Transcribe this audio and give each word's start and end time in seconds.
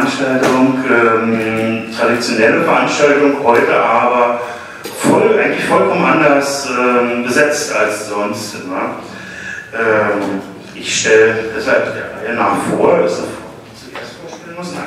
Veranstaltung. 0.00 0.84
Ähm, 0.88 1.94
traditionelle 1.96 2.62
Veranstaltung, 2.62 3.44
heute 3.44 3.76
aber 3.76 4.40
voll, 4.98 5.38
eigentlich 5.38 5.64
vollkommen 5.64 6.04
anders 6.04 6.68
ähm, 6.70 7.24
besetzt 7.24 7.74
als 7.74 8.08
sonst 8.08 8.54
immer. 8.62 8.96
Ähm, 9.74 10.40
ich 10.74 11.00
stelle 11.00 11.34
deshalb 11.56 11.94
der 11.94 12.28
Reihe 12.28 12.34
nach 12.34 12.56
vor, 12.70 12.98
dass 12.98 13.16
du 13.16 13.22
zuerst 13.74 14.12
vorstellen 14.26 14.56
musst. 14.56 14.74
Nein, 14.74 14.84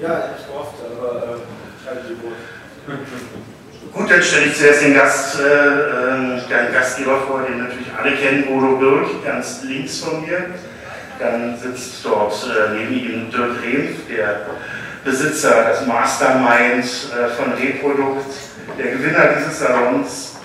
Ja, 0.00 0.30
ich 0.36 0.44
durfte, 0.44 0.82
aber 0.98 1.22
äh, 1.22 1.84
schreibe 1.84 2.00
die 2.08 2.22
Wort. 2.22 2.34
Gut, 3.94 4.10
dann 4.10 4.22
stelle 4.22 4.46
ich 4.46 4.56
zuerst 4.56 4.82
den, 4.82 4.94
Gast, 4.94 5.38
äh, 5.40 5.44
äh, 5.44 6.64
den 6.66 6.74
Gastgeber 6.74 7.20
vor, 7.26 7.42
den 7.42 7.58
natürlich 7.58 7.88
alle 7.98 8.12
kennen, 8.16 8.46
Bodo 8.46 8.76
Birk, 8.76 9.24
ganz 9.24 9.62
links 9.62 10.00
von 10.00 10.22
mir. 10.22 10.46
Dann 11.22 11.56
sitzt 11.56 12.04
dort 12.04 12.34
äh, 12.44 12.74
neben 12.74 12.94
ihm 12.94 13.30
Dirk 13.30 13.62
Rehn, 13.62 13.94
der 14.10 14.40
Besitzer, 15.04 15.66
das 15.68 15.86
Mastermind 15.86 16.84
äh, 16.84 17.28
von 17.28 17.52
Reprodukt, 17.52 18.34
der 18.76 18.90
Gewinner 18.90 19.28
dieses 19.38 19.60
Salons. 19.60 20.36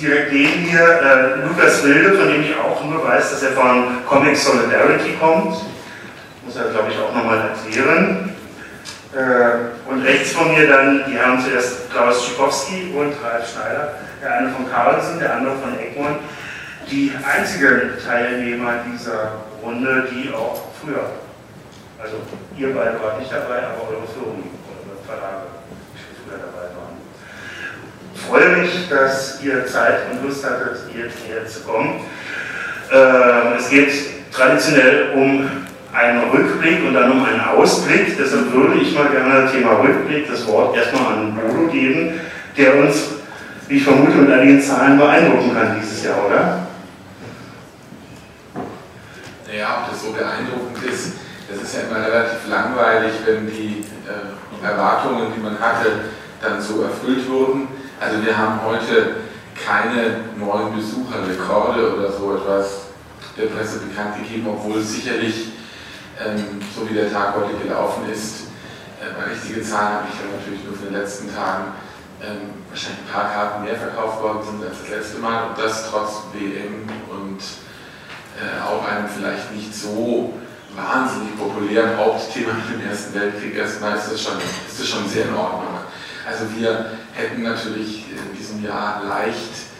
Direkt 0.00 0.32
neben 0.32 0.70
mir 0.70 0.80
äh, 0.80 1.44
Lukas 1.44 1.82
Wilde, 1.82 2.16
von 2.16 2.28
dem 2.28 2.42
ich 2.42 2.54
auch 2.56 2.84
nur 2.84 3.04
weiß, 3.04 3.30
dass 3.32 3.42
er 3.42 3.52
von 3.52 4.04
Comic 4.06 4.36
Solidarity 4.36 5.14
kommt. 5.18 5.56
Muss 6.44 6.56
er, 6.56 6.70
glaube 6.70 6.90
ich, 6.92 6.98
auch 6.98 7.12
nochmal 7.12 7.50
erklären. 7.50 8.32
Äh, 9.12 9.90
und 9.90 10.02
rechts 10.02 10.32
von 10.32 10.52
mir 10.52 10.68
dann 10.68 11.02
die 11.08 11.14
Herren 11.16 11.42
zuerst 11.42 11.90
Klaus 11.90 12.24
Schikowski 12.24 12.92
und 12.94 13.14
Ralf 13.24 13.50
Schneider, 13.50 13.94
der 14.22 14.34
eine 14.34 14.50
von 14.50 14.70
Carlsen, 14.70 15.18
der 15.18 15.34
andere 15.34 15.56
von 15.56 15.76
Egmont, 15.80 16.18
die 16.90 17.12
einzigen 17.24 17.92
Teilnehmer 18.04 18.84
dieser 18.92 19.32
Runde, 19.62 20.08
die 20.10 20.32
auch 20.32 20.62
früher, 20.80 21.10
also 22.00 22.16
ihr 22.56 22.74
beide 22.74 23.02
wart 23.02 23.18
nicht 23.18 23.32
dabei, 23.32 23.58
aber 23.58 23.88
eure 23.88 24.06
Firmen, 24.06 24.50
eure 24.70 25.04
Verlage, 25.04 25.46
die 25.94 26.28
früher 26.28 26.38
dabei 26.38 26.68
waren. 26.76 26.96
Freue 28.14 28.62
mich, 28.62 28.88
dass 28.88 29.42
ihr 29.42 29.66
Zeit 29.66 30.10
und 30.10 30.24
Lust 30.24 30.44
hattet, 30.44 30.78
hierher 30.92 31.46
zu 31.46 31.60
kommen. 31.60 32.00
Äh, 32.92 33.56
es 33.58 33.68
geht 33.68 33.92
traditionell 34.32 35.12
um 35.14 35.50
einen 35.92 36.30
Rückblick 36.30 36.84
und 36.84 36.94
dann 36.94 37.12
um 37.12 37.24
einen 37.24 37.40
Ausblick. 37.40 38.16
Deshalb 38.18 38.52
würde 38.52 38.78
ich 38.80 38.94
mal 38.94 39.08
gerne 39.08 39.50
Thema 39.50 39.80
Rückblick 39.80 40.30
das 40.30 40.46
Wort 40.46 40.76
erstmal 40.76 41.14
an 41.14 41.34
Bodo 41.34 41.68
geben, 41.68 42.20
der 42.56 42.76
uns, 42.76 42.96
wie 43.68 43.78
ich 43.78 43.84
vermute, 43.84 44.18
mit 44.18 44.30
einigen 44.30 44.60
Zahlen 44.60 44.98
beeindrucken 44.98 45.54
kann 45.54 45.76
dieses 45.80 46.04
Jahr, 46.04 46.26
oder? 46.26 46.66
Naja, 49.46 49.84
ob 49.85 49.85
das 49.96 50.04
so 50.04 50.12
beeindruckend 50.12 50.82
ist, 50.84 51.14
das 51.48 51.62
ist 51.62 51.74
ja 51.74 51.80
immer 51.88 52.04
relativ 52.04 52.48
langweilig, 52.48 53.12
wenn 53.24 53.46
die 53.46 53.84
äh, 54.04 54.66
Erwartungen, 54.66 55.32
die 55.34 55.40
man 55.40 55.58
hatte, 55.58 56.10
dann 56.42 56.60
so 56.60 56.82
erfüllt 56.82 57.28
wurden. 57.30 57.68
Also 58.00 58.22
wir 58.24 58.36
haben 58.36 58.60
heute 58.64 59.16
keine 59.54 60.20
neuen 60.36 60.74
Besucherrekorde 60.74 61.96
oder 61.96 62.12
so 62.12 62.36
etwas 62.36 62.86
der 63.38 63.46
Presse 63.46 63.78
bekannt 63.78 64.16
gegeben, 64.16 64.48
obwohl 64.48 64.80
es 64.80 64.92
sicherlich, 64.92 65.52
ähm, 66.20 66.60
so 66.74 66.88
wie 66.88 66.94
der 66.94 67.10
Tag 67.10 67.34
heute 67.36 67.56
gelaufen 67.62 68.10
ist, 68.12 68.48
äh, 69.00 69.30
richtige 69.30 69.62
Zahlen 69.62 69.94
habe 69.96 70.06
ich 70.12 70.18
ja 70.18 70.36
natürlich 70.36 70.64
nur 70.64 70.76
für 70.76 70.86
den 70.86 70.94
letzten 70.94 71.34
Tagen, 71.34 71.72
ähm, 72.20 72.64
wahrscheinlich 72.68 73.00
ein 73.06 73.12
paar 73.12 73.32
Karten 73.32 73.64
mehr 73.64 73.76
verkauft 73.76 74.22
worden 74.22 74.40
sind 74.42 74.64
als 74.64 74.80
das 74.80 74.90
letzte 74.90 75.18
Mal 75.20 75.48
und 75.48 75.58
das 75.58 75.90
trotz 75.90 76.24
WM 76.32 76.84
und 77.08 77.40
äh, 78.36 78.62
auch 78.62 78.86
einem 78.86 79.08
vielleicht 79.08 79.52
nicht 79.54 79.74
so 79.74 80.34
wahnsinnig 80.76 81.38
populären 81.38 81.96
Hauptthema 81.96 82.52
im 82.74 82.86
Ersten 82.86 83.14
Weltkrieg. 83.14 83.56
Erstmal 83.56 83.96
ist 83.96 84.12
das 84.12 84.22
schon, 84.22 84.34
ist 84.38 84.78
das 84.78 84.86
schon 84.86 85.08
sehr 85.08 85.24
in 85.24 85.34
Ordnung. 85.34 85.80
Also 86.26 86.44
wir 86.56 86.92
hätten 87.14 87.42
natürlich 87.42 88.04
in 88.10 88.36
diesem 88.36 88.62
Jahr 88.62 89.02
leicht 89.08 89.72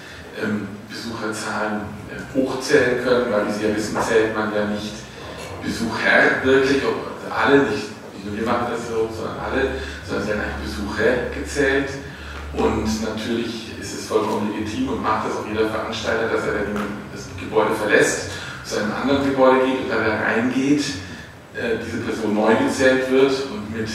ähm, 0.42 0.68
Besucherzahlen 0.88 1.82
äh, 2.08 2.38
hochzählen 2.38 3.04
können, 3.04 3.30
weil 3.30 3.46
wie 3.48 3.52
Sie 3.52 3.68
ja 3.68 3.76
wissen, 3.76 3.96
zählt 4.00 4.34
man 4.34 4.54
ja 4.54 4.64
nicht 4.64 4.94
Besucher 5.62 6.44
wirklich, 6.44 6.82
also 6.82 7.34
alle, 7.34 7.58
nicht, 7.64 7.88
nur 8.24 8.36
wir 8.36 8.46
machen 8.46 8.68
das 8.70 8.88
so, 8.88 9.10
sondern 9.12 9.36
alle, 9.44 9.70
sondern 10.06 10.24
sie 10.24 10.32
haben 10.32 10.40
eigentlich 10.40 10.70
Besucher 10.70 11.34
gezählt. 11.34 11.90
Und 12.54 12.86
natürlich 13.02 13.78
ist 13.80 13.98
es 13.98 14.06
vollkommen 14.06 14.52
legitim 14.52 14.88
und 14.88 15.02
macht 15.02 15.28
das 15.28 15.36
auch 15.36 15.46
jeder 15.46 15.68
Veranstalter, 15.68 16.28
dass 16.28 16.46
er 16.46 16.54
das 17.12 17.24
Gebäude 17.38 17.74
verlässt 17.74 18.30
zu 18.66 18.80
einem 18.80 18.92
anderen 19.00 19.30
Gebäude 19.30 19.64
geht 19.64 19.80
und 19.84 19.90
da 19.90 19.96
reingeht, 19.96 20.82
äh, 21.54 21.78
diese 21.84 21.98
Person 21.98 22.34
neu 22.34 22.54
gezählt 22.56 23.10
wird 23.10 23.32
und 23.52 23.76
mit 23.76 23.88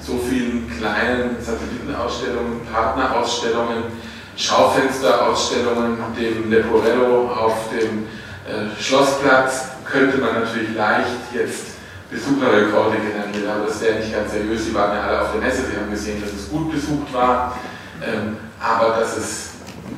so 0.00 0.18
vielen 0.28 0.70
kleinen 0.78 1.36
Satellitenausstellungen, 1.40 2.60
Partnerausstellungen, 2.72 3.84
Schaufensterausstellungen, 4.36 5.96
dem 6.18 6.50
Leporello 6.50 7.30
auf 7.30 7.70
dem 7.70 8.06
äh, 8.46 8.80
Schlossplatz 8.80 9.68
könnte 9.84 10.18
man 10.18 10.42
natürlich 10.42 10.74
leicht 10.74 11.32
jetzt 11.32 11.76
Besucherrekorde 12.10 12.96
generieren, 12.98 13.50
aber 13.50 13.66
das 13.66 13.80
wäre 13.80 13.98
nicht 13.98 14.12
ganz 14.12 14.32
seriös. 14.32 14.66
Sie 14.66 14.74
waren 14.74 14.94
ja 14.94 15.02
alle 15.02 15.22
auf 15.22 15.32
der 15.32 15.40
Messe, 15.40 15.62
Sie 15.66 15.76
haben 15.76 15.90
gesehen, 15.90 16.20
dass 16.20 16.32
es 16.32 16.48
gut 16.50 16.70
besucht 16.70 17.12
war, 17.12 17.58
ähm, 18.04 18.36
aber 18.60 18.96
dass 19.00 19.16
es 19.16 19.50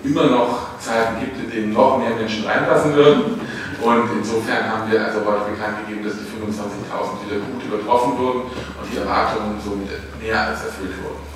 immer 0.05 0.27
noch 0.27 0.79
Zeiten 0.79 1.21
gibt, 1.21 1.39
in 1.39 1.51
denen 1.51 1.73
noch 1.73 1.99
mehr 1.99 2.11
Menschen 2.11 2.47
reinpassen 2.47 2.95
würden. 2.95 3.41
Und 3.81 4.11
insofern 4.19 4.65
haben 4.69 4.91
wir 4.91 5.05
also 5.05 5.21
heute 5.25 5.53
bekannt 5.53 5.87
gegeben, 5.87 6.05
dass 6.05 6.15
die 6.15 6.27
25.000 6.27 7.27
wieder 7.27 7.41
gut 7.47 7.63
übertroffen 7.63 8.19
wurden 8.19 8.41
und 8.41 8.93
die 8.93 8.97
Erwartungen 8.97 9.55
somit 9.65 9.89
mehr 10.21 10.49
als 10.49 10.65
erfüllt 10.65 10.95
wurden. 11.03 11.29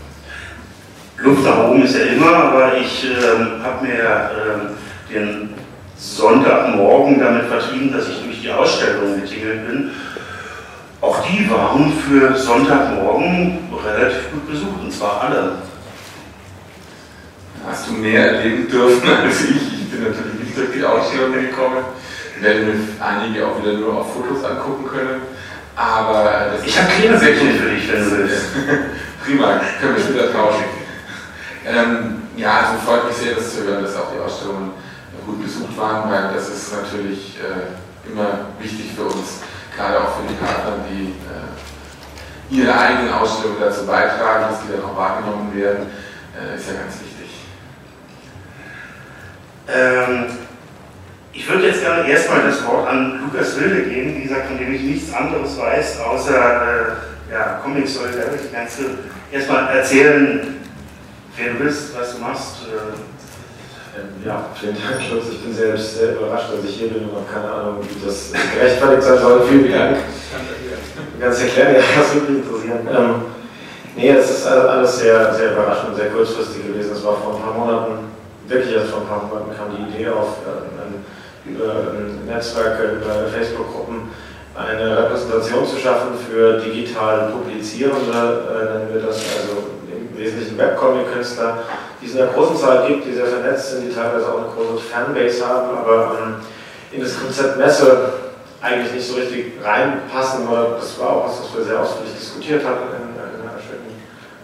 Luft 1.18 1.44
nach 1.44 1.68
oben 1.68 1.84
ist 1.84 1.94
ja 1.94 2.04
immer, 2.06 2.34
aber 2.34 2.76
ich 2.76 3.04
ähm, 3.04 3.62
habe 3.62 3.86
mir 3.86 4.30
ähm, 4.34 4.70
den 5.08 5.54
Sonntagmorgen 5.96 7.20
damit 7.20 7.44
vertrieben, 7.44 7.92
dass 7.92 8.08
ich 8.08 8.24
durch 8.24 8.40
die 8.42 8.50
Ausstellung 8.50 9.20
getingelt 9.20 9.68
bin. 9.68 9.90
Auch 11.00 11.22
die 11.24 11.48
waren 11.48 11.92
für 11.92 12.34
Sonntagmorgen 12.36 13.58
relativ 13.84 14.32
gut 14.32 14.50
besucht, 14.50 14.80
und 14.82 14.92
zwar 14.92 15.20
alle. 15.22 15.58
Hast 17.68 17.88
du 17.88 17.92
mehr 17.92 18.32
erleben 18.32 18.68
dürfen 18.68 19.08
als 19.08 19.42
ich? 19.42 19.56
Ich 19.56 19.90
bin 19.90 20.02
natürlich 20.02 20.40
nicht 20.40 20.56
durch 20.56 20.72
die 20.74 20.84
Ausstellung 20.84 21.32
gekommen 21.34 21.84
werden 22.42 22.66
wir 22.66 23.04
einige 23.06 23.46
auch 23.46 23.62
wieder 23.62 23.74
nur 23.74 23.98
auf 23.98 24.12
Fotos 24.14 24.44
angucken 24.44 24.86
können. 24.86 25.22
Aber 25.74 26.52
ich 26.64 26.78
habe 26.78 26.90
keine 26.90 27.18
Säckchen 27.18 27.58
für 27.58 27.70
dich, 27.70 27.92
wenn 27.92 28.04
du 28.04 28.18
willst. 28.18 28.44
Prima, 29.24 29.60
können 29.80 29.96
wir 29.96 30.02
später 30.02 30.32
tauschen. 30.32 30.64
Ähm, 31.64 32.22
ja, 32.36 32.60
also 32.60 32.84
freut 32.84 33.06
mich 33.06 33.16
sehr, 33.16 33.34
das 33.34 33.54
zu 33.54 33.64
hören, 33.64 33.82
dass 33.82 33.96
auch 33.96 34.12
die 34.12 34.20
Ausstellungen 34.20 34.72
gut 35.24 35.42
besucht 35.42 35.76
waren, 35.78 36.10
weil 36.10 36.34
das 36.34 36.48
ist 36.48 36.72
natürlich 36.74 37.38
äh, 37.38 38.10
immer 38.10 38.46
wichtig 38.58 38.92
für 38.96 39.04
uns, 39.04 39.40
gerade 39.76 40.00
auch 40.00 40.16
für 40.16 40.28
die 40.28 40.34
Partner, 40.34 40.84
die 40.90 41.14
äh, 41.30 42.60
ihre 42.60 42.76
eigenen 42.76 43.12
Ausstellungen 43.14 43.60
dazu 43.60 43.86
beitragen, 43.86 44.46
dass 44.50 44.62
die 44.62 44.72
dann 44.72 44.84
auch 44.84 44.96
wahrgenommen 44.96 45.54
werden, 45.54 45.86
äh, 46.36 46.56
ist 46.56 46.66
ja 46.68 46.74
ganz 46.74 46.94
wichtig. 47.00 47.30
Ähm, 49.68 50.26
ich 51.32 51.48
würde 51.48 51.66
jetzt 51.66 51.80
gerne 51.80 52.08
erstmal 52.08 52.42
das 52.42 52.64
Wort 52.66 52.88
an 52.88 53.20
Lukas 53.24 53.58
Wilde 53.58 53.88
geben, 53.88 54.16
wie 54.16 54.22
gesagt, 54.24 54.48
von 54.48 54.58
dem 54.58 54.74
ich 54.74 54.82
nichts 54.82 55.12
anderes 55.14 55.58
weiß, 55.58 56.00
außer 56.00 56.34
äh, 56.34 57.32
ja, 57.32 57.60
Comic 57.62 57.88
Solidarity. 57.88 58.48
Kannst 58.52 58.80
du 58.80 58.84
erstmal 59.30 59.74
erzählen, 59.76 60.60
wer 61.36 61.52
du 61.54 61.64
bist, 61.64 61.96
was 61.98 62.14
du 62.14 62.20
machst? 62.20 62.56
Äh, 62.68 64.26
ja, 64.26 64.46
vielen 64.58 64.74
Dank, 64.74 65.02
Schluss. 65.02 65.24
Ich 65.32 65.42
bin 65.42 65.54
selbst 65.54 65.98
sehr 65.98 66.16
überrascht, 66.16 66.50
dass 66.52 66.64
ich 66.68 66.76
hier 66.76 66.88
bin 66.88 67.04
und 67.04 67.16
habe 67.16 67.26
keine 67.32 67.52
Ahnung, 67.52 67.78
wie 67.82 68.06
das 68.06 68.32
gerechtfertigt 68.54 69.02
sein 69.02 69.18
soll. 69.18 69.46
Vielen 69.48 69.72
Dank. 69.72 69.96
Ganz 71.18 71.40
erklären, 71.40 71.74
ja, 71.74 71.80
das 71.98 72.14
würde 72.14 72.32
mich 72.32 72.44
interessieren. 72.44 72.88
Ähm, 72.90 73.14
nee, 73.96 74.10
es 74.10 74.30
ist 74.30 74.46
alles 74.46 74.98
sehr, 74.98 75.32
sehr 75.34 75.52
überraschend 75.52 75.90
und 75.90 75.96
sehr 75.96 76.10
kurzfristig 76.10 76.66
gewesen. 76.66 76.92
Es 76.92 77.04
war 77.04 77.16
vor 77.16 77.36
ein 77.36 77.42
paar 77.42 77.54
Monaten, 77.54 77.92
wirklich 78.48 78.74
erst 78.74 78.90
vor 78.90 79.00
ein 79.00 79.08
paar 79.08 79.24
Monaten 79.24 79.56
kam 79.56 79.76
die 79.76 79.94
Idee 79.94 80.08
auf, 80.08 80.38
äh, 80.46 80.72
Netzwerke, 82.26 82.98
über 83.00 83.28
Facebook-Gruppen 83.28 84.10
eine 84.54 85.04
Repräsentation 85.04 85.66
zu 85.66 85.76
schaffen 85.78 86.10
für 86.30 86.58
digital 86.60 87.32
Publizierende, 87.32 88.02
äh, 88.02 88.78
nennen 88.78 88.94
wir 88.94 89.02
das, 89.02 89.16
also 89.16 89.64
im 89.90 90.16
Wesentlichen 90.16 90.58
Webcomic-Künstler, 90.58 91.58
die 92.00 92.06
es 92.06 92.14
in 92.14 92.22
einer 92.22 92.32
großen 92.32 92.56
Zahl 92.56 92.86
gibt, 92.86 93.06
die 93.06 93.14
sehr 93.14 93.26
vernetzt 93.26 93.70
sind, 93.70 93.88
die 93.88 93.94
teilweise 93.94 94.28
auch 94.28 94.38
eine 94.38 94.48
große 94.48 94.84
Fanbase 94.84 95.46
haben, 95.46 95.78
aber 95.78 96.16
in 96.90 97.00
das 97.00 97.18
Konzept 97.18 97.56
Messe 97.56 98.12
eigentlich 98.60 98.92
nicht 98.92 99.08
so 99.08 99.14
richtig 99.14 99.54
reinpassen, 99.64 100.46
weil 100.48 100.74
das 100.78 100.98
war 101.00 101.10
auch 101.10 101.28
was, 101.28 101.40
was 101.40 101.56
wir 101.56 101.64
sehr 101.64 101.80
ausführlich 101.80 102.14
diskutiert 102.14 102.64
hatten 102.64 102.88
in, 102.92 103.16
in 103.16 103.48
einer 103.48 103.58
schönen 103.58 103.96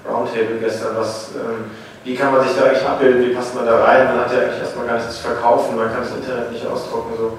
Roundtable 0.08 0.58
gestern, 0.58 0.96
was 0.96 1.30
ähm, 1.36 1.70
wie 2.04 2.14
kann 2.14 2.32
man 2.32 2.46
sich 2.46 2.56
da 2.56 2.64
eigentlich 2.64 2.86
abbilden, 2.86 3.22
wie 3.22 3.34
passt 3.34 3.54
man 3.54 3.66
da 3.66 3.84
rein, 3.84 4.06
man 4.06 4.20
hat 4.20 4.32
ja 4.32 4.40
eigentlich 4.40 4.60
erstmal 4.60 4.86
gar 4.86 4.96
nichts 4.96 5.16
zu 5.16 5.22
verkaufen, 5.22 5.76
man 5.76 5.92
kann 5.92 6.02
das 6.02 6.14
Internet 6.14 6.52
nicht 6.52 6.66
ausdrucken. 6.66 7.12
So. 7.16 7.38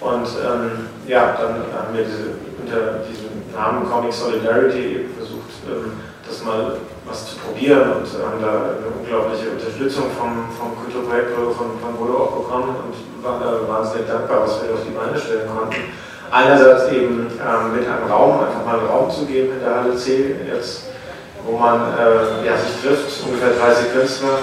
Und 0.00 0.28
ähm, 0.44 0.88
ja, 1.06 1.36
dann 1.40 1.54
haben 1.72 1.94
wir 1.94 2.04
diese, 2.04 2.36
unter 2.60 3.00
diesem 3.08 3.42
Namen 3.54 3.88
Comic 3.90 4.12
Solidarity 4.12 5.06
versucht, 5.16 5.50
ähm, 5.66 5.92
das 6.26 6.44
mal 6.44 6.76
was 7.06 7.30
zu 7.30 7.36
probieren 7.38 8.02
und 8.02 8.06
haben 8.06 8.42
da 8.42 8.76
eine 8.76 8.90
unglaubliche 8.98 9.50
Unterstützung 9.50 10.10
vom, 10.18 10.50
vom 10.58 10.76
Kulturprojekt 10.82 11.30
von, 11.34 11.78
von 11.78 11.96
Bodo 11.96 12.18
auch 12.18 12.42
bekommen 12.42 12.74
und 12.82 13.24
waren 13.24 13.40
da 13.40 13.68
wahnsinnig 13.68 14.08
dankbar, 14.08 14.42
was 14.42 14.62
wir 14.62 14.74
auf 14.74 14.82
die 14.86 14.92
Beine 14.92 15.18
stellen 15.18 15.48
konnten. 15.48 15.76
Einerseits 16.30 16.90
eben 16.90 17.30
ähm, 17.38 17.76
mit 17.76 17.86
einem 17.86 18.10
Raum, 18.10 18.40
einfach 18.40 18.64
mal 18.66 18.80
einen 18.80 18.88
Raum 18.88 19.10
zu 19.10 19.24
geben 19.26 19.52
in 19.54 19.60
der 19.60 19.76
Halle 19.76 19.96
C, 19.96 20.34
jetzt, 20.46 20.85
wo 21.46 21.56
man 21.56 21.94
äh, 21.94 22.44
ja, 22.44 22.56
sich 22.58 22.82
trifft, 22.82 23.22
ungefähr 23.24 23.54
30 23.54 23.92
Künstler. 23.92 24.38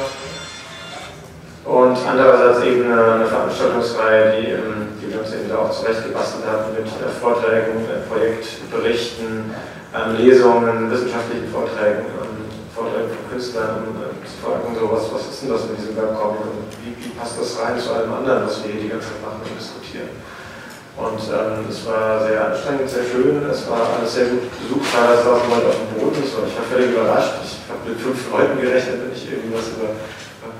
Und 1.65 1.97
andererseits 2.07 2.63
eben 2.65 2.91
eine, 2.91 3.13
eine 3.13 3.25
Veranstaltungsreihe, 3.25 4.39
die, 4.39 4.51
ähm, 4.51 4.87
die 4.99 5.11
wir 5.11 5.19
uns 5.19 5.33
eben 5.33 5.49
da 5.49 5.59
auch 5.59 5.71
zurechtgebastelt 5.71 6.43
haben 6.47 6.73
mit 6.75 6.87
äh, 6.87 7.11
Vorträgen, 7.21 7.83
äh, 7.87 8.03
Projektberichten, 8.07 9.53
ähm, 9.95 10.15
Lesungen, 10.17 10.91
wissenschaftlichen 10.91 11.47
Vorträgen, 11.51 12.07
ähm, 12.19 12.43
Vorträgen 12.75 13.11
von 13.11 13.31
Künstlern, 13.31 13.87
um 13.87 13.95
äh, 13.99 14.11
zu 14.27 14.35
fragen, 14.43 14.75
so, 14.75 14.91
was, 14.91 15.07
was 15.13 15.31
ist 15.31 15.43
denn 15.43 15.51
das 15.51 15.67
mit 15.67 15.79
diesem 15.79 15.95
Webcomic 15.95 16.41
und 16.41 16.67
wie, 16.83 16.95
wie 16.99 17.15
passt 17.15 17.39
das 17.39 17.59
rein 17.59 17.79
zu 17.79 17.93
allem 17.93 18.11
anderen, 18.11 18.47
was 18.47 18.63
wir 18.63 18.71
hier 18.71 18.81
die 18.81 18.89
ganze 18.89 19.07
Zeit 19.07 19.23
machen 19.23 19.39
und 19.43 19.55
diskutieren. 19.55 20.09
Und 20.95 21.19
ähm, 21.25 21.65
es 21.69 21.85
war 21.87 22.27
sehr 22.27 22.45
anstrengend, 22.45 22.89
sehr 22.89 23.03
schön, 23.03 23.41
es 23.49 23.67
war 23.67 23.97
alles 23.97 24.13
sehr 24.13 24.25
gut 24.25 24.45
besucht, 24.61 24.93
teilweise 24.93 25.23
saßen 25.23 25.49
Leute 25.49 25.67
auf 25.73 25.79
dem 25.81 25.97
Boden, 25.97 26.21
ich 26.23 26.33
war 26.37 26.45
völlig 26.69 26.91
überrascht. 26.91 27.33
Ich 27.41 27.65
habe 27.65 27.89
mit 27.89 27.99
fünf 27.99 28.29
Leuten 28.29 28.61
gerechnet, 28.61 29.01
wenn 29.01 29.11
ich 29.11 29.25
irgendwas 29.25 29.73
über, 29.73 29.89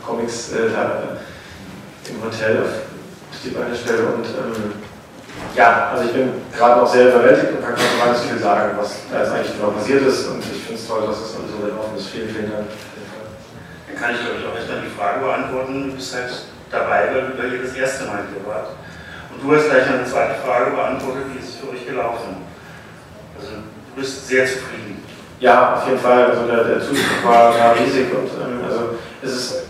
Comics 0.05 0.51
äh, 0.51 0.69
da, 0.73 1.15
äh, 1.15 2.11
im 2.11 2.23
Hotel 2.23 2.61
auf 2.63 3.39
die 3.43 3.49
Beine 3.49 3.75
stelle. 3.75 4.03
Und 4.07 4.25
ähm, 4.25 4.73
ja, 5.55 5.91
also 5.93 6.05
ich 6.05 6.13
bin 6.13 6.33
gerade 6.55 6.81
noch 6.81 6.87
sehr 6.87 7.09
überwältigt 7.09 7.53
und 7.53 7.63
kann 7.63 7.75
gar 7.75 8.11
nicht 8.11 8.23
viel 8.25 8.39
sagen, 8.39 8.77
was 8.77 8.95
da 9.11 9.19
jetzt 9.19 9.31
eigentlich 9.31 9.55
genau 9.55 9.71
passiert 9.71 10.03
ist. 10.03 10.27
Und 10.27 10.39
ich 10.39 10.63
finde 10.63 10.79
es 10.81 10.87
toll, 10.87 11.07
dass 11.07 11.17
es 11.17 11.35
alles 11.35 11.51
so 11.51 11.79
offen 11.79 11.97
ist. 11.97 12.07
Vielen, 12.07 12.29
vielen 12.29 12.51
Dank. 12.51 12.67
Dann 13.87 13.95
kann 14.01 14.15
ich, 14.15 14.21
glaube 14.21 14.39
ich, 14.39 14.45
auch 14.47 14.55
erstmal 14.55 14.81
die 14.81 14.95
Frage 14.97 15.19
beantworten. 15.23 15.89
Du 15.89 15.95
bist 15.95 16.15
halt 16.15 16.31
dabei, 16.71 17.09
weil 17.37 17.53
ihr 17.53 17.63
das 17.63 17.75
erste 17.75 18.05
Mal 18.05 18.25
hier 18.27 18.45
wart. 18.47 18.75
Und 19.33 19.49
du 19.49 19.55
hast 19.55 19.69
gleich 19.69 19.87
eine 19.87 20.05
zweite 20.05 20.35
Frage 20.45 20.71
beantwortet, 20.71 21.23
wie 21.33 21.39
ist 21.39 21.49
es 21.49 21.55
für 21.55 21.69
euch 21.69 21.85
gelaufen? 21.85 22.37
Also 23.39 23.51
du 23.55 24.01
bist 24.01 24.27
sehr 24.27 24.45
zufrieden. 24.45 25.03
Ja, 25.39 25.75
auf 25.75 25.87
jeden 25.87 25.99
Fall. 25.99 26.31
Also 26.31 26.47
der, 26.47 26.63
der 26.63 26.79
Zuspruch 26.79 27.25
war, 27.25 27.53
war 27.57 27.75
riesig 27.75 28.07
und 28.13 28.29
ähm, 28.39 28.63
also 28.65 28.95
es 29.21 29.31
ist 29.31 29.63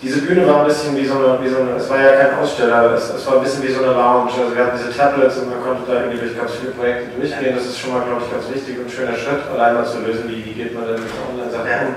diese 0.00 0.22
Bühne 0.22 0.46
war 0.46 0.60
ein 0.60 0.66
bisschen 0.66 0.96
wie 0.96 1.04
so 1.04 1.18
eine, 1.18 1.42
wie 1.42 1.48
so 1.48 1.58
eine 1.58 1.74
es 1.74 1.90
war 1.90 2.00
ja 2.00 2.14
kein 2.14 2.38
Aussteller, 2.38 2.94
es, 2.94 3.10
es 3.10 3.26
war 3.26 3.38
ein 3.38 3.42
bisschen 3.42 3.64
wie 3.66 3.72
so 3.72 3.82
eine 3.82 3.94
Lounge. 3.94 4.30
Also 4.30 4.54
wir 4.54 4.64
hatten 4.64 4.78
diese 4.78 4.96
Tablets 4.96 5.38
und 5.38 5.50
man 5.50 5.60
konnte 5.60 5.90
da 5.90 6.00
irgendwie 6.00 6.18
durch 6.18 6.38
ganz 6.38 6.52
viele 6.54 6.70
Projekte 6.70 7.18
durchgehen. 7.18 7.56
Das 7.56 7.66
ist 7.66 7.78
schon 7.78 7.92
mal, 7.92 8.06
glaube 8.06 8.22
ich, 8.22 8.30
ganz 8.30 8.46
wichtig 8.46 8.78
und 8.78 8.86
ein 8.86 8.90
schöner 8.90 9.16
Schritt, 9.18 9.42
allein 9.50 9.74
mal 9.74 9.84
zu 9.84 9.98
lösen, 9.98 10.30
wie, 10.30 10.44
wie 10.44 10.54
geht 10.54 10.72
man 10.72 10.86
denn 10.86 11.02
mit 11.02 11.10
Online-Sachen 11.10 11.66
um. 11.66 11.94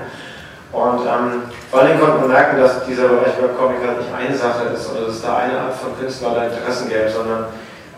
Und 0.72 1.04
ähm, 1.04 1.42
vor 1.70 1.80
allem 1.80 2.00
konnte 2.00 2.18
man 2.20 2.28
merken, 2.28 2.58
dass 2.58 2.86
dieser 2.86 3.08
Bereich 3.08 3.36
Webcomic 3.40 3.84
halt 3.86 3.98
nicht 4.00 4.14
eine 4.14 4.34
Sache 4.34 4.72
ist 4.72 4.90
oder 4.90 5.06
dass 5.06 5.16
es 5.16 5.22
da 5.22 5.36
eine 5.36 5.58
Art 5.60 5.76
von 5.76 5.92
Künstler 6.00 6.32
oder 6.32 6.48
Interessen 6.48 6.88
gäbe, 6.88 7.10
sondern 7.10 7.44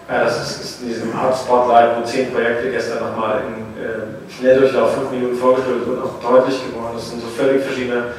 äh, 0.08 0.24
das 0.24 0.42
ist, 0.42 0.64
ist, 0.64 0.82
in 0.82 0.88
diesem 0.88 1.16
Art 1.16 1.36
Spotlight, 1.36 1.96
wo 1.96 2.04
zehn 2.04 2.32
Projekte 2.32 2.70
gestern 2.70 3.10
nochmal 3.10 3.42
im 3.46 3.80
äh, 3.80 4.32
Schnelldurchlauf 4.32 4.94
fünf 4.94 5.10
Minuten 5.12 5.36
vorgestellt 5.36 5.86
wurden, 5.86 6.02
auch 6.02 6.18
deutlich 6.20 6.66
geworden. 6.66 6.94
Das 6.96 7.10
sind 7.10 7.22
so 7.22 7.28
völlig 7.28 7.62
verschiedene 7.62 8.10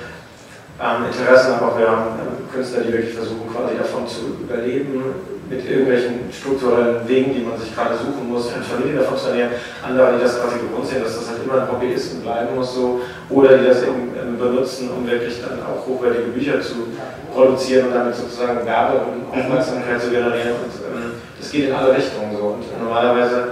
ähm, 0.80 1.06
Interessen, 1.06 1.54
aber 1.60 1.78
wir 1.78 1.92
haben 1.92 2.16
ähm, 2.16 2.48
Künstler, 2.54 2.82
die 2.82 2.94
wirklich 2.94 3.14
versuchen, 3.14 3.52
quasi 3.54 3.78
davon 3.78 4.08
zu 4.08 4.40
überleben, 4.40 5.04
mit 5.50 5.70
irgendwelchen 5.70 6.32
strukturellen 6.32 7.08
Wegen, 7.08 7.34
die 7.34 7.42
man 7.42 7.58
sich 7.60 7.74
gerade 7.76 7.96
suchen 7.98 8.30
muss, 8.30 8.48
und 8.48 8.66
Familien 8.66 8.98
davon 8.98 9.18
zu 9.18 9.30
ernähren, 9.30 9.52
andere, 9.86 10.14
die 10.18 10.24
das 10.24 10.42
quasi 10.42 10.58
gewohnt 10.60 10.88
sind, 10.88 11.06
dass 11.06 11.16
das 11.16 11.30
halt 11.30 11.44
immer 11.44 11.62
ein 11.62 11.72
Hobby 11.72 11.94
ist 11.94 12.14
und 12.14 12.24
bleiben 12.24 12.56
muss 12.56 12.74
so, 12.74 13.02
oder 13.30 13.58
die 13.58 13.66
das 13.66 13.84
eben 13.84 14.14
ähm, 14.18 14.40
benutzen, 14.40 14.90
um 14.90 15.06
wirklich 15.06 15.42
dann 15.42 15.60
auch 15.62 15.86
hochwertige 15.86 16.30
Bücher 16.30 16.60
zu 16.62 16.88
produzieren 17.34 17.88
und 17.88 17.94
damit 17.94 18.16
sozusagen 18.16 18.66
Werbe 18.66 19.06
und 19.06 19.30
Aufmerksamkeit 19.30 20.02
zu 20.02 20.10
generieren. 20.10 20.58
Und 20.64 20.74
ähm, 20.82 21.12
das 21.40 21.52
geht 21.52 21.70
in 21.70 21.76
alle 21.76 21.96
Richtungen 21.96 22.36
so. 22.36 22.58
Und 22.58 22.66
normalerweise 22.82 23.50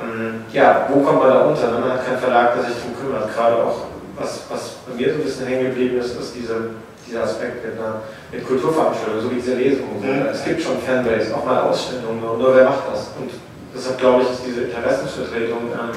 ähm, 0.00 0.44
ja, 0.52 0.88
wo 0.88 1.00
kommt 1.00 1.20
man 1.20 1.28
da 1.28 1.40
unter? 1.40 1.72
Man 1.72 1.92
hat 1.92 2.06
keinen 2.06 2.18
Verlag, 2.18 2.54
der 2.54 2.64
sich 2.64 2.74
darum 2.78 2.94
kümmert, 2.96 3.34
gerade 3.34 3.56
auch 3.56 3.86
was, 4.16 4.42
was 4.48 4.76
bei 4.86 4.94
mir 4.94 5.12
so 5.12 5.20
ein 5.20 5.24
bisschen 5.24 5.46
hängen 5.46 5.66
geblieben 5.66 5.98
ist, 5.98 6.18
ist 6.18 6.34
diese 6.34 6.70
dieser 7.08 7.24
Aspekt 7.24 7.64
mit, 7.64 7.80
einer, 7.80 8.02
mit 8.30 8.46
Kulturveranstaltungen, 8.46 9.22
so 9.22 9.30
wie 9.30 9.40
diese 9.40 9.54
Lesungen. 9.54 10.00
Mhm. 10.00 10.28
Es 10.30 10.44
gibt 10.44 10.60
schon 10.60 10.78
Fanbase, 10.78 11.34
auch 11.34 11.44
mal 11.44 11.62
Ausstellungen, 11.62 12.20
nur 12.20 12.54
wer 12.54 12.64
macht 12.64 12.84
das? 12.92 13.10
Und 13.18 13.30
deshalb 13.74 13.98
glaube 13.98 14.22
ich, 14.22 14.30
ist 14.30 14.42
diese 14.46 14.68
Interessensvertretung, 14.68 15.72
ähm, 15.72 15.96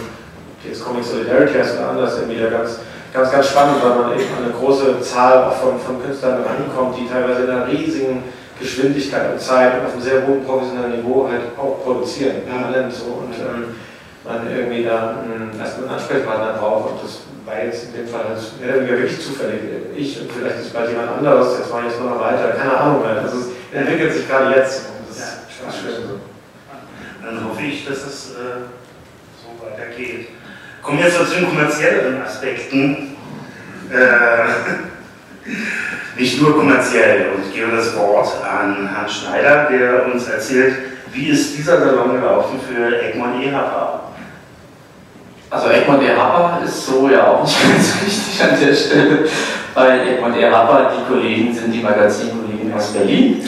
die 0.64 0.70
jetzt 0.70 0.86
Comic 0.86 1.04
Solidarity 1.04 1.58
heißt 1.60 1.78
oder 1.78 1.90
anders, 1.90 2.18
irgendwie 2.20 2.40
da 2.40 2.50
ganz, 2.50 2.80
ganz, 3.14 3.32
ganz 3.32 3.48
spannend, 3.48 3.84
weil 3.84 3.96
man 3.96 4.14
eben 4.14 4.32
eine 4.38 4.54
große 4.54 5.02
Zahl 5.02 5.44
auch 5.46 5.56
von, 5.58 5.80
von 5.80 6.02
Künstlern 6.02 6.44
rankommt, 6.44 6.98
die 6.98 7.08
teilweise 7.08 7.44
in 7.44 7.50
einer 7.50 7.68
riesigen 7.68 8.24
Geschwindigkeit 8.60 9.34
und 9.34 9.42
Zeit 9.42 9.80
und 9.80 9.88
auf 9.88 9.94
einem 9.94 10.02
sehr 10.02 10.28
hohen 10.28 10.46
professionellen 10.46 11.02
Niveau 11.02 11.28
halt 11.28 11.42
auch 11.58 11.84
produzieren, 11.84 12.46
permanent 12.48 12.94
so. 12.94 13.26
Und 13.26 13.34
ähm, 13.34 13.76
man 14.24 14.46
irgendwie 14.56 14.84
da 14.84 15.18
ähm, 15.26 15.50
erstmal 15.60 15.90
einen 15.90 15.98
Ansprechpartner 15.98 16.54
braucht 16.60 16.92
und 16.92 17.04
das 17.04 17.22
war 17.52 17.64
jetzt 17.66 17.86
in 17.86 17.94
dem 17.94 18.08
Fall 18.08 18.26
halt 18.30 18.90
wirklich 18.90 19.20
zufällig. 19.20 19.60
Ich 19.96 20.22
und 20.22 20.32
vielleicht 20.32 20.60
ist 20.60 20.74
bald 20.74 20.90
jemand 20.90 21.18
anderes, 21.18 21.60
jetzt 21.60 21.72
mache 21.72 21.88
ich 21.88 21.94
es 21.94 22.00
noch 22.00 22.20
weiter, 22.20 22.52
keine 22.58 22.78
Ahnung 22.78 23.02
mehr. 23.02 23.22
Also 23.22 23.38
es 23.38 23.78
entwickelt 23.78 24.14
sich 24.14 24.28
gerade 24.28 24.56
jetzt 24.56 24.84
das 25.10 25.20
ja, 25.20 25.70
ist 25.70 25.78
schön 25.78 26.08
so. 26.08 26.20
Dann 27.24 27.44
hoffe 27.44 27.62
ich, 27.62 27.86
dass 27.86 27.98
es 27.98 28.32
äh, 28.32 28.72
so 29.44 29.50
weitergeht. 29.64 30.30
Kommen 30.82 31.00
wir 31.00 31.06
jetzt 31.06 31.18
zu 31.18 31.36
den 31.36 31.50
kommerzielleren 31.50 32.22
Aspekten. 32.22 33.18
Äh, 33.92 34.48
nicht 36.18 36.42
nur 36.42 36.56
kommerziell 36.56 37.32
und 37.36 37.54
gebe 37.54 37.76
das 37.76 37.96
Wort 37.98 38.30
an 38.44 38.88
Herrn 38.88 39.10
Schneider, 39.10 39.68
der 39.70 40.06
uns 40.06 40.28
erzählt, 40.28 40.76
wie 41.12 41.28
ist 41.28 41.58
dieser 41.58 41.80
Salon 41.80 42.14
gelaufen 42.14 42.60
für 42.62 43.02
Egmont 43.02 43.44
Ehrapa? 43.44 44.11
Also 45.52 45.68
Egmont 45.70 46.02
Ehapa 46.02 46.60
ist 46.64 46.86
so 46.88 47.10
ja 47.10 47.28
auch 47.28 47.44
nicht 47.44 47.58
ganz 47.70 47.94
richtig 48.06 48.42
an 48.42 48.58
der 48.58 48.74
Stelle, 48.74 49.28
weil 49.74 50.08
Egmont 50.08 50.38
Ehapa, 50.38 50.94
die 50.96 51.14
Kollegen 51.14 51.54
sind 51.54 51.74
die 51.74 51.82
Magazinkollegen 51.84 52.74
aus 52.74 52.94
Berlin. 52.94 53.46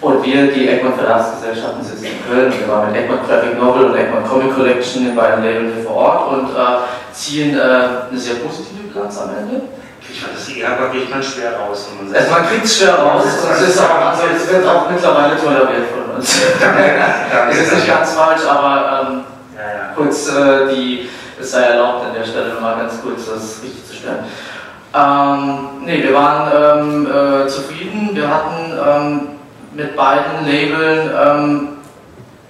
Und 0.00 0.24
wir, 0.24 0.48
die 0.48 0.68
Egmont 0.68 0.96
Verlagsgesellschaften, 0.96 1.84
sitzen 1.84 2.06
in 2.06 2.26
Köln. 2.28 2.52
Wir 2.52 2.68
waren 2.68 2.90
mit 2.90 3.00
Egmont 3.00 3.26
Graphic 3.28 3.56
Novel 3.56 3.86
und 3.86 3.96
Egmont 3.96 4.28
Comic 4.28 4.56
Collection 4.56 5.06
in 5.06 5.14
beiden 5.14 5.44
Labeln 5.44 5.72
hier 5.72 5.84
vor 5.84 5.94
Ort 5.94 6.32
und 6.32 6.50
äh, 6.50 7.14
ziehen 7.14 7.56
äh, 7.56 7.60
eine 7.60 8.18
sehr 8.18 8.36
positive 8.36 8.82
Bilanz 8.92 9.16
am 9.20 9.30
Ende. 9.30 9.62
Ich 10.10 10.20
fand 10.20 10.34
das 10.34 10.48
Ehapa 10.48 10.88
kriegt 10.88 11.10
man 11.10 11.22
schwer 11.22 11.52
raus. 11.60 11.88
Man, 11.96 12.12
also 12.14 12.30
man 12.30 12.46
kriegt 12.48 12.64
es 12.64 12.78
schwer 12.78 12.94
raus 12.94 13.22
und 13.22 13.52
es, 13.52 13.68
ist 13.68 13.80
auch, 13.80 14.04
also 14.04 14.22
es 14.34 14.52
wird 14.52 14.66
auch 14.66 14.90
mittlerweile 14.90 15.36
toleriert 15.36 15.86
von 15.94 16.16
uns. 16.16 16.28
es 17.50 17.58
ist 17.58 17.74
nicht 17.74 17.86
ganz 17.86 18.14
falsch, 18.14 18.42
aber 18.48 19.08
ähm, 19.08 19.20
ja, 19.54 19.62
ja. 19.62 19.92
kurz 19.94 20.28
äh, 20.28 20.74
die 20.74 21.08
es 21.40 21.50
sei 21.50 21.62
erlaubt, 21.62 22.06
an 22.06 22.14
der 22.14 22.24
Stelle 22.24 22.60
mal 22.60 22.76
ganz 22.76 23.00
kurz 23.02 23.26
das 23.26 23.62
richtig 23.62 23.86
zu 23.86 23.94
stellen. 23.94 24.24
Ähm, 24.94 25.84
nee, 25.84 26.02
wir 26.02 26.14
waren 26.14 26.50
ähm, 26.54 27.06
äh, 27.06 27.46
zufrieden. 27.48 28.10
Wir 28.14 28.28
hatten 28.28 28.72
ähm, 28.72 29.28
mit 29.74 29.94
beiden 29.96 30.46
Labeln, 30.46 31.10
ähm, 31.14 31.68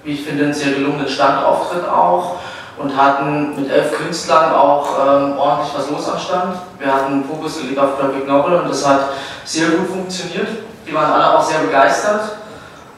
wie 0.03 0.13
ich 0.13 0.23
finde, 0.23 0.45
einen 0.45 0.53
sehr 0.53 0.73
gelungenen 0.73 1.09
Standauftritt 1.09 1.87
auch 1.87 2.37
und 2.77 2.95
hatten 2.95 3.55
mit 3.59 3.69
elf 3.69 3.97
Künstlern 3.97 4.53
auch 4.53 4.87
ähm, 4.99 5.37
ordentlich 5.37 5.73
was 5.75 5.89
los 5.89 6.09
am 6.09 6.19
Stand. 6.19 6.55
Wir 6.79 6.93
hatten 6.93 7.25
Fokus 7.25 7.59
gelegt 7.59 7.79
auf 7.79 7.99
Graphic 7.99 8.27
Novel 8.27 8.61
und 8.61 8.69
das 8.69 8.87
hat 8.87 9.01
sehr 9.43 9.69
gut 9.69 9.87
funktioniert. 9.87 10.47
Die 10.87 10.93
waren 10.93 11.11
alle 11.11 11.37
auch 11.37 11.43
sehr 11.43 11.59
begeistert. 11.59 12.37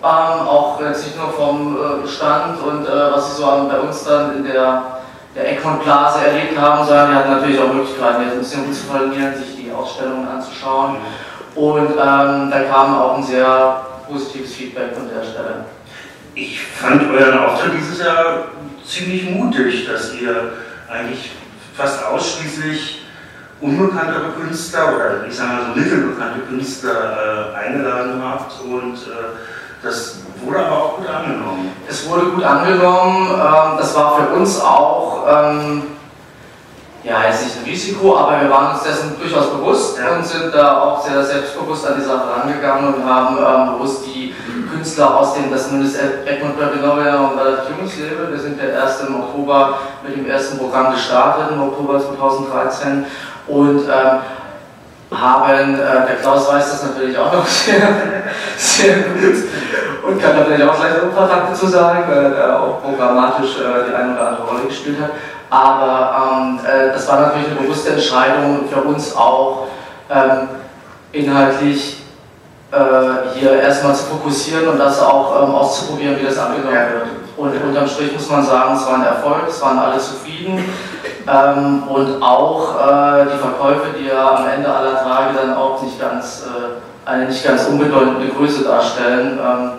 Ähm, 0.01 0.48
auch 0.48 0.79
jetzt 0.81 1.05
nicht 1.05 1.17
nur 1.17 1.31
vom 1.31 1.75
äh, 1.75 2.08
Stand 2.08 2.62
und 2.62 2.86
äh, 2.86 3.12
was 3.12 3.36
sie 3.36 3.41
so 3.41 3.67
bei 3.69 3.79
uns 3.79 4.03
dann 4.03 4.38
in 4.38 4.43
der 4.43 4.99
der 5.36 5.52
Eckhorn-Blase 5.52 6.26
erlebt 6.26 6.58
haben, 6.58 6.86
sondern 6.86 7.10
wir 7.10 7.16
hatten 7.18 7.32
natürlich 7.32 7.60
auch 7.60 7.74
Möglichkeiten, 7.74 8.24
jetzt 8.24 8.34
ein 8.34 8.40
bisschen 8.40 8.64
rumzuverlieren, 8.64 9.36
sich 9.36 9.56
die 9.56 9.72
Ausstellungen 9.72 10.28
anzuschauen. 10.28 10.98
Und 11.56 11.90
ähm, 11.92 12.52
da 12.52 12.64
kam 12.70 12.96
auch 12.96 13.18
ein 13.18 13.24
sehr 13.24 13.86
positives 14.08 14.54
Feedback 14.54 14.96
von 14.96 15.08
der 15.08 15.24
Stelle. 15.24 15.66
Ich 16.36 16.62
fand 16.62 17.12
euren 17.12 17.40
Auftritt 17.40 17.74
dieses 17.78 18.00
Jahr 18.00 18.46
ziemlich 18.86 19.30
mutig, 19.30 19.88
dass 19.88 20.14
ihr 20.14 20.54
eigentlich 20.90 21.32
fast 21.76 22.06
ausschließlich 22.06 23.04
unbekanntere 23.62 24.32
Künstler 24.40 24.96
oder 24.96 25.28
ich 25.28 25.36
sage 25.36 25.54
mal 25.54 25.62
so 25.74 25.80
mittelbekannte 25.80 26.40
Künstler 26.48 27.54
äh, 27.54 27.58
eingeladen 27.58 28.22
habt 28.24 28.54
und 28.62 28.96
äh, 28.96 29.59
das 29.82 30.16
wurde 30.44 30.66
aber 30.66 30.76
auch 30.76 30.98
gut 30.98 31.08
angenommen. 31.08 31.72
Es 31.88 32.10
wurde 32.10 32.28
gut 32.28 32.44
angenommen. 32.44 33.30
Ähm, 33.32 33.78
das 33.78 33.96
war 33.96 34.18
für 34.18 34.36
uns 34.36 34.62
auch, 34.62 35.26
ähm, 35.28 35.84
ja, 37.04 37.24
jetzt 37.28 37.46
nicht 37.46 37.58
ein 37.58 37.64
Risiko, 37.64 38.18
aber 38.18 38.42
wir 38.42 38.50
waren 38.50 38.74
uns 38.74 38.84
dessen 38.84 39.16
durchaus 39.20 39.50
bewusst 39.52 39.98
ja. 39.98 40.18
und 40.18 40.26
sind 40.26 40.54
da 40.54 40.82
auch 40.82 41.06
sehr 41.06 41.24
selbstbewusst 41.24 41.88
an 41.88 41.96
die 41.98 42.06
Sache 42.06 42.26
rangegangen 42.30 42.94
und 42.94 43.06
haben 43.06 43.38
ähm, 43.38 43.78
bewusst 43.78 44.06
die 44.06 44.36
Künstler 44.70 45.18
aus 45.18 45.34
dem, 45.34 45.50
das 45.50 45.70
zumindest 45.70 45.98
Edmund 46.26 46.58
Bergenoia 46.58 47.20
und 47.22 47.40
relativ 47.40 47.78
junges 47.78 47.98
Label, 48.00 48.32
wir 48.32 48.40
sind 48.40 48.62
ja 48.62 48.70
erst 48.70 49.08
im 49.08 49.16
Oktober 49.16 49.80
mit 50.04 50.16
dem 50.16 50.30
ersten 50.30 50.58
Programm 50.58 50.92
gestartet, 50.92 51.52
im 51.54 51.62
Oktober 51.62 52.00
2013 52.00 53.06
und 53.48 53.80
ähm, 53.88 54.20
haben, 55.12 55.75
äh, 55.75 55.78
der 55.78 56.16
Klaus 56.22 56.48
weiß 56.48 56.72
das 56.72 56.84
natürlich 56.84 57.18
auch 57.18 57.34
noch 57.34 57.46
sehr, 57.48 57.82
sehr 58.58 58.96
gut 58.96 59.44
und 60.04 60.22
kann 60.22 60.46
vielleicht 60.46 60.70
auch 60.70 60.80
gleich 60.80 61.01
ein 61.01 61.12
paar 61.16 61.30
Takte 61.30 61.54
zu 61.54 61.68
sagen, 61.68 62.04
weil 62.08 62.34
er 62.34 62.62
auch 62.62 62.82
programmatisch 62.82 63.58
äh, 63.58 63.89
die 63.89 63.96
eine 63.96 64.13
oder 64.13 64.28
andere 64.30 64.48
Rolle 64.48 64.66
gespielt 64.68 64.98
hat. 65.01 65.12
Aber 65.50 66.39
ähm, 66.42 66.60
äh, 66.63 66.94
das 66.94 67.08
war 67.08 67.22
natürlich 67.22 67.48
eine 67.48 67.62
bewusste 67.62 67.94
Entscheidung 67.94 68.70
für 68.72 68.82
uns 68.82 69.16
auch 69.16 69.68
ähm, 70.12 70.50
inhaltlich 71.12 72.04
äh, 72.72 73.39
hier 73.39 73.54
erstmal 73.54 73.96
zu 73.96 74.04
fokussieren 74.06 74.68
und 74.68 74.78
das 74.78 75.01
auch 75.01 75.44
ähm, 75.44 75.56
auszuprobieren, 75.56 76.20
wie 76.20 76.25
das 76.25 76.38
angenommen 76.38 76.75
wird. 76.75 77.08
Und 77.36 77.54
unterm 77.63 77.88
Strich 77.88 78.13
muss 78.13 78.30
man 78.30 78.46
sagen, 78.46 78.75
es 78.75 78.86
war 78.86 78.96
ein 78.96 79.06
Erfolg, 79.06 79.48
es 79.48 79.62
waren 79.62 79.80
alle 79.80 79.98
zufrieden 79.98 80.63
ähm, 81.28 81.84
und 81.88 82.22
auch 82.22 82.76
äh, 82.76 83.26
die 83.26 83.38
Verkäufe, 83.38 83.98
die 83.98 84.08
ja 84.08 84.38
am 84.38 84.48
Ende 84.48 84.74
aller 84.74 84.96
Tage 85.04 85.36
dann 85.36 85.56
auch 85.56 85.82
nicht 85.82 86.00
ganz, 86.00 86.46
äh, 86.46 87.10
eine 87.10 87.26
nicht 87.26 87.44
ganz 87.44 87.66
unbedeutende 87.66 88.28
Größe 88.30 88.64
darstellen. 88.64 89.40
Ähm, 89.40 89.72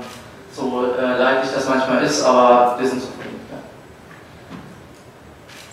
so 0.52 0.94
äh, 0.99 1.18
leidlich 1.18 1.52
das 1.54 1.68
manchmal 1.68 2.02
ist, 2.02 2.25
aber 2.25 2.76
wir 2.78 2.87
sind 2.87 3.00
zufrieden. 3.00 3.40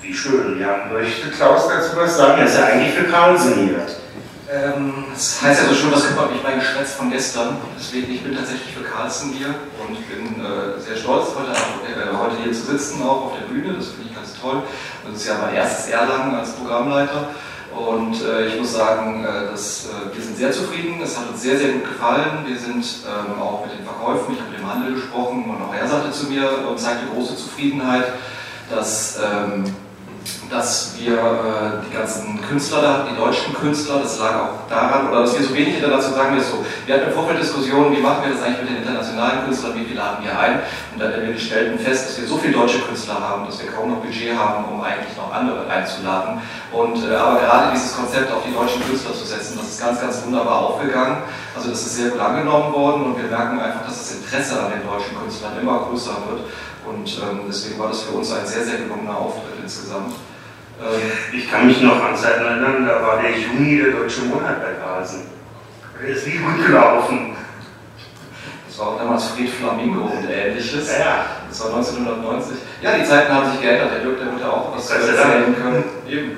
Wie 0.01 0.13
schön, 0.13 0.59
ja. 0.59 0.85
Möchte 0.91 1.29
Klaus 1.29 1.67
dazu 1.67 1.97
was 1.97 2.17
sagen? 2.17 2.39
Er 2.39 2.45
ist 2.45 2.57
ja 2.57 2.65
eigentlich 2.65 2.93
für 2.93 3.05
Carlsen 3.05 3.55
hier. 3.55 3.81
Ähm, 4.49 5.05
das 5.13 5.41
heißt 5.41 5.61
also 5.63 5.75
schon, 5.75 5.91
das 5.91 6.07
kümmert 6.07 6.31
mich 6.31 6.41
mein 6.41 6.59
Geschwätz 6.59 6.93
von 6.93 7.11
gestern. 7.11 7.57
Deswegen, 7.77 8.13
ich 8.13 8.23
bin 8.23 8.33
tatsächlich 8.33 8.73
für 8.73 8.83
Carlsen 8.83 9.33
hier 9.33 9.53
und 9.85 9.95
bin 10.07 10.39
äh, 10.39 10.79
sehr 10.79 10.95
stolz, 10.95 11.27
heute, 11.35 11.51
äh, 11.51 12.15
heute 12.15 12.37
hier 12.41 12.53
zu 12.53 12.65
sitzen, 12.71 13.03
auch 13.03 13.25
auf 13.25 13.33
der 13.37 13.53
Bühne. 13.53 13.73
Das 13.73 13.87
finde 13.87 14.09
ich 14.09 14.15
ganz 14.15 14.39
toll. 14.39 14.63
Das 15.05 15.21
ist 15.21 15.27
ja 15.27 15.37
mein 15.41 15.53
erstes 15.53 15.89
Erlangen 15.89 16.33
als 16.35 16.53
Programmleiter. 16.53 17.29
Und 17.75 18.23
äh, 18.23 18.47
ich 18.47 18.57
muss 18.57 18.73
sagen, 18.73 19.25
äh, 19.25 19.51
dass, 19.51 19.87
äh, 19.87 20.15
wir 20.15 20.23
sind 20.23 20.37
sehr 20.37 20.51
zufrieden. 20.53 21.01
Es 21.03 21.17
hat 21.17 21.29
uns 21.29 21.41
sehr, 21.41 21.57
sehr 21.57 21.73
gut 21.73 21.83
gefallen. 21.83 22.45
Wir 22.45 22.57
sind 22.57 22.85
ähm, 23.05 23.41
auch 23.41 23.65
mit 23.65 23.77
den 23.77 23.85
Verkäufen, 23.85 24.33
ich 24.33 24.39
habe 24.39 24.51
mit 24.51 24.59
dem 24.59 24.71
Handel 24.71 24.93
gesprochen 24.93 25.43
und 25.49 25.61
auch 25.61 25.73
er 25.73 25.87
sagte 25.87 26.11
zu 26.11 26.27
mir 26.27 26.49
und 26.69 26.79
zeigte 26.79 27.05
große 27.13 27.35
Zufriedenheit, 27.35 28.05
dass 28.69 29.19
ähm, 29.19 29.65
dass 30.49 30.95
wir 30.97 31.13
äh, 31.13 31.85
die 31.87 31.93
ganzen 31.93 32.41
Künstler 32.41 32.81
da, 32.81 33.07
die 33.09 33.15
deutschen 33.15 33.53
Künstler, 33.53 33.99
das 34.01 34.19
lag 34.19 34.35
auch 34.35 34.69
daran, 34.69 35.09
oder 35.09 35.21
dass 35.21 35.37
wir 35.37 35.45
so 35.45 35.53
wenig 35.53 35.75
international, 35.75 36.17
sagen 36.17 36.35
wir 36.35 36.43
so, 36.43 36.65
wir 36.85 36.95
hatten 36.95 37.07
im 37.07 37.13
Vorfeld 37.13 37.39
Diskussionen, 37.39 37.95
wie 37.95 38.01
machen 38.01 38.23
wir 38.23 38.33
das 38.33 38.43
eigentlich 38.43 38.61
mit 38.61 38.69
den 38.69 38.77
internationalen 38.77 39.45
Künstlern, 39.45 39.75
wie 39.75 39.85
viele 39.85 39.99
laden 39.99 40.23
wir 40.23 40.39
ein? 40.39 40.59
Und 40.93 40.99
dann 40.99 41.27
wir 41.27 41.37
stellten 41.37 41.77
fest, 41.79 42.09
dass 42.09 42.21
wir 42.21 42.27
so 42.27 42.37
viele 42.37 42.53
deutsche 42.53 42.79
Künstler 42.79 43.19
haben, 43.19 43.45
dass 43.45 43.61
wir 43.61 43.71
kaum 43.71 43.91
noch 43.91 43.97
Budget 43.97 44.37
haben, 44.37 44.65
um 44.65 44.81
eigentlich 44.81 45.15
noch 45.17 45.33
andere 45.33 45.67
einzuladen. 45.69 46.41
Und, 46.71 47.03
äh, 47.03 47.15
aber 47.15 47.39
gerade 47.39 47.71
dieses 47.73 47.95
Konzept 47.95 48.31
auf 48.31 48.43
die 48.47 48.53
deutschen 48.53 48.83
Künstler 48.83 49.13
zu 49.13 49.25
setzen, 49.25 49.57
das 49.57 49.69
ist 49.69 49.79
ganz, 49.79 50.01
ganz 50.01 50.23
wunderbar 50.25 50.59
aufgegangen. 50.59 51.23
Also 51.55 51.69
das 51.69 51.81
ist 51.81 51.95
sehr 51.95 52.09
gut 52.09 52.19
angenommen 52.19 52.73
worden 52.73 53.03
und 53.05 53.17
wir 53.17 53.29
merken 53.29 53.59
einfach, 53.59 53.85
dass 53.85 53.97
das 53.97 54.11
Interesse 54.15 54.59
an 54.59 54.71
den 54.71 54.87
deutschen 54.87 55.17
Künstlern 55.17 55.53
immer 55.59 55.87
größer 55.89 56.15
wird. 56.29 56.41
Und 56.89 57.21
ähm, 57.21 57.41
deswegen 57.47 57.79
war 57.79 57.89
das 57.89 58.03
für 58.03 58.17
uns 58.17 58.31
ein 58.33 58.45
sehr, 58.45 58.63
sehr 58.63 58.77
gelungener 58.77 59.17
Auftritt 59.17 59.59
insgesamt. 59.61 60.13
Ähm, 60.79 61.11
ich 61.33 61.49
kann 61.49 61.67
mich 61.67 61.81
noch 61.81 62.01
an 62.03 62.15
Zeiten 62.15 62.45
erinnern, 62.45 62.85
da 62.87 63.01
war 63.01 63.21
der 63.21 63.31
Juni 63.31 63.77
der 63.77 63.91
deutsche 63.91 64.21
Monat 64.21 64.61
bei 64.61 64.83
Rasen. 64.83 65.23
Der 66.01 66.09
ist 66.09 66.27
nie 66.27 66.37
gut 66.37 66.65
gelaufen. 66.65 67.35
Das 68.67 68.79
war 68.79 68.87
auch 68.93 68.99
damals 68.99 69.25
Fried 69.29 69.49
Flamingo 69.49 70.01
und 70.01 70.29
ähnliches. 70.29 70.87
Ja. 70.91 71.25
Das 71.49 71.63
war 71.63 71.77
1990. 71.77 72.57
Ja, 72.81 72.95
die 72.95 73.03
Zeiten 73.03 73.33
haben 73.33 73.51
sich 73.51 73.61
geändert. 73.61 73.91
Der 73.93 73.99
Dirk, 74.01 74.19
der 74.19 74.31
wird 74.31 74.41
ja 74.41 74.49
auch 74.51 74.75
was 74.75 74.89
erzählen 74.91 75.55
können. 75.55 75.83
Eben. 76.07 76.37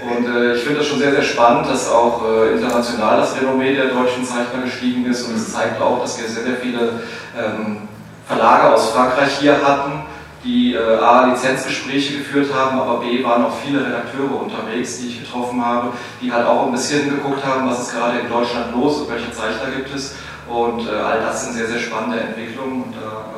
Und 0.00 0.26
äh, 0.34 0.54
ich 0.54 0.62
finde 0.62 0.78
das 0.78 0.86
schon 0.86 1.00
sehr, 1.00 1.10
sehr 1.10 1.22
spannend, 1.22 1.68
dass 1.68 1.90
auch 1.90 2.24
äh, 2.24 2.52
international 2.54 3.18
das 3.18 3.36
Renommee 3.38 3.74
der 3.74 3.86
deutschen 3.88 4.24
Zeichner 4.24 4.62
gestiegen 4.64 5.04
ist. 5.04 5.28
Und 5.28 5.34
es 5.34 5.52
zeigt 5.52 5.80
auch, 5.82 6.00
dass 6.00 6.18
wir 6.18 6.28
sehr, 6.28 6.44
sehr 6.44 6.56
viele 6.56 7.00
ähm, 7.36 7.88
Verlage 8.28 8.74
aus 8.74 8.90
Frankreich 8.90 9.38
hier 9.40 9.56
hatten, 9.66 10.02
die 10.44 10.74
äh, 10.74 10.98
A, 10.98 11.26
Lizenzgespräche 11.26 12.18
geführt 12.18 12.54
haben, 12.54 12.78
aber 12.78 13.00
B, 13.00 13.24
waren 13.24 13.44
auch 13.44 13.56
viele 13.64 13.84
Redakteure 13.84 14.42
unterwegs, 14.42 14.98
die 14.98 15.08
ich 15.08 15.20
getroffen 15.20 15.64
habe, 15.64 15.92
die 16.20 16.30
halt 16.30 16.46
auch 16.46 16.66
ein 16.66 16.72
bisschen 16.72 17.08
geguckt 17.08 17.44
haben, 17.44 17.68
was 17.68 17.80
ist 17.80 17.94
gerade 17.94 18.20
in 18.20 18.28
Deutschland 18.28 18.72
los 18.72 18.98
und 18.98 19.10
welche 19.10 19.32
Zeichner 19.32 19.70
gibt 19.74 19.94
es. 19.94 20.14
Und 20.46 20.86
äh, 20.86 20.90
all 20.90 21.20
das 21.20 21.44
sind 21.44 21.54
sehr, 21.54 21.66
sehr 21.66 21.80
spannende 21.80 22.20
Entwicklungen 22.20 22.84
und 22.84 22.94
äh, 22.94 23.28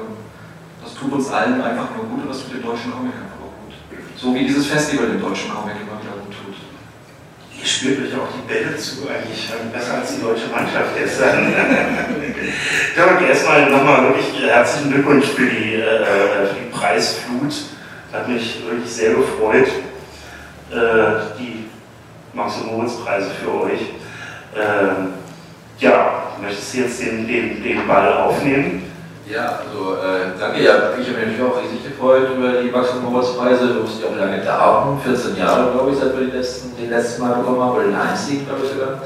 das 0.82 0.94
tut 0.94 1.12
uns 1.12 1.30
allen 1.30 1.60
einfach 1.62 1.88
nur 1.96 2.06
gut 2.06 2.22
und 2.22 2.28
das 2.28 2.42
tut 2.42 2.54
dem 2.54 2.62
deutschen 2.62 2.92
Comic 2.92 3.14
einfach 3.14 3.40
auch 3.46 3.54
gut. 3.64 3.74
So 4.16 4.34
wie 4.34 4.44
dieses 4.44 4.66
Festival 4.66 5.06
dem 5.06 5.20
deutschen 5.20 5.50
Comic 5.50 5.74
immer 5.80 5.98
wieder 6.02 6.18
gut 6.22 6.34
tut. 6.34 6.56
Ihr 7.58 7.66
spürt 7.66 8.06
euch 8.06 8.14
auch 8.14 8.28
die 8.34 8.46
Bälle 8.46 8.76
zu, 8.76 9.08
eigentlich 9.08 9.50
besser 9.72 9.94
als 9.94 10.16
die 10.16 10.22
deutsche 10.22 10.48
Mannschaft 10.48 10.96
gestern. 10.96 11.54
Dirk, 12.96 13.28
erstmal 13.28 13.70
nochmal 13.70 14.02
wirklich 14.04 14.42
herzlichen 14.46 14.92
Glückwunsch 14.92 15.26
für 15.26 15.46
die, 15.46 15.74
äh, 15.74 16.04
für 16.48 16.54
die 16.54 16.70
Preisflut. 16.70 17.54
Hat 18.12 18.28
mich 18.28 18.62
wirklich 18.68 18.90
sehr 18.90 19.14
gefreut. 19.14 19.68
Äh, 20.70 21.38
die 21.38 21.66
Max- 22.32 22.60
und 22.60 22.76
Moritz-Preise 22.76 23.30
für 23.42 23.62
euch. 23.64 23.80
Ähm, 24.56 25.14
ja, 25.78 26.22
möchtest 26.40 26.74
du 26.74 26.78
jetzt 26.78 27.00
den, 27.00 27.26
den, 27.26 27.62
den 27.62 27.86
Ball 27.86 28.12
aufnehmen? 28.12 28.90
Ja, 29.28 29.60
also 29.64 29.94
äh, 29.94 30.38
danke. 30.38 30.62
Ja, 30.62 30.90
ich 31.00 31.08
habe 31.08 31.26
mich 31.26 31.40
auch 31.40 31.62
riesig 31.62 31.84
gefreut 31.84 32.30
über 32.36 32.60
die 32.62 32.70
Max- 32.70 32.90
und 32.90 33.04
Moritz-Preise. 33.04 33.68
Du 33.68 33.80
musst 33.82 34.02
ja 34.02 34.08
auch 34.08 34.16
lange 34.16 34.42
dauern. 34.42 35.00
14 35.04 35.36
Jahre, 35.36 35.72
glaube 35.72 35.92
ich, 35.92 35.98
seit 35.98 36.18
wir 36.18 36.26
den 36.26 36.34
letzten, 36.34 36.76
den 36.76 36.90
letzten 36.90 37.22
Mal 37.22 37.34
bekommen 37.34 37.60
haben, 37.60 37.76
oder 37.76 37.84
den 37.84 37.94
einzigen, 37.94 38.46
glaube 38.46 38.62
ich 38.64 38.72
sogar. 38.72 39.02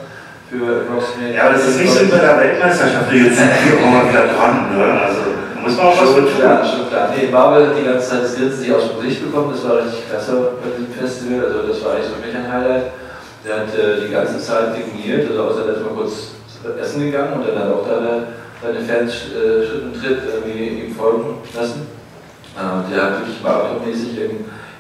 Für 0.55 0.87
Approximate. 0.87 1.35
Ja, 1.35 1.51
aber 1.51 1.55
das 1.55 1.67
ist 1.67 1.81
nicht 1.81 1.91
so 1.91 2.07
wie 2.07 2.11
bei 2.15 2.19
der 2.19 2.39
Weltmeisterschaft. 2.39 3.11
Jetzt 3.11 3.39
sind 3.39 3.51
wir 3.51 3.75
auch 3.83 3.91
mal 3.91 4.07
wieder 4.07 4.27
dran. 4.31 4.71
Ne? 4.71 4.87
Also, 4.87 5.21
muss 5.59 5.77
man 5.77 5.87
auch 5.87 5.99
was 5.99 6.11
schon 6.15 6.31
klar, 6.31 6.63
schon 6.63 6.87
klar. 6.89 7.11
Nee, 7.11 7.27
Marvel 7.27 7.67
hat 7.67 7.77
die 7.77 7.83
ganze 7.83 8.09
Zeit 8.09 8.23
das 8.23 8.37
Grinsen 8.37 8.61
nicht 8.61 8.73
aus 8.73 8.87
dem 8.87 9.03
Gesicht 9.03 9.27
bekommen. 9.27 9.51
Das 9.51 9.67
war 9.67 9.83
richtig 9.83 10.07
klasse 10.09 10.55
bei 10.63 10.71
diesem 10.79 10.95
Festival. 10.95 11.43
Also, 11.47 11.67
das 11.67 11.83
war 11.83 11.99
eigentlich 11.99 12.07
für 12.15 12.23
mich 12.23 12.37
ein 12.37 12.47
Highlight. 12.47 12.87
Der 13.43 13.67
hat 13.67 13.75
äh, 13.75 14.07
die 14.07 14.13
ganze 14.13 14.39
Zeit 14.39 14.79
digniert, 14.79 15.29
also 15.29 15.43
außer 15.43 15.67
dass 15.67 15.83
mal 15.83 15.91
kurz 15.99 16.39
essen 16.81 17.11
gegangen 17.11 17.35
und 17.35 17.49
dann 17.49 17.59
hat 17.59 17.75
auch 17.75 17.85
da 17.87 17.99
seine 18.63 18.81
Fans 18.81 19.13
äh, 19.35 19.67
Schritt 19.67 19.83
und 19.83 20.01
Tritt 20.01 20.23
irgendwie 20.23 20.87
ihm 20.87 20.95
folgen 20.95 21.43
lassen. 21.53 21.87
Äh, 22.55 22.95
der 22.95 23.03
hat 23.03 23.21
wirklich 23.21 23.43
marathonmäßig 23.43 24.17
in, 24.23 24.31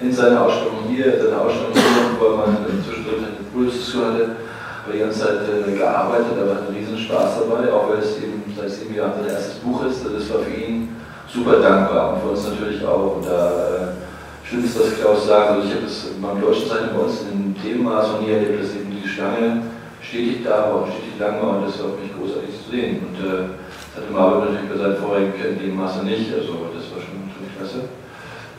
in 0.00 0.12
seiner 0.12 0.46
Ausstellung 0.46 0.86
hier, 0.88 1.18
seine 1.18 1.40
Ausstellung 1.40 1.74
hier, 1.74 2.14
wo 2.18 2.36
man 2.36 2.56
zwischendrin 2.86 3.26
einen 3.26 3.36
Impuls 3.42 3.90
zu 3.90 4.06
hatte, 4.06 4.43
aber 4.84 4.92
die 4.92 5.00
ganze 5.00 5.20
Zeit 5.20 5.40
äh, 5.48 5.72
gearbeitet, 5.72 6.36
da 6.36 6.46
war 6.46 6.60
ein 6.60 6.74
riesen 6.74 6.98
Spaß 6.98 7.40
dabei, 7.40 7.72
auch 7.72 7.88
weil 7.88 7.98
es 7.98 8.18
eben 8.18 8.44
seit 8.54 8.70
sieben 8.70 8.94
Jahren 8.94 9.12
sein 9.16 9.32
erstes 9.32 9.54
Buch 9.64 9.84
ist. 9.86 10.04
Das 10.04 10.28
war 10.28 10.40
für 10.44 10.52
ihn 10.52 10.94
super 11.26 11.58
dankbar 11.60 12.14
und 12.14 12.20
für 12.20 12.28
uns 12.28 12.48
natürlich 12.48 12.84
auch. 12.84 13.16
Und 13.16 13.26
da 13.26 13.48
äh, 13.48 14.46
schön 14.46 14.64
ist, 14.64 14.78
dass 14.78 15.00
Klaus 15.00 15.26
sagt, 15.26 15.50
also 15.50 15.68
ich 15.68 15.74
habe 15.74 15.86
es 15.86 16.12
beim 16.20 16.40
deutschen 16.40 16.68
Zeichen 16.68 16.92
bei 16.92 17.00
uns 17.00 17.24
in 17.32 17.56
Themenmaß 17.56 18.08
von 18.08 18.24
hier 18.24 18.36
erlebt, 18.36 18.62
dass 18.62 18.76
eben 18.76 18.92
die 18.92 19.08
Schlange 19.08 19.62
stetig 20.04 20.44
da 20.44 20.68
war 20.68 20.84
und 20.84 20.92
stetig 20.92 21.16
lange 21.18 21.40
und 21.40 21.64
das 21.64 21.80
war 21.80 21.96
für 21.96 22.04
mich 22.04 22.12
großartig 22.12 22.52
zu 22.52 22.70
sehen. 22.70 23.08
Und 23.08 23.16
äh, 23.24 23.56
das 23.88 24.04
hatte 24.04 24.12
Marvel 24.12 24.52
natürlich 24.52 24.68
bei 24.68 24.76
seinen 24.76 25.00
vorigen 25.00 25.32
in 25.32 25.58
dem 25.64 25.76
Maße 25.80 26.04
nicht, 26.04 26.28
also 26.28 26.68
das 26.76 26.92
war 26.92 27.00
schon 27.00 27.24
natürlich 27.24 27.56
klasse. 27.56 27.88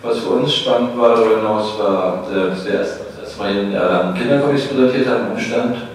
Was 0.02 0.20
für 0.20 0.42
uns 0.42 0.54
spannend 0.54 0.98
war 0.98 1.16
darüber 1.16 1.38
hinaus, 1.38 1.78
war, 1.78 2.26
dass 2.30 2.66
wir 2.66 2.82
erst, 2.82 3.00
erst 3.22 3.38
mal 3.38 3.56
in 3.56 3.74
Erlangen 3.74 4.14
Kindercomics 4.18 4.68
präsentiert 4.68 5.08
haben 5.08 5.32
im 5.34 5.40
Stand. 5.40 5.95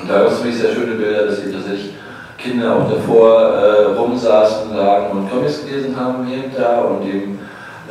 Und 0.00 0.10
da 0.10 0.22
gab 0.22 0.32
es 0.32 0.42
mich 0.42 0.56
sehr 0.56 0.72
schöne 0.72 0.94
Bilder, 0.94 1.26
dass 1.26 1.40
eben 1.40 1.52
tatsächlich 1.52 1.94
Kinder 2.38 2.76
auch 2.76 2.90
davor 2.90 3.38
äh, 3.42 3.84
rumsaßen, 3.94 4.74
lagen 4.74 5.10
und 5.10 5.30
Comics 5.30 5.66
gelesen 5.66 5.94
haben 5.98 6.26
hier 6.26 6.44
und 6.44 6.58
da 6.58 6.80
und 6.80 7.06
eben 7.06 7.38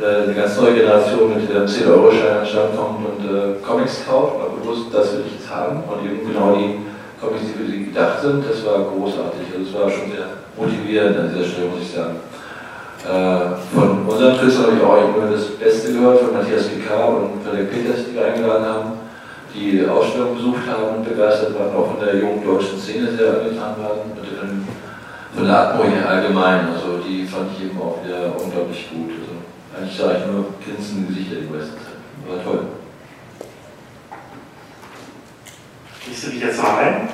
äh, 0.00 0.24
eine 0.24 0.34
ganz 0.34 0.58
neue 0.60 0.74
Generation 0.74 1.34
mit 1.34 1.48
dem 1.48 1.64
10-Euro-Schein 1.64 2.38
an 2.40 2.76
kommt 2.76 3.06
und 3.06 3.24
äh, 3.30 3.54
Comics 3.64 4.04
kauft, 4.08 4.34
aber 4.40 4.56
bewusst, 4.56 4.86
das 4.92 5.12
will 5.12 5.24
ich 5.26 5.38
jetzt 5.38 5.54
haben 5.54 5.84
und 5.86 6.04
eben 6.04 6.26
genau 6.26 6.56
die 6.56 6.80
Comics, 7.20 7.42
die 7.46 7.62
für 7.62 7.70
sie 7.70 7.84
gedacht 7.84 8.20
sind, 8.22 8.42
das 8.48 8.64
war 8.66 8.90
großartig. 8.90 9.46
Also 9.54 9.70
es 9.70 9.74
war 9.74 9.90
schon 9.90 10.10
sehr 10.10 10.26
motivierend 10.56 11.16
an 11.18 11.30
dieser 11.32 11.46
Stelle, 11.46 11.68
muss 11.68 11.82
ich 11.82 11.92
sagen. 11.94 12.16
Äh, 13.06 13.56
von 13.72 14.06
unseren 14.08 14.36
Künstlern 14.36 14.66
habe 14.66 14.76
ich 14.76 14.82
auch 14.82 15.16
immer 15.16 15.30
das 15.30 15.46
Beste 15.56 15.92
gehört, 15.92 16.20
von 16.20 16.32
Matthias 16.34 16.66
Picard 16.68 17.08
und 17.08 17.44
Frederik 17.44 17.70
Peters, 17.70 18.04
die 18.08 18.14
wir 18.14 18.24
eingeladen 18.24 18.66
haben, 18.66 18.92
die 19.54 19.86
Ausstellung 19.86 20.36
besucht 20.36 20.66
haben 20.68 20.96
und 20.96 21.04
begeistert 21.04 21.58
waren, 21.58 21.74
auch 21.74 21.92
von 21.92 22.00
der 22.04 22.16
jungen 22.16 22.44
deutschen 22.44 22.78
Szene 22.78 23.16
sehr 23.16 23.40
angetan 23.40 23.74
waren, 23.78 24.00
und 24.10 24.20
von 25.34 25.46
der 25.46 25.58
Atmo 25.58 25.84
hier 25.84 26.08
allgemein. 26.08 26.68
Also 26.68 26.98
die 26.98 27.26
fand 27.26 27.50
ich 27.56 27.66
eben 27.66 27.80
auch 27.80 28.04
wieder 28.04 28.32
unglaublich 28.36 28.88
gut. 28.90 29.10
Also 29.10 29.32
eigentlich 29.76 29.96
sah 29.96 30.12
ich 30.16 30.26
nur 30.26 30.46
grinsende 30.64 31.08
Gesichter 31.08 31.36
die 31.36 31.52
meiste 31.52 31.74
Zeit. 31.74 32.00
War 32.28 32.44
toll. 32.44 32.66
dich 36.40 36.42
jetzt 36.42 36.62
mal 36.62 36.78
ein. 36.78 37.08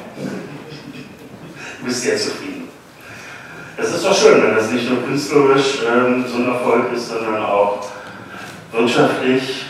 Du 1.80 1.86
bist 1.86 2.02
sehr 2.02 2.16
zufrieden. 2.16 2.68
Es 3.76 3.92
ist 3.92 4.04
doch 4.04 4.16
schön, 4.16 4.42
wenn 4.42 4.54
das 4.54 4.70
nicht 4.70 4.88
nur 4.88 5.02
künstlerisch 5.02 5.82
ähm, 5.86 6.24
so 6.26 6.36
ein 6.36 6.48
Erfolg 6.48 6.92
ist, 6.94 7.08
sondern 7.08 7.42
auch 7.44 7.86
wirtschaftlich. 8.72 9.65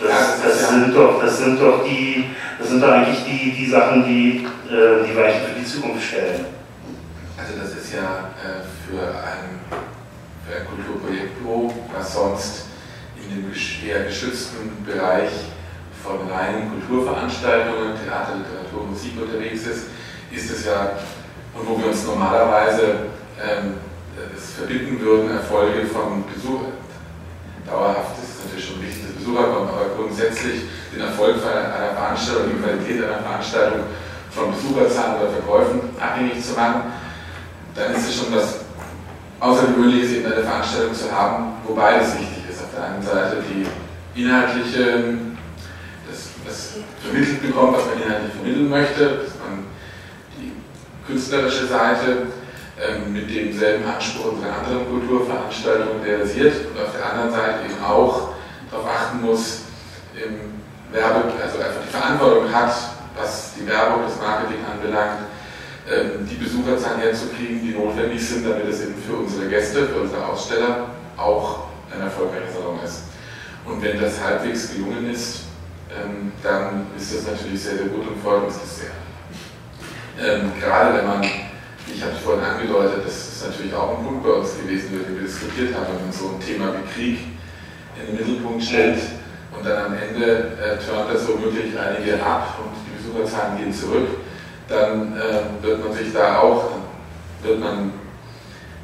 Das, 0.00 0.42
das, 0.42 0.68
sind 0.68 0.94
doch, 0.94 1.20
das 1.20 1.38
sind 1.38 1.60
doch 1.60 1.84
die, 1.84 2.26
das 2.58 2.68
sind 2.68 2.80
doch 2.80 2.88
eigentlich 2.88 3.24
die, 3.24 3.50
die 3.50 3.66
Sachen, 3.68 4.04
die 4.04 4.46
äh, 4.72 5.04
die 5.04 5.16
Weichen 5.16 5.40
für 5.46 5.58
die 5.58 5.66
Zukunft 5.66 6.06
stellen. 6.06 6.44
Also 7.36 7.54
das 7.60 7.72
ist 7.72 7.94
ja 7.94 8.30
äh, 8.38 8.62
für, 8.86 9.00
ein, 9.00 9.58
für 10.46 10.56
ein 10.56 10.66
Kulturprojektbüro, 10.66 11.72
was 11.96 12.14
sonst 12.14 12.66
in 13.16 13.30
dem 13.30 13.52
eher 13.88 14.04
geschützten 14.04 14.84
Bereich 14.86 15.30
von 16.02 16.28
reinen 16.30 16.70
Kulturveranstaltungen, 16.70 17.94
Theater, 18.04 18.36
Literatur, 18.36 18.86
Musik 18.86 19.12
unterwegs 19.20 19.66
ist, 19.66 19.86
ist 20.30 20.50
es 20.50 20.64
ja, 20.64 20.92
und 21.54 21.68
wo 21.68 21.78
wir 21.78 21.88
uns 21.88 22.06
normalerweise 22.06 23.06
ähm, 23.42 23.74
es 24.36 24.52
verbinden 24.52 25.00
würden, 25.00 25.30
Erfolge 25.30 25.86
von 25.86 26.24
Besuchern, 26.32 26.72
dauerhaft 27.70 28.18
ist 28.18 28.28
es 28.32 28.44
natürlich 28.44 28.66
schon 28.68 28.82
wichtig, 28.82 29.04
dass 29.04 29.16
Besucher 29.20 29.44
kommen, 29.52 29.68
aber 29.68 29.94
grundsätzlich 29.96 30.68
den 30.92 31.00
Erfolg 31.00 31.36
einer 31.44 31.94
Veranstaltung, 31.94 32.50
die 32.52 32.62
Qualität 32.62 33.04
einer 33.04 33.22
Veranstaltung 33.22 33.80
von 34.30 34.52
Besucherzahlen 34.52 35.20
oder 35.20 35.30
Verkäufen 35.30 35.80
abhängig 36.00 36.44
zu 36.44 36.54
machen, 36.54 36.92
dann 37.74 37.94
ist 37.94 38.08
es 38.08 38.16
schon 38.16 38.34
was 38.34 38.64
Außergewöhnliches, 39.40 40.12
eben 40.12 40.32
eine 40.32 40.42
Veranstaltung 40.42 40.94
zu 40.94 41.12
haben, 41.12 41.52
wobei 41.64 42.00
es 42.00 42.14
wichtig 42.18 42.50
ist. 42.50 42.60
Auf 42.60 42.74
der 42.74 42.84
einen 42.84 43.02
Seite 43.02 43.36
die 43.48 43.66
inhaltliche, 44.20 45.14
das, 46.10 46.30
das 46.44 46.74
vermittelt 47.00 47.42
bekommt, 47.42 47.76
was 47.76 47.86
man 47.86 48.02
inhaltlich 48.02 48.32
vermitteln 48.32 48.68
möchte, 48.68 49.04
dass 49.04 49.38
man 49.38 49.66
die 50.36 50.52
künstlerische 51.06 51.66
Seite 51.66 52.26
ähm, 52.80 53.12
mit 53.12 53.28
demselben 53.28 53.84
Anspruch 53.84 54.32
unserer 54.32 54.58
anderen 54.58 54.88
Kulturveranstaltungen 54.88 56.02
realisiert 56.02 56.54
und 56.70 56.80
auf 56.80 56.92
der 56.92 57.12
anderen 57.12 57.32
Seite 57.32 57.64
eben 57.64 57.84
auch 57.84 58.34
darauf 58.70 58.86
achten 58.86 59.20
muss, 59.20 59.62
im 60.14 60.58
Werbe, 60.92 61.32
also 61.42 61.58
einfach 61.58 61.82
die 61.86 61.96
Verantwortung 61.96 62.52
hat, 62.52 62.72
was 63.16 63.54
die 63.58 63.66
Werbung, 63.66 64.02
das 64.04 64.16
Marketing 64.20 64.58
anbelangt, 64.64 65.26
ähm, 65.90 66.26
die 66.28 66.36
Besucherzahlen 66.36 67.00
herzukriegen, 67.00 67.62
die 67.62 67.70
notwendig 67.74 68.26
sind, 68.26 68.46
damit 68.48 68.66
es 68.68 68.82
eben 68.82 68.94
für 69.06 69.16
unsere 69.16 69.48
Gäste, 69.48 69.86
für 69.86 70.00
unsere 70.02 70.24
Aussteller 70.24 70.90
auch 71.16 71.66
ein 71.92 72.00
erfolgreicher 72.00 72.52
Salon 72.52 72.78
ist. 72.84 73.04
Und 73.64 73.82
wenn 73.82 74.00
das 74.00 74.22
halbwegs 74.22 74.72
gelungen 74.72 75.10
ist, 75.10 75.40
ähm, 75.90 76.32
dann 76.42 76.86
ist 76.96 77.14
das 77.14 77.26
natürlich 77.26 77.62
sehr, 77.62 77.76
sehr 77.76 77.86
gut 77.86 78.06
und 78.06 78.22
freut 78.22 78.44
uns 78.44 78.60
das 78.60 78.78
sehr. 78.78 78.90
Gerade 80.60 80.98
wenn 80.98 81.06
man, 81.06 81.22
ich 81.94 82.02
habe 82.02 82.12
vorhin 82.22 82.44
angedeutet, 82.44 83.04
das 83.04 83.14
ist 83.14 83.46
natürlich 83.46 83.74
auch 83.74 83.98
ein 83.98 84.04
Punkt 84.04 84.22
bei 84.22 84.30
uns 84.30 84.56
gewesen, 84.58 84.94
über 84.94 85.04
den 85.04 85.16
wir 85.16 85.26
diskutiert 85.26 85.74
haben, 85.74 85.86
wenn 85.88 86.04
man 86.04 86.12
so 86.12 86.34
ein 86.34 86.40
Thema 86.40 86.72
wie 86.74 86.86
Krieg 86.92 87.18
in 87.98 88.06
den 88.06 88.16
Mittelpunkt 88.16 88.62
stellt 88.62 89.00
und 89.56 89.66
dann 89.66 89.86
am 89.86 89.94
Ende 89.94 90.58
äh, 90.60 90.78
turnt 90.78 91.12
das 91.12 91.26
womöglich 91.26 91.78
einige 91.78 92.22
ab 92.22 92.58
und 92.62 92.76
Besucherzahlen 92.96 93.58
gehen 93.58 93.72
zurück, 93.72 94.08
dann 94.68 95.16
äh, 95.16 95.62
wird 95.64 95.84
man 95.84 95.92
sich 95.96 96.12
da 96.12 96.38
auch, 96.38 96.70
wird 97.42 97.60
man 97.60 97.92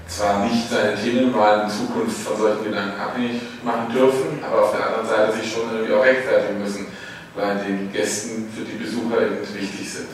zwar 0.06 0.44
nicht 0.44 0.68
seine 0.68 0.94
Themenwahl 0.94 1.64
in 1.64 1.70
Zukunft 1.70 2.18
von 2.18 2.36
solchen 2.36 2.64
Gedanken 2.64 3.00
abhängig 3.00 3.40
machen 3.62 3.92
dürfen, 3.92 4.38
aber 4.44 4.64
auf 4.64 4.72
der 4.72 4.86
anderen 4.86 5.06
Seite 5.06 5.32
sich 5.38 5.52
schon 5.52 5.70
irgendwie 5.72 5.94
auch 5.94 6.04
rechtfertigen 6.04 6.60
müssen, 6.60 6.86
weil 7.34 7.60
die 7.66 7.86
Gästen 7.92 8.48
für 8.54 8.64
die 8.64 8.76
Besucher 8.76 9.22
eben 9.22 9.40
wichtig 9.54 9.92
sind. 9.92 10.08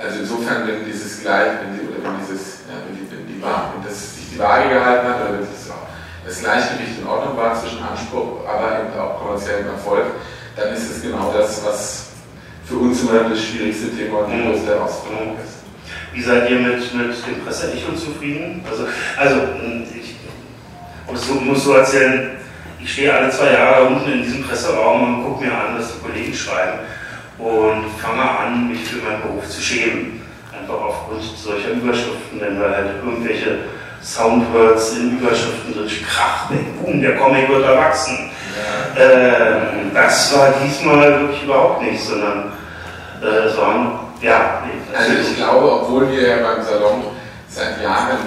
Also 0.00 0.20
insofern, 0.20 0.66
wenn 0.66 0.86
dieses 0.86 1.20
Gleich, 1.20 1.60
wenn 1.60 1.76
die, 1.76 1.84
oder 1.84 2.00
wenn 2.02 2.16
dieses, 2.24 2.64
ja, 2.64 2.80
wenn, 2.88 2.96
die, 2.96 3.04
wenn, 3.12 3.26
die, 3.28 3.36
wenn 3.36 3.84
das 3.84 4.16
sich 4.16 4.32
die 4.32 4.38
Waage 4.38 4.70
gehalten 4.70 5.06
hat, 5.06 5.20
oder 5.20 5.32
wenn 5.34 5.40
das, 5.40 5.68
das 6.24 6.40
Gleichgewicht 6.40 7.00
in 7.00 7.06
Ordnung 7.06 7.36
war 7.36 7.52
zwischen 7.60 7.82
Anspruch, 7.82 8.48
aber 8.48 8.80
eben 8.80 8.98
auch 8.98 9.20
kommerziellem 9.20 9.68
Erfolg, 9.68 10.06
dann 10.56 10.72
ist 10.72 10.90
es 10.90 11.02
genau 11.02 11.30
das, 11.36 11.62
was 11.66 12.06
für 12.64 12.76
uns 12.76 13.02
immer 13.02 13.28
das 13.28 13.44
schwierigste 13.44 13.94
Thema 13.94 14.20
und 14.20 14.30
die 14.32 14.36
mhm. 14.36 14.52
größte 14.52 14.68
Herausforderung 14.68 15.36
ist. 15.36 15.60
Wie 16.14 16.22
seid 16.22 16.48
ihr 16.48 16.60
mit, 16.60 16.94
mit 16.94 17.26
dem 17.26 17.44
Presseecho 17.44 17.92
zufrieden? 17.92 18.64
Also, 18.70 18.86
also 19.18 19.36
ich 19.94 20.16
muss 21.06 21.26
so, 21.26 21.34
muss 21.34 21.64
so 21.64 21.74
erzählen, 21.74 22.38
ich 22.82 22.90
stehe 22.90 23.12
alle 23.12 23.28
zwei 23.30 23.52
Jahre 23.52 23.86
unten 23.86 24.10
in 24.10 24.22
diesem 24.22 24.44
Presseraum 24.44 25.16
und 25.16 25.24
gucke 25.24 25.44
mir 25.44 25.52
an, 25.52 25.78
was 25.78 25.92
die 25.92 26.00
Kollegen 26.00 26.32
schreiben 26.32 26.78
und 27.40 27.90
fange 27.98 28.22
an, 28.22 28.68
mich 28.68 28.84
für 28.84 29.02
meinen 29.02 29.22
Beruf 29.22 29.48
zu 29.48 29.60
schämen. 29.60 30.22
Einfach 30.52 30.80
aufgrund 30.80 31.22
solcher 31.22 31.70
Überschriften, 31.70 32.40
wenn 32.40 32.60
wir 32.60 32.68
halt 32.68 32.90
irgendwelche 33.04 33.58
Soundwords 34.02 34.96
in 34.96 35.18
Überschriften 35.18 35.74
drin, 35.74 35.88
Krach, 36.06 36.50
Boom, 36.82 37.00
der 37.00 37.16
Comic 37.16 37.48
wird 37.48 37.64
erwachsen. 37.64 38.30
Ja. 38.96 39.02
Ähm, 39.02 39.90
das 39.94 40.36
war 40.36 40.54
diesmal 40.62 41.20
wirklich 41.20 41.44
überhaupt 41.44 41.82
nicht, 41.82 42.02
sondern 42.02 42.52
äh, 43.22 43.48
sondern 43.48 44.00
ja. 44.20 44.62
Also 44.96 45.12
ich 45.12 45.36
glaube, 45.36 45.72
obwohl 45.72 46.10
wir 46.10 46.28
ja 46.28 46.36
beim 46.42 46.64
Salon 46.64 47.04
seit 47.48 47.82
Jahren, 47.82 48.18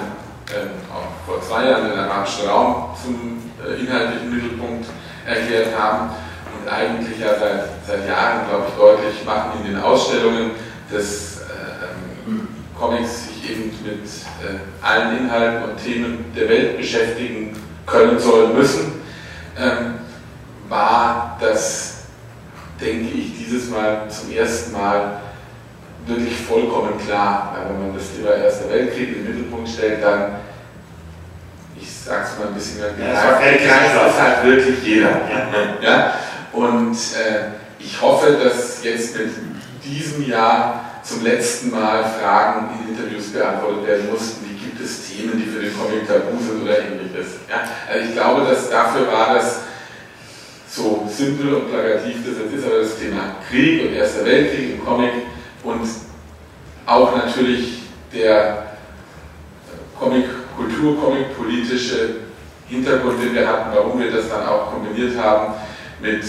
äh, 0.50 0.92
auch 0.92 1.26
vor 1.26 1.42
zwei 1.42 1.68
Jahren 1.68 1.90
den 1.90 1.98
arabischen 1.98 2.48
Raum 2.48 2.90
zum 3.02 3.42
äh, 3.64 3.80
inhaltlichen 3.80 4.34
Mittelpunkt 4.34 4.86
erklärt 5.26 5.68
haben 5.78 6.10
eigentlich 6.68 7.18
ja 7.18 7.38
seit, 7.38 7.64
seit 7.86 8.08
Jahren, 8.08 8.48
glaube 8.48 8.66
ich, 8.68 8.74
deutlich 8.74 9.24
machen 9.24 9.60
in 9.60 9.72
den 9.72 9.82
Ausstellungen 9.82 10.52
äh, 10.92 10.96
ähm, 10.96 12.48
Comics 12.78 13.28
sich 13.28 13.50
eben 13.50 13.72
mit 13.84 14.04
äh, 14.04 14.58
allen 14.82 15.18
Inhalten 15.18 15.70
und 15.70 15.82
Themen 15.82 16.32
der 16.36 16.48
Welt 16.48 16.76
beschäftigen 16.76 17.56
können, 17.86 18.18
sollen, 18.18 18.54
müssen, 18.56 19.00
ähm, 19.58 19.94
war 20.68 21.36
das 21.40 21.94
denke 22.80 23.14
ich, 23.14 23.38
dieses 23.38 23.70
Mal 23.70 24.08
zum 24.08 24.32
ersten 24.32 24.72
Mal 24.72 25.20
wirklich 26.06 26.36
vollkommen 26.36 26.98
klar. 26.98 27.56
Weil 27.56 27.70
wenn 27.70 27.86
man 27.86 27.96
das 27.96 28.14
Thema 28.14 28.34
Erster 28.34 28.70
Weltkrieg 28.70 29.08
in 29.08 29.14
den 29.14 29.36
Mittelpunkt 29.36 29.68
stellt, 29.68 30.02
dann, 30.02 30.36
ich 31.80 31.90
sage 31.90 32.24
es 32.24 32.38
mal 32.38 32.48
ein 32.48 32.54
bisschen 32.54 32.80
mehr, 32.80 32.90
ja, 32.98 33.14
das 34.04 34.14
ist 34.14 34.20
halt 34.20 34.44
wirklich 34.44 34.82
jeder. 34.82 35.10
Ja. 35.10 35.88
ja? 35.88 36.14
Und 36.54 36.94
äh, 36.94 37.50
ich 37.80 38.00
hoffe, 38.00 38.38
dass 38.42 38.82
jetzt 38.84 39.16
mit 39.18 39.30
diesem 39.84 40.28
Jahr 40.28 40.84
zum 41.02 41.22
letzten 41.24 41.70
Mal 41.70 42.04
Fragen 42.04 42.68
in 42.78 42.94
Interviews 42.94 43.32
beantwortet 43.32 43.86
werden 43.86 44.10
mussten, 44.10 44.46
wie 44.48 44.64
gibt 44.64 44.80
es 44.80 45.08
Themen, 45.08 45.32
die 45.36 45.50
für 45.50 45.60
den 45.60 45.76
Comic 45.76 46.06
tabu 46.06 46.38
sind 46.38 46.62
oder 46.62 46.78
ähnliches. 46.78 47.40
Ja? 47.50 47.64
Also 47.90 48.08
ich 48.08 48.14
glaube, 48.14 48.46
dass 48.46 48.70
dafür 48.70 49.12
war 49.12 49.34
das 49.34 49.60
so 50.70 51.08
simpel 51.10 51.54
und 51.54 51.70
plakativ 51.70 52.16
das 52.24 52.38
jetzt 52.42 52.54
ist, 52.54 52.66
aber 52.66 52.78
das 52.78 52.98
Thema 52.98 53.36
Krieg 53.48 53.86
und 53.86 53.94
Erster 53.94 54.24
Weltkrieg 54.24 54.74
im 54.74 54.84
Comic 54.84 55.10
und 55.62 55.86
auch 56.86 57.16
natürlich 57.16 57.82
der 58.12 58.66
Comic 59.98 60.24
Kultur, 60.56 61.00
Comic 61.00 61.36
politische 61.36 62.16
Hintergrund, 62.68 63.22
den 63.22 63.34
wir 63.34 63.46
hatten, 63.46 63.70
warum 63.74 64.00
wir 64.00 64.10
das 64.10 64.28
dann 64.28 64.46
auch 64.46 64.72
kombiniert 64.72 65.18
haben 65.18 65.54
mit 66.04 66.22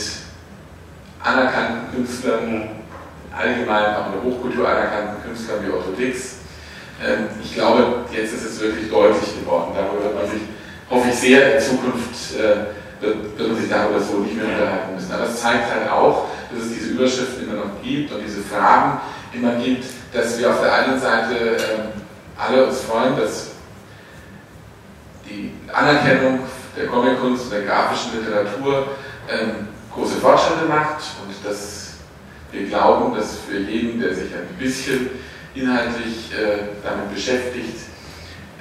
anerkannten 1.22 1.94
Künstlern, 1.94 2.70
allgemein 3.38 3.96
auch 3.96 4.06
in 4.08 4.12
der 4.14 4.24
Hochkultur 4.24 4.70
anerkannten 4.70 5.22
Künstlern 5.22 5.66
wie 5.66 5.70
Otto 5.70 5.92
Dix. 5.92 6.38
Ähm, 7.06 7.28
ich 7.44 7.54
glaube, 7.54 8.06
jetzt 8.10 8.34
ist 8.34 8.46
es 8.46 8.62
wirklich 8.62 8.90
deutlich 8.90 9.38
geworden. 9.38 9.74
Darüber 9.76 10.06
wird 10.06 10.16
man 10.16 10.32
sich, 10.32 10.42
hoffe 10.90 11.10
ich 11.10 11.16
sehr, 11.16 11.56
in 11.56 11.62
Zukunft 11.62 12.40
äh, 12.40 13.04
wird, 13.04 13.38
man 13.38 13.58
sich 13.58 13.70
darüber 13.70 14.00
so 14.00 14.20
nicht 14.20 14.38
mehr 14.38 14.46
unterhalten 14.46 14.96
müssen. 14.96 15.12
Aber 15.12 15.26
es 15.26 15.42
zeigt 15.42 15.70
halt 15.70 15.92
auch, 15.92 16.30
dass 16.50 16.64
es 16.64 16.74
diese 16.74 16.92
Überschriften 16.92 17.44
immer 17.44 17.66
noch 17.66 17.84
gibt 17.84 18.14
und 18.14 18.22
diese 18.26 18.42
Fragen 18.44 19.00
immer 19.34 19.56
gibt, 19.56 19.84
dass 20.14 20.40
wir 20.40 20.52
auf 20.52 20.62
der 20.62 20.74
einen 20.74 20.98
Seite 20.98 21.36
ähm, 21.36 22.02
alle 22.38 22.68
uns 22.68 22.80
freuen, 22.80 23.18
dass 23.18 23.52
die 25.30 25.52
Anerkennung 25.74 26.40
der 26.78 26.88
Comickunst 26.88 27.46
und 27.46 27.52
der 27.52 27.64
grafischen 27.64 28.20
Literatur 28.20 28.88
ähm, 29.30 29.68
große 29.94 30.16
Fortschritte 30.16 30.66
macht 30.66 31.04
und 31.26 31.34
dass 31.48 31.94
wir 32.52 32.68
glauben, 32.68 33.16
dass 33.16 33.40
für 33.40 33.60
jeden, 33.60 34.00
der 34.00 34.14
sich 34.14 34.34
ein 34.34 34.56
bisschen 34.58 35.10
inhaltlich 35.54 36.32
äh, 36.34 36.84
damit 36.84 37.14
beschäftigt, 37.14 37.80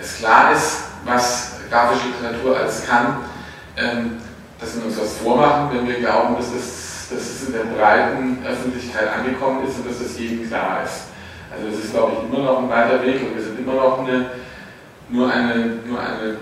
es 0.01 0.19
klar 0.19 0.53
ist, 0.53 0.85
was 1.05 1.53
grafische 1.71 2.09
Literatur 2.09 2.57
alles 2.59 2.87
kann. 2.87 3.19
Ähm, 3.77 4.19
dass 4.65 4.77
wir 4.77 4.87
uns 4.87 4.99
was 4.99 5.19
vormachen, 5.19 5.77
wenn 5.77 5.87
wir 5.87 6.01
glauben, 6.01 6.37
dass 6.37 6.47
es, 6.53 7.09
dass 7.11 7.21
es 7.21 7.49
in 7.49 7.53
der 7.53 7.65
breiten 7.65 8.39
Öffentlichkeit 8.47 9.09
angekommen 9.13 9.67
ist 9.67 9.77
und 9.77 9.91
dass 9.91 10.01
es 10.01 10.19
jedem 10.19 10.49
klar 10.49 10.83
ist. 10.85 11.09
Also 11.53 11.69
es 11.69 11.85
ist, 11.85 11.93
glaube 11.93 12.13
ich, 12.13 12.33
immer 12.33 12.45
noch 12.45 12.63
ein 12.63 12.71
weiter 12.71 13.03
Weg 13.03 13.23
und 13.23 13.37
wir 13.37 13.43
sind 13.43 13.59
immer 13.59 13.75
noch 13.75 13.99
eine, 13.99 14.31
nur 15.09 15.31
eine, 15.31 15.79
nur 15.87 16.01
eine, 16.01 16.37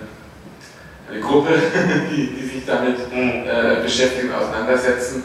eine 1.11 1.21
Gruppe, 1.21 1.51
die, 2.11 2.27
die 2.29 2.47
sich 2.47 2.67
damit 2.67 2.99
mhm. 3.12 3.45
äh, 3.47 3.83
beschäftigen, 3.83 4.33
auseinandersetzen. 4.33 5.25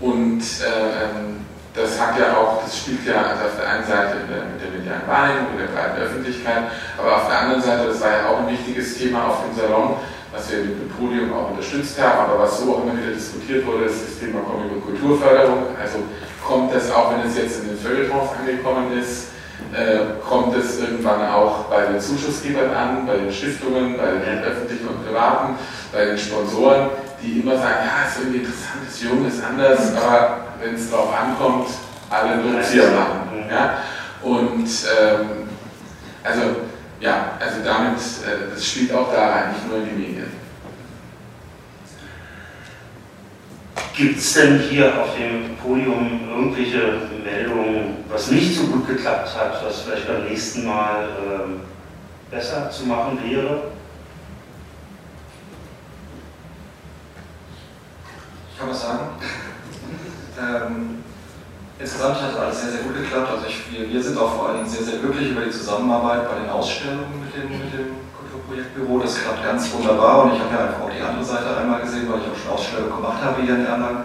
Und 0.00 0.40
äh, 0.40 1.04
ähm, 1.04 1.38
das 1.74 2.00
hat 2.00 2.18
ja 2.18 2.36
auch, 2.36 2.62
das 2.62 2.78
spielt 2.78 3.06
ja 3.06 3.22
also 3.22 3.44
auf 3.44 3.56
der 3.58 3.68
einen 3.68 3.86
Seite 3.86 4.16
mit 4.26 4.58
der 4.62 4.70
medialen 4.70 5.06
Wahrnehmung, 5.06 5.54
mit 5.54 5.68
der 5.68 5.72
breiten 5.74 6.02
Öffentlichkeit, 6.02 6.74
aber 6.98 7.16
auf 7.16 7.28
der 7.28 7.38
anderen 7.38 7.62
Seite, 7.62 7.86
das 7.86 8.00
war 8.00 8.10
ja 8.10 8.28
auch 8.28 8.38
ein 8.42 8.50
wichtiges 8.50 8.98
Thema 8.98 9.28
auf 9.28 9.44
dem 9.46 9.54
Salon, 9.54 9.96
was 10.32 10.50
wir 10.50 10.58
mit 10.58 10.74
dem 10.74 10.90
Podium 10.90 11.32
auch 11.32 11.50
unterstützt 11.50 12.00
haben, 12.00 12.18
aber 12.18 12.40
was 12.40 12.58
so 12.60 12.74
auch 12.74 12.82
immer 12.82 12.96
wieder 12.98 13.12
diskutiert 13.14 13.64
wurde, 13.66 13.84
ist 13.84 14.02
das 14.06 14.18
Thema 14.18 14.40
Comic- 14.40 14.72
und 14.72 14.84
Kulturförderung. 14.84 15.74
Also 15.80 16.02
kommt 16.44 16.74
das 16.74 16.90
auch, 16.90 17.12
wenn 17.12 17.26
es 17.28 17.36
jetzt 17.36 17.62
in 17.62 17.68
den 17.68 17.78
Feuilletons 17.78 18.30
angekommen 18.38 18.98
ist, 18.98 19.28
äh, 19.74 20.20
kommt 20.26 20.56
es 20.56 20.80
irgendwann 20.80 21.28
auch 21.28 21.64
bei 21.64 21.86
den 21.86 22.00
Zuschussgebern 22.00 22.70
an, 22.70 23.06
bei 23.06 23.16
den 23.16 23.32
Stiftungen, 23.32 23.96
bei 23.96 24.12
den 24.12 24.42
öffentlichen 24.42 24.88
und 24.88 25.06
privaten, 25.06 25.54
bei 25.92 26.06
den 26.06 26.18
Sponsoren, 26.18 26.90
die 27.22 27.40
immer 27.40 27.56
sagen, 27.56 27.76
ja, 27.84 28.08
ist 28.08 28.18
irgendwie 28.18 28.38
interessant, 28.38 28.88
ist 28.88 29.02
jung, 29.02 29.26
ist 29.26 29.42
anders, 29.44 29.94
aber 29.96 30.38
wenn 30.60 30.74
es 30.74 30.90
darauf 30.90 31.12
ankommt, 31.14 31.68
alle 32.10 32.36
nur 32.36 32.62
Zier 32.62 32.84
machen. 32.84 33.44
Ja? 33.50 33.78
Und 34.22 34.66
ähm, 34.66 35.48
also 36.22 36.42
ja, 37.00 37.32
also 37.38 37.56
damit, 37.64 37.98
äh, 37.98 38.54
das 38.54 38.66
spielt 38.66 38.92
auch 38.92 39.12
da 39.12 39.30
rein, 39.30 39.52
nicht 39.52 39.68
nur 39.68 39.78
in 39.78 39.84
die 39.84 40.02
Medien. 40.02 40.38
Gibt 43.96 44.18
es 44.18 44.34
denn 44.34 44.60
hier 44.60 45.00
auf 45.00 45.16
dem 45.16 45.56
Podium 45.56 46.20
irgendwelche 46.28 47.00
Meldungen, 47.28 48.04
was 48.08 48.30
nicht 48.30 48.56
so 48.56 48.64
gut 48.64 48.86
geklappt 48.86 49.28
hat, 49.36 49.64
was 49.64 49.82
vielleicht 49.82 50.06
beim 50.06 50.24
nächsten 50.24 50.66
Mal 50.66 51.08
ähm, 51.22 51.60
besser 52.30 52.70
zu 52.70 52.86
machen 52.86 53.18
wäre? 53.24 53.62
Ich 58.52 58.58
kann 58.58 58.70
was 58.70 58.80
sagen. 58.80 59.08
ähm, 60.40 61.04
insgesamt 61.78 62.20
hat 62.22 62.36
alles 62.36 62.60
sehr, 62.60 62.72
sehr 62.72 62.82
gut 62.82 62.96
geklappt. 62.96 63.28
Also 63.30 63.46
ich, 63.46 63.72
wir, 63.72 63.88
wir, 63.88 64.02
sind 64.02 64.18
auch 64.18 64.34
vor 64.34 64.48
allen 64.48 64.58
Dingen 64.58 64.68
sehr, 64.68 64.84
sehr 64.84 64.98
glücklich 64.98 65.30
über 65.30 65.42
die 65.42 65.50
Zusammenarbeit 65.50 66.28
bei 66.28 66.40
den 66.40 66.50
Ausstellungen 66.50 67.20
mit 67.20 67.34
dem, 67.34 67.50
mit 67.50 67.72
dem 67.72 67.94
Kulturprojektbüro. 68.18 68.98
Das 68.98 69.20
klappt 69.20 69.44
ganz 69.44 69.72
wunderbar 69.72 70.24
und 70.24 70.34
ich 70.34 70.40
habe 70.40 70.54
ja 70.54 70.60
einfach 70.66 70.82
auch 70.82 70.90
die 70.90 71.02
andere 71.02 71.24
Seite 71.24 71.56
einmal 71.56 71.80
gesehen, 71.80 72.10
weil 72.10 72.20
ich 72.20 72.26
auch 72.26 72.42
schon 72.42 72.52
Ausstellungen 72.52 72.96
gemacht 72.96 73.22
habe 73.22 73.42
hier 73.42 73.54
in 73.54 73.66
Erlangen. 73.66 74.04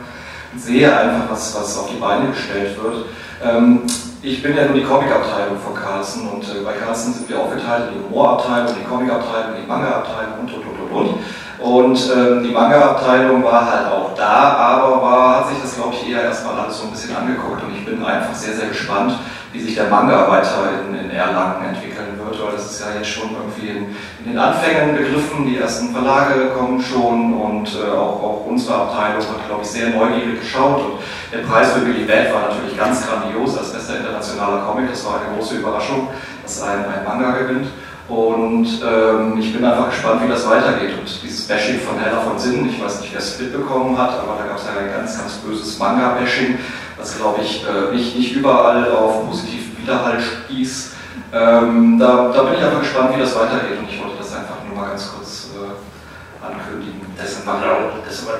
Sehe 0.57 0.95
einfach, 0.95 1.31
was, 1.31 1.55
was 1.55 1.77
auf 1.77 1.89
die 1.89 1.99
Beine 1.99 2.29
gestellt 2.29 2.77
wird. 2.81 3.05
Ähm, 3.43 3.81
ich 4.21 4.41
bin 4.41 4.55
ja 4.55 4.65
nur 4.65 4.75
die 4.75 4.83
Comicabteilung 4.83 5.59
von 5.59 5.75
Carlsen 5.75 6.29
und 6.29 6.43
äh, 6.43 6.63
bei 6.63 6.71
Carlsen 6.73 7.13
sind 7.13 7.29
wir 7.29 7.39
aufgeteilt 7.39 7.91
in 7.91 7.99
die 7.99 8.05
Humorabteilung, 8.05 8.73
die 8.79 8.87
Comicabteilung, 8.87 9.55
die 9.61 9.67
Manga-Abteilung 9.67 10.39
und 10.41 10.53
und 10.53 10.63
und 10.63 10.79
und 10.79 10.91
und. 10.91 11.19
Und 11.59 12.11
ähm, 12.15 12.43
die 12.43 12.51
Manga-Abteilung 12.51 13.43
war 13.43 13.69
halt 13.69 13.87
auch 13.87 14.15
da, 14.15 14.53
aber 14.53 15.01
war, 15.01 15.39
hat 15.39 15.49
sich 15.49 15.61
das, 15.61 15.75
glaube 15.75 15.93
ich, 15.95 16.09
eher 16.09 16.23
erstmal 16.23 16.59
alles 16.59 16.77
so 16.77 16.85
ein 16.85 16.91
bisschen 16.91 17.15
angeguckt. 17.15 17.63
Und 17.63 17.75
ich 17.75 17.85
bin 17.85 18.03
einfach 18.03 18.33
sehr, 18.33 18.53
sehr 18.53 18.67
gespannt, 18.67 19.13
wie 19.51 19.61
sich 19.61 19.75
der 19.75 19.89
Manga 19.89 20.29
weiter 20.29 20.69
in, 20.87 20.95
in 20.97 21.11
Erlangen 21.11 21.65
entwickeln 21.67 22.17
wird, 22.17 22.22
weil 22.39 22.53
das 22.53 22.71
ist 22.71 22.81
ja 22.81 22.87
jetzt 22.97 23.09
schon 23.09 23.29
irgendwie 23.31 23.69
in, 23.69 23.95
den 24.25 24.37
Anfängen 24.37 24.95
begriffen. 24.95 25.45
Die 25.45 25.57
ersten 25.57 25.91
Verlage 25.91 26.51
kommen 26.57 26.81
schon 26.81 27.33
und 27.33 27.67
äh, 27.75 27.91
auch, 27.91 28.23
auch 28.23 28.45
unsere 28.47 28.75
Abteilung 28.75 29.21
hat, 29.21 29.47
glaube 29.47 29.61
ich, 29.63 29.69
sehr 29.69 29.89
neugierig 29.89 30.39
geschaut. 30.39 30.79
Und 30.79 30.93
der 31.31 31.39
Preis 31.39 31.73
für 31.73 31.81
Billy 31.81 32.05
Bad 32.05 32.33
war 32.33 32.49
natürlich 32.49 32.77
ganz 32.77 33.05
grandios 33.05 33.57
als 33.57 33.73
bester 33.73 33.97
internationaler 33.97 34.61
Comic. 34.61 34.89
Das 34.89 35.05
war 35.05 35.19
eine 35.19 35.35
große 35.35 35.55
Überraschung, 35.55 36.07
dass 36.43 36.61
ein, 36.61 36.85
ein 36.85 37.03
Manga 37.05 37.31
gewinnt. 37.37 37.67
Und 38.09 38.67
ähm, 38.85 39.37
ich 39.39 39.53
bin 39.53 39.63
einfach 39.63 39.89
gespannt, 39.89 40.21
wie 40.23 40.29
das 40.29 40.47
weitergeht. 40.47 40.97
Und 40.99 41.23
dieses 41.23 41.47
Bashing 41.47 41.79
von 41.79 41.97
Hella 41.97 42.19
von 42.21 42.37
Sinnen, 42.37 42.69
ich 42.69 42.83
weiß 42.83 43.01
nicht, 43.01 43.13
wer 43.13 43.19
es 43.19 43.39
mitbekommen 43.39 43.97
hat, 43.97 44.19
aber 44.19 44.37
da 44.37 44.47
gab 44.47 44.57
es 44.57 44.65
ja 44.65 44.79
ein 44.79 44.91
ganz, 44.91 45.17
ganz 45.17 45.33
böses 45.35 45.79
Manga-Bashing, 45.79 46.57
was, 46.97 47.17
glaube 47.17 47.41
ich, 47.41 47.63
äh, 47.63 47.95
nicht, 47.95 48.17
nicht 48.17 48.35
überall 48.35 48.91
auf 48.91 49.27
positiven 49.27 49.77
Widerhall 49.81 50.19
stieß. 50.19 50.91
Ähm, 51.33 51.99
da, 51.99 52.31
da, 52.31 52.43
bin 52.43 52.53
ich 52.53 52.63
einfach 52.63 52.79
gespannt, 52.79 53.15
wie 53.15 53.19
das 53.19 53.35
weitergeht. 53.35 53.79
Und 53.79 53.89
ich 53.89 54.01
wollte 54.01 54.17
das 54.17 54.33
einfach 54.35 54.63
nur 54.67 54.75
mal 54.75 54.89
ganz 54.89 55.11
kurz 55.11 55.49
äh, 55.55 56.45
ankündigen. 56.45 57.01
Das 57.17 57.45
war, 57.45 57.61
glaube 57.61 57.93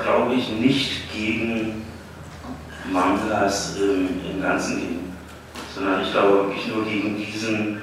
glaub 0.04 0.32
ich, 0.32 0.48
nicht 0.50 1.12
gegen 1.12 1.84
Mangas 2.90 3.76
im, 3.78 4.08
im 4.30 4.42
Ganzen 4.42 4.78
ging, 4.78 5.00
sondern 5.74 6.02
ich 6.02 6.12
glaube 6.12 6.46
wirklich 6.46 6.68
nur 6.68 6.84
gegen 6.84 7.16
diesen 7.16 7.80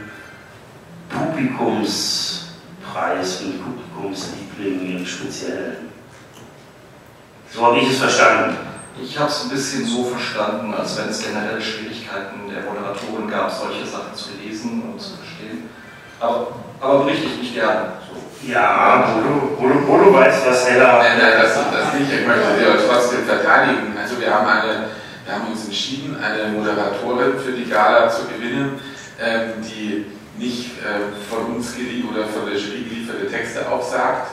Publikumspreis 1.10 3.42
und 3.42 3.62
Publikumsliebling 3.64 4.98
im 4.98 5.06
Speziellen. 5.06 5.90
So 7.54 7.66
habe 7.66 7.80
ich 7.80 7.90
es 7.90 7.98
verstanden. 7.98 8.71
Ich 9.00 9.18
habe 9.18 9.30
es 9.30 9.44
ein 9.44 9.50
bisschen 9.50 9.86
so 9.86 10.04
verstanden, 10.04 10.74
als 10.74 10.98
wenn 10.98 11.10
es 11.10 11.24
generelle 11.24 11.62
Schwierigkeiten 11.62 12.50
der 12.50 12.64
Moderatoren 12.64 13.30
gab, 13.30 13.52
solche 13.52 13.86
Sachen 13.86 14.14
zu 14.16 14.30
lesen 14.44 14.84
und 14.84 15.00
zu 15.00 15.16
verstehen. 15.16 15.70
Aber, 16.20 16.48
aber 16.80 17.04
berichte 17.06 17.28
ich 17.28 17.42
nicht 17.42 17.56
gerne. 17.56 17.94
So. 18.08 18.52
Ja, 18.52 19.14
Bodo, 19.16 19.56
Bodo, 19.56 19.86
Bodo 19.86 20.14
weiß, 20.14 20.46
was 20.46 20.66
Ella. 20.66 20.98
Nein, 20.98 21.18
nein, 21.20 21.34
das, 21.42 21.54
das 21.54 21.94
nicht. 21.94 22.12
Ich 22.12 22.28
möchte 22.28 22.58
sie 22.58 22.66
aber 22.66 22.80
trotzdem 22.88 23.26
verteidigen. 23.26 23.96
Also, 24.00 24.20
wir 24.20 24.34
haben, 24.34 24.48
eine, 24.48 24.86
wir 25.26 25.34
haben 25.34 25.52
uns 25.52 25.66
entschieden, 25.66 26.18
eine 26.22 26.52
Moderatorin 26.52 27.40
für 27.40 27.54
die 27.54 27.70
Gala 27.70 28.10
zu 28.10 28.26
gewinnen, 28.26 28.80
ähm, 29.20 29.54
die 29.64 30.06
nicht 30.38 30.78
äh, 30.80 31.14
von 31.30 31.56
uns 31.56 31.76
oder 32.12 32.26
von 32.26 32.50
der 32.50 32.58
Jury 32.58 32.84
gelieferte 32.84 33.28
Texte 33.30 33.70
aufsagt, 33.70 34.32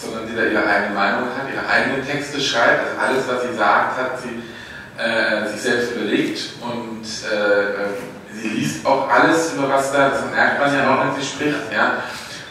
sondern 0.00 0.28
die 0.28 0.36
da 0.36 0.44
ihre 0.44 0.66
eigene 0.66 0.94
Meinung 0.94 1.28
hat, 1.36 1.48
ihre 1.52 1.66
eigenen 1.68 2.06
Texte 2.06 2.40
schreibt. 2.40 2.86
Also 2.86 3.00
alles, 3.00 3.28
was 3.28 3.50
sie 3.50 3.56
sagt, 3.56 3.98
hat 3.98 4.12
sie 4.20 5.02
äh, 5.02 5.48
sich 5.48 5.60
selbst 5.60 5.92
überlegt 5.92 6.38
und 6.60 7.02
äh, 7.02 8.34
sie 8.34 8.48
liest 8.48 8.86
auch 8.86 9.08
alles, 9.08 9.54
über 9.54 9.68
was 9.68 9.92
da, 9.92 10.10
das 10.10 10.30
merkt 10.30 10.60
man 10.60 10.74
ja 10.74 10.94
auch, 10.94 11.04
wenn 11.04 11.20
sie 11.20 11.26
spricht. 11.26 11.72
Ja? 11.72 12.02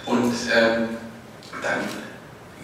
Und 0.05 0.33
ähm, 0.55 0.89
dann 1.61 1.79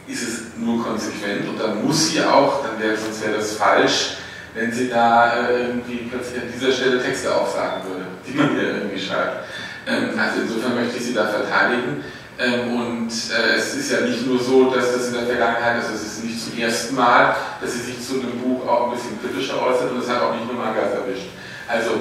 ist 0.08 0.24
es 0.24 0.40
nur 0.58 0.84
konsequent 0.84 1.48
und 1.48 1.60
dann 1.60 1.86
muss 1.86 2.12
sie 2.12 2.22
auch, 2.22 2.64
dann 2.64 2.80
wäre, 2.82 2.98
sonst 2.98 3.24
wäre 3.24 3.38
das 3.38 3.54
falsch, 3.54 4.18
wenn 4.54 4.72
sie 4.72 4.90
da 4.90 5.48
äh, 5.48 5.68
irgendwie 5.68 6.10
plötzlich 6.10 6.42
an 6.42 6.50
dieser 6.54 6.72
Stelle 6.72 7.02
Texte 7.02 7.34
aufsagen 7.34 7.84
würde, 7.88 8.06
die 8.28 8.38
man 8.38 8.50
hier 8.52 8.76
irgendwie 8.76 9.00
schreibt. 9.00 9.46
Ähm, 9.88 10.18
also 10.20 10.42
insofern 10.42 10.76
möchte 10.76 10.98
ich 10.98 11.06
sie 11.06 11.14
da 11.14 11.26
verteidigen. 11.26 12.04
Ähm, 12.40 12.76
und 12.76 13.10
äh, 13.10 13.56
es 13.58 13.76
ist 13.76 13.92
ja 13.92 14.02
nicht 14.02 14.26
nur 14.26 14.40
so, 14.40 14.72
dass 14.72 14.92
das 14.94 15.10
in 15.10 15.14
der 15.14 15.28
Vergangenheit, 15.28 15.76
also 15.76 15.94
es 15.94 16.02
ist 16.02 16.24
nicht 16.24 16.42
zum 16.42 16.58
ersten 16.58 16.96
Mal, 16.96 17.36
dass 17.62 17.74
sie 17.74 17.94
sich 17.94 18.02
zu 18.02 18.16
einem 18.16 18.40
Buch 18.42 18.68
auch 18.68 18.90
ein 18.90 18.98
bisschen 18.98 19.22
kritischer 19.22 19.62
äußert 19.62 19.92
und 19.92 20.02
es 20.02 20.10
hat 20.10 20.22
auch 20.22 20.34
nicht 20.34 20.52
nur 20.52 20.58
Mangas 20.58 20.94
erwischt. 20.98 21.30
Also 21.68 21.92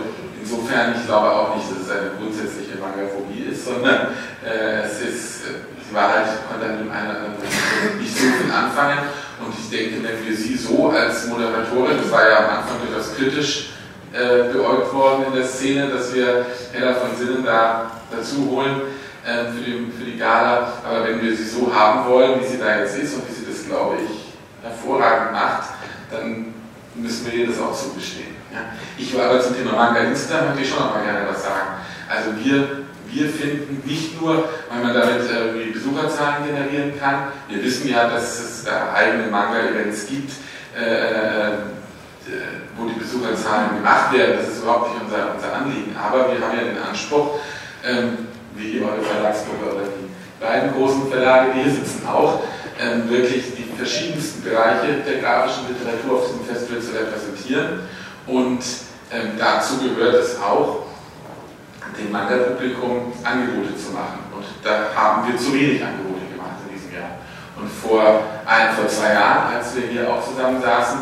insofern, 0.41 0.95
ich 0.99 1.05
glaube 1.05 1.31
auch 1.31 1.55
nicht, 1.55 1.69
dass 1.71 1.85
es 1.85 1.91
eine 1.91 2.11
grundsätzliche 2.17 2.81
Mangaphobie 2.81 3.53
ist, 3.53 3.65
sondern 3.67 4.09
äh, 4.41 4.89
es 4.89 5.01
ist, 5.05 5.45
äh, 5.45 5.69
sie 5.87 5.95
war 5.95 6.09
halt, 6.09 6.29
konnte 6.49 6.65
an 6.65 6.79
dem 6.79 6.91
einen 6.91 7.11
oder 7.11 7.19
anderen 7.29 8.01
nicht 8.01 8.17
so 8.17 8.25
viel 8.25 8.51
anfangen 8.51 9.05
und 9.45 9.53
ich 9.53 9.69
denke, 9.69 10.03
wenn 10.03 10.27
wir 10.27 10.37
sie 10.37 10.57
so 10.57 10.89
als 10.89 11.27
Moderatorin, 11.27 11.99
das 12.01 12.11
war 12.11 12.27
ja 12.27 12.39
am 12.39 12.59
Anfang 12.59 12.81
durchaus 12.87 13.15
kritisch, 13.15 13.69
äh, 14.13 14.53
beäugt 14.53 14.93
worden 14.95 15.27
in 15.29 15.35
der 15.35 15.45
Szene, 15.45 15.89
dass 15.89 16.15
wir 16.15 16.47
Hella 16.73 16.95
von 16.95 17.17
Sinnen 17.17 17.45
da 17.45 17.91
dazu 18.11 18.49
holen 18.51 18.81
äh, 19.25 19.51
für, 19.53 19.61
die, 19.61 19.93
für 19.97 20.05
die 20.05 20.19
Gala. 20.19 20.73
Aber 20.85 21.07
wenn 21.07 21.23
wir 21.23 21.37
sie 21.37 21.45
so 21.45 21.73
haben 21.75 22.09
wollen, 22.11 22.41
wie 22.41 22.47
sie 22.47 22.59
da 22.59 22.79
jetzt 22.79 22.99
ist 22.99 23.15
und 23.15 23.29
wie 23.29 23.33
sie 23.33 23.47
das, 23.47 23.67
glaube 23.67 23.97
ich, 24.05 24.33
hervorragend 24.63 25.33
macht, 25.33 25.71
dann 26.11 26.55
müssen 26.95 27.27
wir 27.27 27.35
ihr 27.35 27.47
das 27.49 27.61
auch 27.61 27.75
zugestehen. 27.75 28.37
Ja. 28.53 28.61
Ich 28.99 29.17
war 29.17 29.31
aber 29.31 29.41
zum 29.41 29.57
Thema 29.57 29.73
Manga 29.73 30.01
Instagram, 30.01 30.49
möchte 30.49 30.63
ich 30.63 30.69
schon 30.69 30.79
noch 30.79 30.95
mal 30.95 31.03
gerne 31.03 31.27
was 31.29 31.43
sagen. 31.43 31.69
Also 32.09 32.31
wir, 32.45 32.69
wir 33.07 33.29
finden 33.29 33.83
nicht 33.87 34.21
nur, 34.21 34.49
weil 34.71 34.83
man 34.83 34.95
damit 34.95 35.23
irgendwie 35.31 35.71
Besucherzahlen 35.71 36.47
generieren 36.47 36.99
kann, 37.01 37.29
wir 37.49 37.63
wissen 37.65 37.89
ja, 37.89 38.09
dass 38.09 38.41
es 38.41 38.65
da 38.65 38.93
eigene 38.93 39.29
Manga-Events 39.29 40.07
gibt, 40.07 40.33
äh, 40.77 41.51
äh 41.51 41.53
äh, 42.29 42.63
wo 42.77 42.87
die 42.87 42.95
Besucherzahlen 42.95 43.77
gemacht 43.77 44.13
werden, 44.13 44.37
das 44.39 44.49
ist 44.49 44.63
überhaupt 44.63 44.95
nicht 44.95 45.03
unser, 45.03 45.35
unser 45.35 45.55
Anliegen. 45.55 45.97
Aber 45.97 46.31
wir 46.31 46.41
haben 46.41 46.57
ja 46.57 46.65
den 46.65 46.79
Anspruch, 46.79 47.41
ähm, 47.85 48.29
wie 48.57 48.81
eure 48.81 49.03
Verlagsgruppe 49.03 49.75
oder 49.75 49.85
die 49.87 50.43
beiden 50.43 50.75
großen 50.75 51.11
Verlage, 51.11 51.53
die 51.55 51.63
hier 51.63 51.73
sitzen, 51.73 52.07
auch, 52.07 52.41
ähm, 52.81 53.09
wirklich 53.09 53.55
die 53.55 53.71
verschiedensten 53.77 54.43
Bereiche 54.43 55.03
der 55.07 55.21
grafischen 55.21 55.69
Literatur 55.69 56.19
auf 56.19 56.27
diesem 56.27 56.45
Festival 56.45 56.81
zu 56.83 56.93
repräsentieren. 56.93 57.81
Und 58.27 58.63
ähm, 59.13 59.33
dazu 59.39 59.79
gehört 59.79 60.15
es 60.15 60.41
auch, 60.41 60.87
dem 61.99 62.11
Manga-Publikum 62.11 63.13
Angebote 63.23 63.77
zu 63.77 63.93
machen. 63.93 64.21
Und 64.35 64.45
da 64.65 64.89
haben 64.97 65.29
wir 65.29 65.37
zu 65.37 65.53
wenig 65.53 65.85
Angebote 65.85 66.25
gemacht 66.33 66.57
in 66.67 66.75
diesem 66.75 66.95
Jahr. 66.95 67.21
Und 67.61 67.69
vor, 67.69 68.23
ein, 68.47 68.75
vor 68.75 68.89
zwei 68.89 69.13
Jahren, 69.13 69.55
als 69.55 69.77
wir 69.77 69.89
hier 69.89 70.11
auch 70.11 70.25
zusammen 70.27 70.63
saßen, 70.63 71.01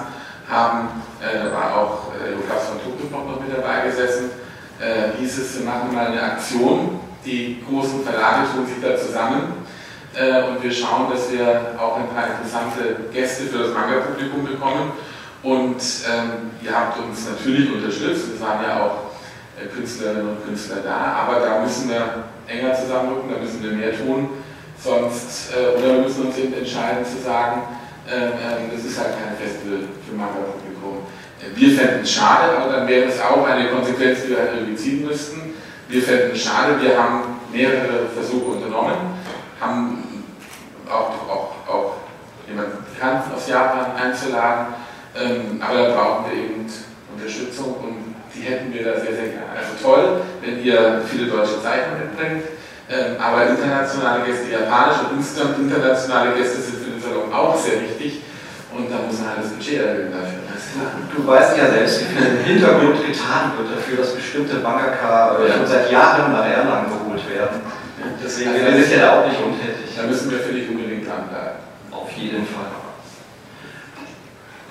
haben 0.51 0.89
äh, 1.21 1.45
da 1.45 1.53
war 1.55 1.77
auch 1.77 2.13
äh, 2.17 2.33
Lukas 2.33 2.69
von 2.69 2.81
Tuchel 2.81 3.11
noch 3.11 3.41
mit 3.41 3.55
dabei 3.55 3.87
gesessen, 3.87 4.31
äh, 4.81 5.19
hieß 5.19 5.39
es, 5.39 5.59
wir 5.59 5.67
machen 5.67 5.95
mal 5.95 6.07
eine 6.07 6.23
Aktion, 6.23 7.00
die 7.25 7.63
großen 7.69 8.03
Verlage 8.03 8.49
tun 8.55 8.67
sich 8.67 8.83
da 8.83 8.97
zusammen 8.97 9.53
äh, 10.15 10.43
und 10.49 10.63
wir 10.63 10.73
schauen, 10.73 11.11
dass 11.11 11.31
wir 11.31 11.75
auch 11.79 11.97
ein 11.97 12.09
paar 12.09 12.27
interessante 12.27 13.09
Gäste 13.13 13.45
für 13.45 13.59
das 13.59 13.75
Manga-Publikum 13.75 14.45
bekommen 14.45 14.93
Und 15.43 15.81
ähm, 16.05 16.53
ihr 16.63 16.73
habt 16.75 16.99
uns 16.99 17.29
natürlich 17.29 17.73
unterstützt, 17.73 18.27
es 18.35 18.41
waren 18.41 18.63
ja 18.63 18.85
auch 18.85 18.97
äh, 19.57 19.67
Künstlerinnen 19.67 20.29
und 20.29 20.45
Künstler 20.45 20.83
da, 20.85 21.25
aber 21.25 21.41
da 21.41 21.61
müssen 21.61 21.89
wir 21.89 22.25
enger 22.47 22.75
zusammenrücken, 22.75 23.31
da 23.33 23.41
müssen 23.41 23.63
wir 23.63 23.73
mehr 23.73 23.97
tun, 23.97 24.29
sonst, 24.79 25.53
äh, 25.55 25.79
oder 25.79 25.95
wir 25.95 26.03
müssen 26.03 26.27
uns 26.27 26.37
eben 26.37 26.53
entscheiden 26.53 27.05
zu 27.07 27.25
sagen, 27.25 27.63
äh, 28.07 28.17
äh 28.17 28.75
das 28.75 28.85
ist 28.85 28.99
halt 28.99 29.15
kein 29.17 29.37
Festival 29.37 29.89
für 30.07 30.15
Manga-Publikum. 30.15 31.09
Äh, 31.41 31.57
wir 31.57 31.79
fänden 31.79 32.03
es 32.03 32.13
schade, 32.13 32.59
aber 32.59 32.73
dann 32.73 32.89
wäre 32.89 33.09
es 33.09 33.21
auch 33.21 33.47
eine 33.47 33.69
Konsequenz, 33.71 34.23
die 34.25 34.31
wir 34.31 34.39
halt 34.41 34.51
irgendwie 34.57 34.77
ziehen 34.77 35.07
müssten. 35.07 35.50
Wir 35.91 36.03
fänden 36.03 36.31
es 36.33 36.45
schade, 36.45 36.81
wir 36.81 36.97
haben 36.97 37.41
mehrere 37.53 38.07
Versuche 38.15 38.53
unternommen, 38.53 39.19
haben 39.61 40.25
auch, 40.89 41.11
auch, 41.29 41.69
auch 41.69 41.93
jemanden 42.47 42.79
bekannt 42.85 43.25
aus 43.35 43.49
Japan 43.49 43.97
einzuladen, 43.97 44.75
ähm, 45.19 45.61
aber 45.61 45.89
da 45.89 45.95
brauchen 45.97 46.27
wir 46.31 46.39
eben 46.39 46.67
Unterstützung 47.13 47.75
und 47.83 48.15
die 48.33 48.43
hätten 48.43 48.73
wir 48.73 48.85
da 48.85 49.01
sehr, 49.01 49.15
sehr 49.17 49.29
gerne. 49.35 49.51
Also 49.51 49.83
toll, 49.83 50.21
wenn 50.41 50.63
ihr 50.63 51.03
viele 51.11 51.27
deutsche 51.27 51.61
Zeichen 51.61 51.99
mitbringt, 51.99 52.45
ähm, 52.89 53.17
aber 53.21 53.49
internationale 53.49 54.25
Gäste, 54.27 54.53
japanisch 54.53 54.99
und 55.11 55.19
insgesamt 55.19 55.59
internationale 55.59 56.37
Gäste 56.37 56.61
sind 56.61 56.85
für 56.85 56.91
den 56.91 57.03
Salon 57.03 57.33
auch 57.33 57.59
sehr 57.59 57.83
wichtig 57.83 58.23
und 58.73 58.89
da 58.93 58.99
muss 59.05 59.19
man 59.19 59.31
halt 59.31 59.43
das 59.43 59.51
Budget 59.51 59.81
erhöhen 59.85 60.13
dafür. 60.13 60.40
Du 61.17 61.27
weißt 61.27 61.59
ja 61.59 61.67
selbst, 61.71 62.01
wie 62.01 62.15
viel 62.15 62.27
im 62.27 62.45
Hintergrund 62.45 63.05
getan 63.05 63.53
wird 63.59 63.77
dafür, 63.77 63.99
dass 63.99 64.15
bestimmte 64.15 64.57
Mangaka 64.57 65.37
ja. 65.43 65.55
schon 65.55 65.67
seit 65.67 65.91
Jahren 65.91 66.33
nach 66.33 66.47
Erlangen 66.47 66.87
geholt 66.87 67.23
werden. 67.29 67.61
Deswegen 68.23 68.51
also, 68.51 68.67
wir 68.67 68.85
sind 68.85 68.93
ja 68.93 69.03
da 69.03 69.21
auch 69.21 69.27
nicht 69.27 69.41
untätig. 69.43 69.91
Da 69.97 70.07
müssen 70.07 70.31
wir 70.31 70.39
für 70.39 70.53
dich 70.53 70.69
unbedingt 70.71 71.07
dranbleiben. 71.07 71.59
Auf 71.91 72.11
jeden 72.13 72.47
Fall. 72.47 72.71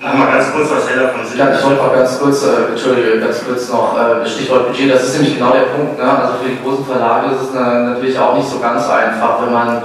Mal 0.00 0.32
ganz 0.32 0.50
kurz, 0.52 0.70
was 0.70 0.88
Heller 0.88 1.10
von 1.10 1.26
sich. 1.26 1.38
Ja, 1.38 1.52
ich 1.52 1.62
wollte 1.62 1.82
mal 1.82 1.94
ganz 1.94 2.18
kurz, 2.18 2.42
äh, 2.44 2.72
Entschuldige, 2.72 3.20
ganz 3.20 3.44
kurz 3.44 3.68
noch 3.68 3.94
äh, 4.00 4.26
Stichwort 4.26 4.68
Budget, 4.68 4.94
das 4.94 5.04
ist 5.04 5.18
nämlich 5.18 5.36
genau 5.36 5.52
der 5.52 5.76
Punkt. 5.76 5.98
Ne? 5.98 6.04
Also 6.04 6.38
für 6.42 6.48
die 6.48 6.58
großen 6.64 6.86
Verlage 6.86 7.34
ist 7.34 7.42
es 7.42 7.54
äh, 7.54 7.60
natürlich 7.60 8.18
auch 8.18 8.34
nicht 8.34 8.48
so 8.48 8.58
ganz 8.60 8.88
einfach, 8.88 9.42
wenn 9.44 9.52
man 9.52 9.82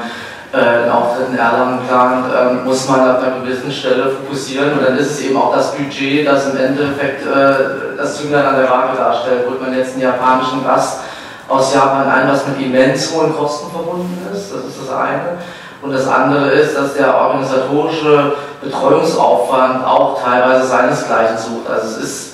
äh, 0.55 0.89
Auftritt 0.89 1.29
in 1.29 1.37
Erlangen 1.37 1.79
plant, 1.87 2.25
äh, 2.33 2.53
muss 2.65 2.87
man 2.87 3.01
auf 3.01 3.23
einer 3.23 3.39
gewissen 3.41 3.71
Stelle 3.71 4.09
fokussieren 4.09 4.73
und 4.73 4.85
dann 4.85 4.97
ist 4.97 5.11
es 5.11 5.21
eben 5.21 5.37
auch 5.37 5.53
das 5.53 5.75
Budget, 5.75 6.25
das 6.25 6.49
im 6.49 6.57
Endeffekt 6.57 7.25
äh, 7.25 7.97
das 7.97 8.17
Zünglein 8.17 8.45
an 8.45 8.55
der 8.55 8.69
Waage 8.69 8.97
darstellt. 8.97 9.47
Holt 9.49 9.61
man 9.61 9.75
jetzt 9.75 9.93
einen 9.93 10.03
japanischen 10.03 10.63
Gast 10.63 10.99
aus 11.47 11.73
Japan 11.73 12.09
ein, 12.09 12.27
was 12.27 12.47
mit 12.47 12.59
immens 12.59 13.13
hohen 13.13 13.35
Kosten 13.35 13.71
verbunden 13.71 14.27
ist, 14.33 14.51
das 14.51 14.63
ist 14.65 14.87
das 14.87 14.97
eine. 14.97 15.37
Und 15.81 15.91
das 15.91 16.07
andere 16.07 16.49
ist, 16.49 16.75
dass 16.75 16.95
der 16.95 17.15
organisatorische 17.15 18.33
Betreuungsaufwand 18.61 19.85
auch 19.85 20.19
teilweise 20.23 20.65
seinesgleichen 20.65 21.37
sucht. 21.37 21.69
Also 21.69 21.87
es 21.87 21.97
ist, 21.97 22.33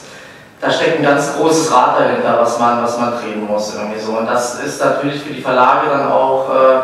da 0.61 0.71
steckt 0.71 0.99
ein 0.99 1.03
ganz 1.03 1.35
großes 1.35 1.73
Rad 1.73 1.99
dahinter, 1.99 2.37
was 2.39 2.57
man, 2.59 2.81
was 2.81 2.97
man 2.97 3.13
drehen 3.19 3.45
muss 3.45 3.75
irgendwie 3.75 3.99
so. 3.99 4.13
Und 4.13 4.27
das 4.27 4.61
ist 4.61 4.79
natürlich 4.79 5.21
für 5.21 5.33
die 5.33 5.41
Verlage 5.41 5.89
dann 5.89 6.09
auch, 6.09 6.49
äh, 6.49 6.79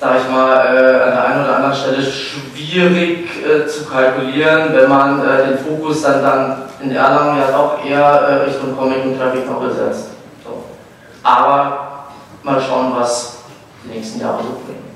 sage 0.00 0.20
ich 0.24 0.30
mal, 0.30 0.64
äh, 0.64 1.02
an 1.02 1.10
der 1.10 1.24
einen 1.26 1.44
oder 1.44 1.56
anderen 1.56 1.74
Stelle 1.74 2.02
schwierig 2.02 3.28
äh, 3.44 3.66
zu 3.66 3.84
kalkulieren, 3.84 4.74
wenn 4.74 4.88
man 4.88 5.20
äh, 5.20 5.48
den 5.48 5.58
Fokus 5.58 6.02
dann, 6.02 6.22
dann 6.22 6.62
in 6.80 6.92
Erlangen 6.92 7.38
ja 7.38 7.50
doch 7.52 7.84
eher 7.84 8.00
äh, 8.00 8.34
Richtung 8.44 8.74
Comic 8.76 9.04
und 9.04 9.18
Traffic 9.18 9.46
noch 9.46 9.60
besetzt. 9.60 10.12
So. 10.42 10.64
Aber 11.22 12.06
mal 12.42 12.60
schauen, 12.60 12.94
was 12.96 13.40
die 13.84 13.94
nächsten 13.94 14.20
Jahre 14.20 14.42
so 14.42 14.62
bringen. 14.64 14.88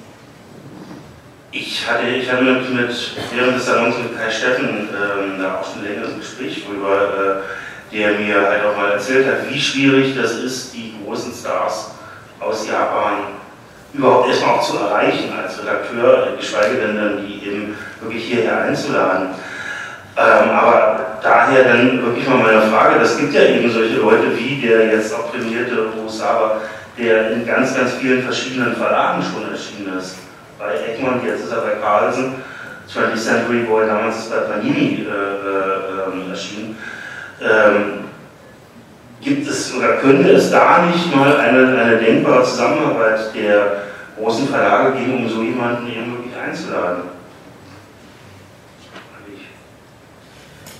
Ich 1.52 1.86
hatte, 1.88 2.06
ich 2.06 2.32
hatte 2.32 2.42
mit, 2.42 2.74
mit 2.74 2.90
während 3.32 3.56
des 3.56 3.66
Salons 3.66 3.96
mit 3.98 4.18
Kai 4.18 4.30
Steffen 4.30 4.88
ähm, 4.88 5.38
da 5.38 5.60
auch 5.60 5.70
schon 5.70 5.84
längeres 5.84 6.16
Gespräch 6.16 6.64
drüber, 6.66 7.42
äh, 7.92 7.94
der 7.94 8.18
mir 8.18 8.36
halt 8.36 8.64
auch 8.64 8.76
mal 8.76 8.92
erzählt 8.92 9.26
hat, 9.26 9.50
wie 9.50 9.60
schwierig 9.60 10.16
das 10.16 10.32
ist, 10.32 10.74
die 10.74 10.94
großen 11.04 11.32
Stars 11.32 11.90
aus 12.40 12.66
Japan 12.66 13.43
überhaupt 13.94 14.28
erstmal 14.28 14.56
auch 14.56 14.62
zu 14.62 14.78
erreichen 14.78 15.32
als 15.32 15.60
Redakteur, 15.60 16.28
geschweige 16.36 16.76
denn 16.76 16.96
dann 16.96 17.26
die 17.26 17.46
eben 17.46 17.76
wirklich 18.00 18.24
hierher 18.24 18.62
einzuladen. 18.62 19.28
Ähm, 20.16 20.50
aber 20.50 21.18
daher 21.22 21.64
dann 21.64 22.04
wirklich 22.04 22.28
mal 22.28 22.38
meine 22.38 22.62
Frage, 22.62 23.00
das 23.00 23.16
gibt 23.16 23.34
ja 23.34 23.42
eben 23.42 23.70
solche 23.70 23.96
Leute 23.96 24.36
wie 24.36 24.60
der 24.60 24.86
jetzt 24.86 25.14
auch 25.14 25.32
prämierte 25.32 25.88
Osawa, 26.04 26.60
der 26.98 27.32
in 27.32 27.46
ganz, 27.46 27.74
ganz 27.74 27.94
vielen 27.94 28.22
verschiedenen 28.22 28.76
Verlagen 28.76 29.22
schon 29.22 29.50
erschienen 29.50 29.98
ist 29.98 30.18
bei 30.58 30.74
Egmont, 30.92 31.24
jetzt 31.24 31.44
ist 31.44 31.52
er 31.52 31.62
bei 31.62 31.74
Carlsen, 31.82 32.34
20th 32.88 33.16
Century 33.16 33.60
Boy, 33.60 33.86
damals 33.86 34.18
ist 34.18 34.30
bei 34.30 34.38
Panini 34.38 35.04
äh, 35.04 36.28
äh, 36.28 36.30
erschienen. 36.30 36.78
Ähm, 37.40 38.03
gibt 39.24 39.48
es 39.48 39.74
oder 39.74 39.96
könnte 39.96 40.30
es 40.32 40.50
da 40.50 40.86
nicht 40.86 41.14
mal 41.14 41.36
eine, 41.38 41.80
eine 41.80 41.96
denkbare 41.96 42.44
Zusammenarbeit 42.44 43.34
der 43.34 43.84
großen 44.18 44.48
Verlage 44.48 44.98
geben, 44.98 45.24
um 45.24 45.28
so 45.28 45.42
jemanden 45.42 45.88
eben 45.88 46.12
wirklich 46.12 46.34
einzuladen? 46.36 47.02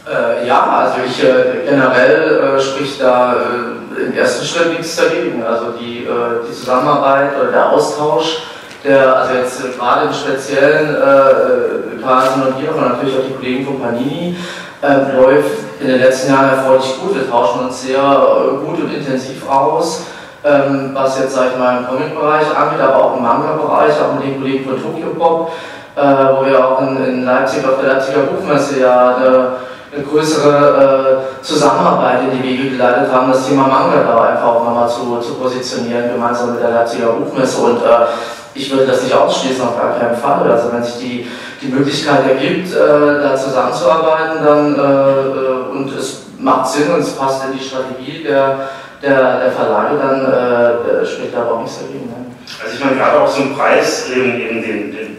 Äh, 0.07 0.47
ja, 0.47 0.61
also 0.61 0.97
ich 1.07 1.25
äh, 1.25 1.67
generell 1.67 2.57
äh, 2.59 2.61
spricht 2.61 3.01
da 3.01 3.37
äh, 3.37 4.03
im 4.03 4.13
ersten 4.15 4.45
Schritt 4.45 4.77
nichts 4.77 4.97
dagegen. 4.97 5.43
Also 5.43 5.73
die, 5.81 6.05
äh, 6.05 6.47
die 6.47 6.53
Zusammenarbeit 6.53 7.31
oder 7.41 7.51
der 7.51 7.71
Austausch 7.71 8.43
der, 8.85 9.17
also 9.17 9.35
jetzt 9.35 9.79
gerade 9.79 10.09
im 10.09 10.13
Speziellen 10.13 10.95
äh, 10.95 12.03
Carsten 12.03 12.43
und 12.43 12.59
hier, 12.59 12.69
aber 12.69 12.91
natürlich 12.91 13.17
auch 13.17 13.27
die 13.27 13.35
Kollegen 13.35 13.65
von 13.65 13.81
Panini, 13.81 14.37
äh, 14.85 15.17
läuft 15.17 15.81
in 15.81 15.89
den 15.89 16.01
letzten 16.01 16.33
Jahren 16.33 16.51
erfreulich 16.51 17.01
gut. 17.01 17.15
Wir 17.15 17.31
tauschen 17.31 17.67
uns 17.67 17.83
sehr 17.83 17.99
äh, 17.99 18.65
gut 18.65 18.79
und 18.79 18.95
intensiv 18.95 19.49
aus, 19.49 20.03
ähm, 20.45 20.91
was 20.93 21.19
jetzt, 21.19 21.35
sag 21.35 21.53
ich 21.53 21.59
mal, 21.59 21.79
im 21.79 21.87
Comic-Bereich 21.87 22.47
angeht, 22.57 22.81
aber 22.81 22.97
auch 22.97 23.17
im 23.17 23.23
Manga-Bereich, 23.23 23.93
auch 24.01 24.15
mit 24.15 24.25
den 24.25 24.41
Kollegen 24.41 24.65
von 24.69 24.83
Tokyo 24.83 25.09
Pop, 25.19 25.53
äh, 25.97 26.01
wo 26.01 26.45
wir 26.45 26.67
auch 26.67 26.83
in, 26.83 27.05
in, 27.05 27.25
Leipzig 27.25 27.65
auf 27.65 27.81
der 27.81 27.95
Leipziger 27.95 28.21
Buchmesse 28.23 28.81
ja 28.81 29.17
eine, 29.17 29.49
eine 29.95 30.05
größere 30.05 31.23
äh, 31.41 31.43
Zusammenarbeit 31.43 32.21
in 32.25 32.39
die 32.39 32.43
Wege 32.43 32.71
geleitet 32.71 33.13
haben, 33.13 33.31
das 33.33 33.47
Thema 33.47 33.67
Manga 33.69 34.03
da 34.03 34.23
einfach 34.25 34.49
auch 34.49 34.65
nochmal 34.65 34.89
zu, 34.89 35.19
zu 35.19 35.35
positionieren, 35.35 36.13
gemeinsam 36.13 36.53
mit 36.53 36.63
der 36.63 36.71
Leipziger 36.71 37.09
Buchmesse. 37.09 37.63
Und 37.63 37.83
äh, 37.83 38.07
ich 38.55 38.71
würde 38.71 38.87
das 38.87 39.03
nicht 39.03 39.15
ausschließen, 39.15 39.67
auf 39.67 39.77
gar 39.77 39.99
keinen 39.99 40.17
Fall. 40.17 40.51
Also 40.51 40.73
wenn 40.73 40.83
sich 40.83 40.99
die, 40.99 41.27
die 41.61 41.73
Möglichkeit 41.73 42.29
ergibt, 42.29 42.73
äh, 42.73 42.79
da 42.79 43.37
zusammenzuarbeiten, 43.37 44.45
dann 44.45 44.75
äh, 44.75 45.77
und 45.77 45.93
es 45.93 46.27
macht 46.39 46.71
Sinn 46.71 46.93
und 46.93 47.01
es 47.01 47.17
passt 47.17 47.45
in 47.47 47.59
die 47.59 47.65
Strategie 47.65 48.23
der, 48.23 48.69
der, 49.03 49.41
der 49.41 49.53
Verlage, 49.53 49.97
dann 49.99 50.25
äh, 50.25 51.07
spricht 51.07 51.35
da 51.35 51.49
auch 51.49 51.61
nichts 51.61 51.81
dagegen. 51.81 52.07
Ne? 52.07 52.27
Also 52.63 52.77
ich 52.77 52.85
meine, 52.85 52.97
gerade 52.97 53.21
auch 53.21 53.29
so 53.29 53.43
ein 53.43 53.57
Preis 53.57 54.11
eben, 54.15 54.41
eben 54.41 54.63
den, 54.63 54.93
den, 54.93 55.17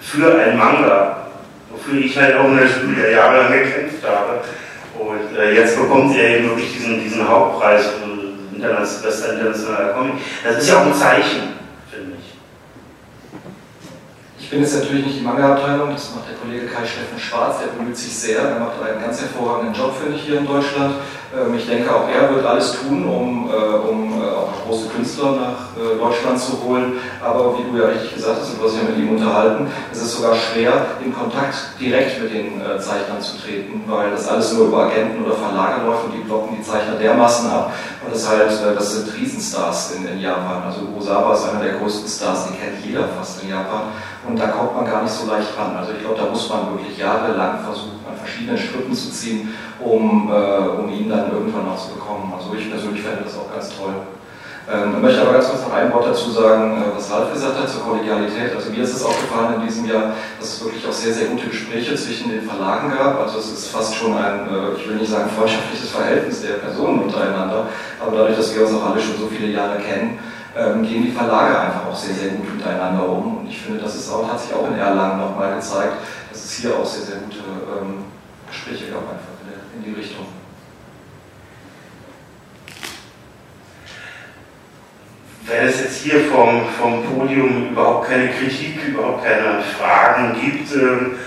für 0.00 0.38
ein 0.38 0.58
Manga, 0.58 1.28
wofür 1.70 2.00
ich 2.00 2.16
halt 2.18 2.36
auch 2.36 2.46
in 2.46 2.56
der 2.56 2.66
Schule 2.66 3.12
jahrelang 3.12 3.52
gekämpft 3.52 4.04
habe. 4.04 4.40
Und 4.98 5.38
äh, 5.38 5.54
jetzt 5.54 5.76
bekommt 5.80 6.16
er 6.16 6.38
eben 6.38 6.48
wirklich 6.50 6.72
diesen, 6.72 7.02
diesen 7.02 7.28
Hauptpreis, 7.28 7.84
international, 8.54 9.02
bester 9.02 9.32
internationaler 9.32 9.88
Comic. 9.94 10.14
Das 10.44 10.58
ist 10.58 10.68
ja 10.68 10.80
auch 10.80 10.86
ein 10.86 10.94
Zeichen 10.94 11.61
bin 14.52 14.60
jetzt 14.60 14.74
natürlich 14.74 15.06
nicht 15.06 15.18
die 15.20 15.24
Manga-Abteilung, 15.24 15.92
das 15.92 16.14
macht 16.14 16.28
der 16.28 16.36
Kollege 16.36 16.66
Kai 16.66 16.84
Steffen 16.84 17.18
Schwarz, 17.18 17.56
der 17.60 17.68
bemüht 17.68 17.96
sich 17.96 18.14
sehr, 18.14 18.40
er 18.40 18.60
macht 18.60 18.74
einen 18.82 19.00
ganz 19.00 19.18
hervorragenden 19.22 19.74
Job, 19.74 19.96
finde 19.98 20.14
ich, 20.16 20.24
hier 20.24 20.38
in 20.38 20.46
Deutschland. 20.46 20.96
Ähm, 21.32 21.54
ich 21.56 21.66
denke, 21.66 21.94
auch 21.94 22.08
er 22.08 22.34
wird 22.34 22.44
alles 22.44 22.76
tun, 22.82 23.06
um, 23.06 23.48
äh, 23.48 23.54
um 23.54 24.20
äh, 24.20 24.26
auch 24.26 24.52
große 24.66 24.88
Künstler 24.88 25.32
nach 25.32 25.72
äh, 25.80 25.98
Deutschland 25.98 26.38
zu 26.38 26.62
holen. 26.62 27.00
Aber 27.24 27.56
wie 27.56 27.70
du 27.70 27.78
ja 27.78 27.88
richtig 27.88 28.16
gesagt 28.16 28.40
hast, 28.40 28.52
und 28.52 28.62
hast 28.62 28.76
ja 28.76 28.82
mit 28.84 28.98
ihm 28.98 29.16
unterhalten, 29.16 29.66
es 29.90 30.02
ist 30.02 30.16
sogar 30.16 30.34
schwer, 30.34 30.72
in 31.02 31.14
Kontakt 31.14 31.54
direkt 31.80 32.22
mit 32.22 32.34
den 32.34 32.60
Zeichnern 32.78 33.20
zu 33.20 33.38
treten, 33.38 33.82
weil 33.86 34.10
das 34.10 34.28
alles 34.28 34.52
nur 34.52 34.66
über 34.66 34.84
Agenten 34.86 35.24
oder 35.24 35.34
Verlage 35.34 35.86
läuft 35.86 36.04
und 36.04 36.12
die 36.12 36.24
blocken 36.24 36.56
die 36.58 36.62
Zeichner 36.62 36.96
dermaßen 36.96 37.50
ab. 37.50 37.72
Und 38.04 38.14
das, 38.14 38.28
halt, 38.28 38.50
das 38.50 38.92
sind 38.92 39.14
Riesenstars 39.16 39.92
in, 39.96 40.06
in 40.06 40.20
Japan. 40.20 40.62
Also 40.66 40.80
Osawa 40.98 41.34
ist 41.34 41.48
einer 41.48 41.62
der 41.62 41.74
größten 41.74 42.08
Stars, 42.08 42.46
den 42.46 42.58
kennt 42.58 42.84
jeder 42.84 43.08
fast 43.16 43.42
in 43.42 43.50
Japan. 43.50 43.92
Und 44.28 44.38
da 44.38 44.48
kommt 44.48 44.74
man 44.74 44.84
gar 44.84 45.02
nicht 45.02 45.12
so 45.12 45.30
leicht 45.30 45.48
ran. 45.56 45.76
Also 45.76 45.92
ich 45.92 46.00
glaube, 46.00 46.16
da 46.18 46.26
muss 46.26 46.48
man 46.48 46.76
wirklich 46.76 46.98
jahrelang 46.98 47.60
versuchen, 47.64 48.00
an 48.08 48.16
verschiedenen 48.16 48.58
Schritten 48.58 48.94
zu 48.94 49.10
ziehen, 49.10 49.54
um, 49.80 50.30
um 50.30 50.88
ihn 50.92 51.08
dann 51.08 51.21
irgendwann 51.30 51.68
auch 51.68 51.78
zu 51.78 51.94
bekommen. 51.94 52.32
Also 52.34 52.54
ich 52.54 52.70
persönlich 52.70 53.02
fände 53.02 53.22
das 53.24 53.36
auch 53.38 53.52
ganz 53.52 53.70
toll. 53.76 53.94
Ähm, 54.70 54.94
ich 54.96 55.02
möchte 55.02 55.22
aber 55.22 55.32
ganz 55.32 55.48
kurz 55.48 55.62
noch 55.62 55.74
ein 55.74 55.92
Wort 55.92 56.06
dazu 56.06 56.30
sagen, 56.30 56.80
äh, 56.80 56.96
was 56.96 57.10
Ralf 57.10 57.32
gesagt 57.32 57.58
hat 57.58 57.68
zur 57.68 57.82
Kollegialität. 57.82 58.54
Also 58.54 58.70
mir 58.70 58.82
ist 58.82 58.94
es 58.94 59.02
aufgefallen 59.02 59.60
in 59.60 59.66
diesem 59.66 59.86
Jahr, 59.86 60.14
dass 60.38 60.54
es 60.54 60.64
wirklich 60.64 60.86
auch 60.86 60.92
sehr, 60.92 61.12
sehr 61.12 61.26
gute 61.26 61.48
Gespräche 61.48 61.94
zwischen 61.96 62.30
den 62.30 62.42
Verlagen 62.42 62.90
gab. 62.90 63.20
Also 63.20 63.38
es 63.38 63.52
ist 63.52 63.68
fast 63.68 63.94
schon 63.94 64.16
ein, 64.16 64.46
äh, 64.46 64.78
ich 64.78 64.88
will 64.88 64.96
nicht 64.96 65.10
sagen 65.10 65.30
freundschaftliches 65.30 65.90
Verhältnis 65.90 66.42
der 66.42 66.62
Personen 66.62 67.00
untereinander, 67.00 67.66
aber 68.00 68.16
dadurch, 68.16 68.36
dass 68.36 68.54
wir 68.54 68.62
uns 68.62 68.74
auch 68.74 68.90
alle 68.90 69.00
schon 69.00 69.18
so 69.18 69.26
viele 69.26 69.50
Jahre 69.50 69.78
kennen, 69.78 70.18
ähm, 70.56 70.82
gehen 70.82 71.04
die 71.04 71.12
Verlage 71.12 71.58
einfach 71.58 71.86
auch 71.90 71.96
sehr, 71.96 72.14
sehr 72.14 72.30
gut 72.30 72.54
miteinander 72.54 73.08
um. 73.08 73.38
Und 73.38 73.48
ich 73.48 73.58
finde, 73.58 73.80
das 73.80 73.96
ist 73.96 74.12
auch, 74.12 74.30
hat 74.30 74.40
sich 74.40 74.54
auch 74.54 74.68
in 74.68 74.78
Erlangen 74.78 75.18
nochmal 75.18 75.56
gezeigt, 75.56 75.94
dass 76.30 76.44
es 76.44 76.52
hier 76.52 76.76
auch 76.76 76.84
sehr, 76.84 77.04
sehr 77.04 77.16
gute 77.16 77.38
ähm, 77.38 78.04
Gespräche 78.46 78.92
gab 78.92 79.02
einfach 79.02 79.32
in 79.74 79.82
die 79.82 79.98
Richtung. 79.98 80.26
Wenn 85.46 85.66
es 85.66 85.80
jetzt 85.80 86.02
hier 86.02 86.30
vom, 86.30 86.62
vom 86.78 87.02
Podium 87.02 87.70
überhaupt 87.70 88.08
keine 88.08 88.28
Kritik, 88.30 88.78
überhaupt 88.86 89.24
keine 89.24 89.60
Fragen 89.76 90.38
gibt, 90.40 90.70
äh, 90.70 91.18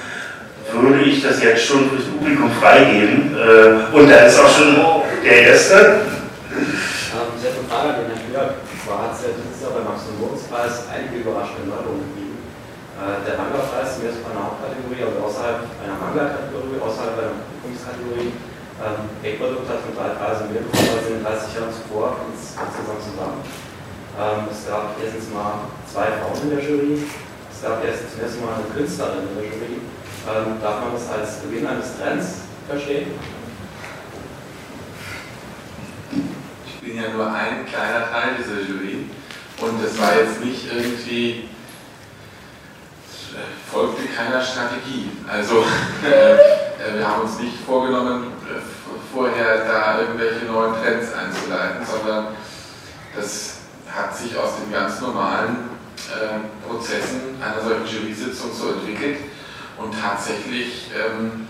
würde 0.72 1.04
ich 1.04 1.22
das 1.22 1.44
jetzt 1.44 1.66
schon 1.66 1.90
fürs 1.90 2.06
Publikum 2.06 2.50
freigeben. 2.52 3.36
Äh, 3.36 3.96
und 3.96 4.10
da 4.10 4.26
ist 4.26 4.40
auch 4.40 4.50
schon 4.50 4.76
der 5.24 5.52
Erste. 5.52 5.76
Ähm, 5.76 7.32
sehr 7.42 7.52
eine 7.52 7.68
Frage 7.68 7.90
an 7.92 8.08
den 8.08 8.16
Herrn 8.16 8.32
Jörg. 8.32 8.52
Zwar 8.88 9.04
hat 9.04 9.20
ja 9.20 9.36
dieses 9.36 9.60
Jahr 9.60 9.76
beim 9.76 9.84
Max- 9.84 10.08
und 10.08 10.24
Moritz-Preis 10.24 10.88
einige 10.88 11.20
überraschende 11.20 11.68
Neuerungen 11.68 12.08
gegeben. 12.16 12.40
Äh, 12.96 13.20
der 13.28 13.36
Manga-Preis 13.36 14.00
zumindest 14.00 14.24
bei 14.24 14.32
einer 14.32 14.48
Hauptkategorie, 14.48 15.04
also 15.04 15.28
außerhalb 15.28 15.60
einer 15.84 15.98
Manga-Kategorie, 16.00 16.80
außerhalb 16.80 17.20
einer 17.20 17.36
Publikumskategorie, 17.52 18.32
ähm, 18.80 19.12
Backprodukt 19.20 19.68
hat 19.68 19.84
mit 19.84 19.96
drei 19.96 20.16
Preisen 20.16 20.52
mehr 20.56 20.64
bekommen 20.64 20.92
als 20.96 21.08
in 21.12 21.20
den 21.20 21.24
30 21.24 21.52
Jahren 21.56 21.72
zuvor 21.76 22.16
insgesamt 22.32 23.04
zusammen. 23.04 23.44
Ähm, 24.18 24.48
es 24.50 24.66
gab 24.66 24.96
erstens 25.04 25.34
mal 25.34 25.68
zwei 25.92 26.06
Frauen 26.06 26.42
in 26.44 26.50
der 26.56 26.64
Jury. 26.64 27.04
Es 27.52 27.62
gab 27.62 27.84
erst 27.84 28.12
zum 28.12 28.22
ersten 28.22 28.46
Mal 28.46 28.56
eine 28.56 28.74
Künstlerin 28.74 29.28
in 29.28 29.36
der 29.36 29.44
Jury. 29.44 29.82
Ähm, 30.28 30.62
darf 30.62 30.80
man 30.80 30.94
das 30.94 31.10
als 31.10 31.42
Beginn 31.42 31.68
eines 31.68 31.98
Trends 32.00 32.48
verstehen? 32.68 33.12
Ich 36.66 36.80
bin 36.80 36.96
ja 36.96 37.10
nur 37.10 37.28
ein 37.28 37.66
kleiner 37.66 38.10
Teil 38.10 38.36
dieser 38.40 38.62
Jury 38.62 39.10
und 39.60 39.84
es 39.84 40.00
war 40.00 40.16
jetzt 40.16 40.40
nicht 40.44 40.72
irgendwie, 40.72 41.50
folgte 43.70 44.04
keiner 44.16 44.42
Strategie. 44.42 45.12
Also 45.28 45.60
äh, 46.06 46.98
wir 46.98 47.06
haben 47.06 47.24
uns 47.24 47.38
nicht 47.40 47.58
vorgenommen, 47.66 48.32
äh, 48.48 48.62
vorher 49.14 49.66
da 49.66 50.00
irgendwelche 50.00 50.46
neuen 50.46 50.74
Trends 50.76 51.12
einzuleiten, 51.14 51.86
sondern 51.86 52.28
das 53.14 53.65
hat 53.96 54.16
sich 54.16 54.38
aus 54.38 54.58
den 54.58 54.72
ganz 54.72 55.00
normalen 55.02 55.70
äh, 56.12 56.68
Prozessen 56.68 57.42
einer 57.42 57.62
solchen 57.62 57.86
Jury-Sitzung 57.86 58.52
so 58.54 58.70
entwickelt 58.74 59.18
und 59.78 59.94
tatsächlich 60.00 60.92
ähm, 60.94 61.48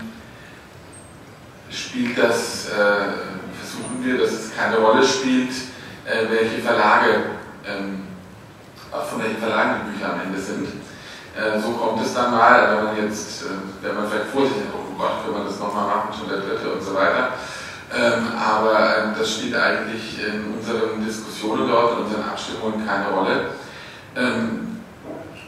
spielt 1.70 2.16
das, 2.18 2.68
äh, 2.68 3.12
versuchen 3.58 4.02
wir, 4.02 4.18
dass 4.18 4.32
es 4.32 4.56
keine 4.56 4.78
Rolle 4.78 5.04
spielt, 5.04 5.50
äh, 6.04 6.30
welche 6.30 6.62
Verlage, 6.62 7.24
ähm, 7.66 8.04
von 8.90 9.22
welchen 9.22 9.38
Verlagen 9.38 9.80
die 9.84 9.92
Bücher 9.92 10.12
am 10.12 10.20
Ende 10.20 10.40
sind. 10.40 10.68
Äh, 11.36 11.60
so 11.60 11.72
kommt 11.72 12.02
es 12.02 12.14
dann 12.14 12.30
mal, 12.30 12.76
wenn 12.76 12.84
man 12.84 12.96
jetzt, 12.96 13.42
äh, 13.42 13.46
wenn 13.82 13.94
man 13.94 14.08
vielleicht 14.08 14.30
vorsichtig, 14.30 14.64
oh 14.72 14.96
Gott, 14.96 15.26
wenn 15.26 15.34
man 15.34 15.46
das 15.46 15.58
nochmal 15.58 15.86
machen, 15.86 16.14
schon 16.16 16.28
der 16.28 16.38
dritte 16.38 16.72
und 16.72 16.82
so 16.82 16.94
weiter. 16.94 17.34
Ähm, 17.94 18.26
aber 18.36 18.98
ähm, 18.98 19.14
das 19.16 19.34
spielt 19.34 19.54
eigentlich 19.54 20.18
in 20.18 20.54
unseren 20.54 21.04
Diskussionen 21.04 21.68
dort, 21.68 21.98
in 21.98 22.04
unseren 22.04 22.24
Abstimmungen 22.24 22.86
keine 22.86 23.08
Rolle. 23.10 23.50
Ähm, 24.16 24.82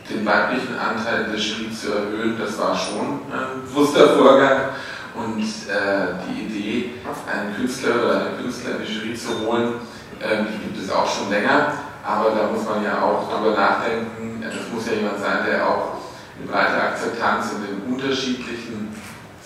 den 0.09 0.25
weiblichen 0.25 0.79
Anteil 0.79 1.25
der 1.25 1.39
Jury 1.39 1.71
zu 1.71 1.93
erhöhen, 1.93 2.39
das 2.39 2.59
war 2.59 2.75
schon 2.75 3.21
ein 3.31 3.63
bewusster 3.67 4.17
Vorgang. 4.17 4.71
Und 5.15 5.41
äh, 5.41 6.15
die 6.25 6.47
Idee, 6.47 6.91
einen 7.27 7.57
Künstler 7.57 7.97
oder 7.97 8.21
eine 8.21 8.31
Künstler 8.41 8.79
in 8.79 8.87
die 8.87 8.93
Jury 8.93 9.15
zu 9.15 9.45
holen, 9.45 9.75
äh, 10.21 10.45
die 10.45 10.59
gibt 10.65 10.85
es 10.85 10.91
auch 10.91 11.09
schon 11.09 11.31
länger. 11.31 11.73
Aber 12.05 12.31
da 12.31 12.49
muss 12.53 12.65
man 12.65 12.85
ja 12.85 13.03
auch 13.03 13.29
drüber 13.29 13.57
nachdenken. 13.57 14.43
Das 14.43 14.73
muss 14.73 14.87
ja 14.87 14.95
jemand 14.95 15.19
sein, 15.19 15.45
der 15.45 15.67
auch 15.67 15.99
eine 16.39 16.47
breite 16.51 16.81
Akzeptanz 16.81 17.53
in 17.53 17.67
den 17.67 17.93
unterschiedlichen 17.93 18.58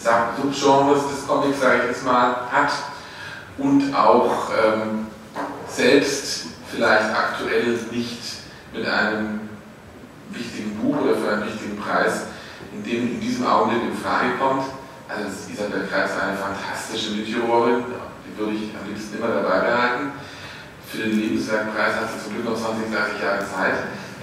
Subgenres 0.02 1.08
des 1.08 1.26
Comics, 1.26 1.60
sage 1.60 1.80
ich 1.82 1.88
jetzt 1.88 2.04
mal, 2.04 2.48
hat 2.50 2.72
und 3.58 3.94
auch 3.94 4.50
ähm, 4.50 5.06
selbst 5.68 6.46
vielleicht 6.70 7.14
aktuell 7.14 7.78
nicht 7.90 8.22
mit 8.72 8.86
einem 8.86 9.40
wichtigen 10.30 10.76
Buch 10.76 11.00
oder 11.02 11.16
für 11.16 11.32
einen 11.32 11.46
wichtigen 11.46 11.76
Preis, 11.76 12.22
in 12.72 12.82
dem 12.82 13.12
in 13.12 13.20
diesem 13.20 13.46
Augenblick 13.46 13.82
in 13.82 13.96
Frage 13.96 14.36
kommt. 14.40 14.64
Also 15.08 15.28
Isabel 15.52 15.86
Kreis 15.90 16.10
eine 16.18 16.36
fantastische 16.36 17.12
Mitjurorin, 17.12 17.84
die 18.24 18.38
würde 18.38 18.54
ich 18.54 18.70
am 18.74 18.88
liebsten 18.88 19.18
immer 19.18 19.28
dabei 19.28 19.60
behalten. 19.60 20.12
Für 20.88 20.98
den 20.98 21.20
Lebenswerkpreis 21.20 21.96
hat 21.96 22.08
sie 22.12 22.24
zum 22.24 22.34
Glück 22.34 22.46
noch 22.46 22.58
20, 22.58 22.92
30 22.92 23.22
Jahre 23.22 23.40
Zeit. 23.40 23.74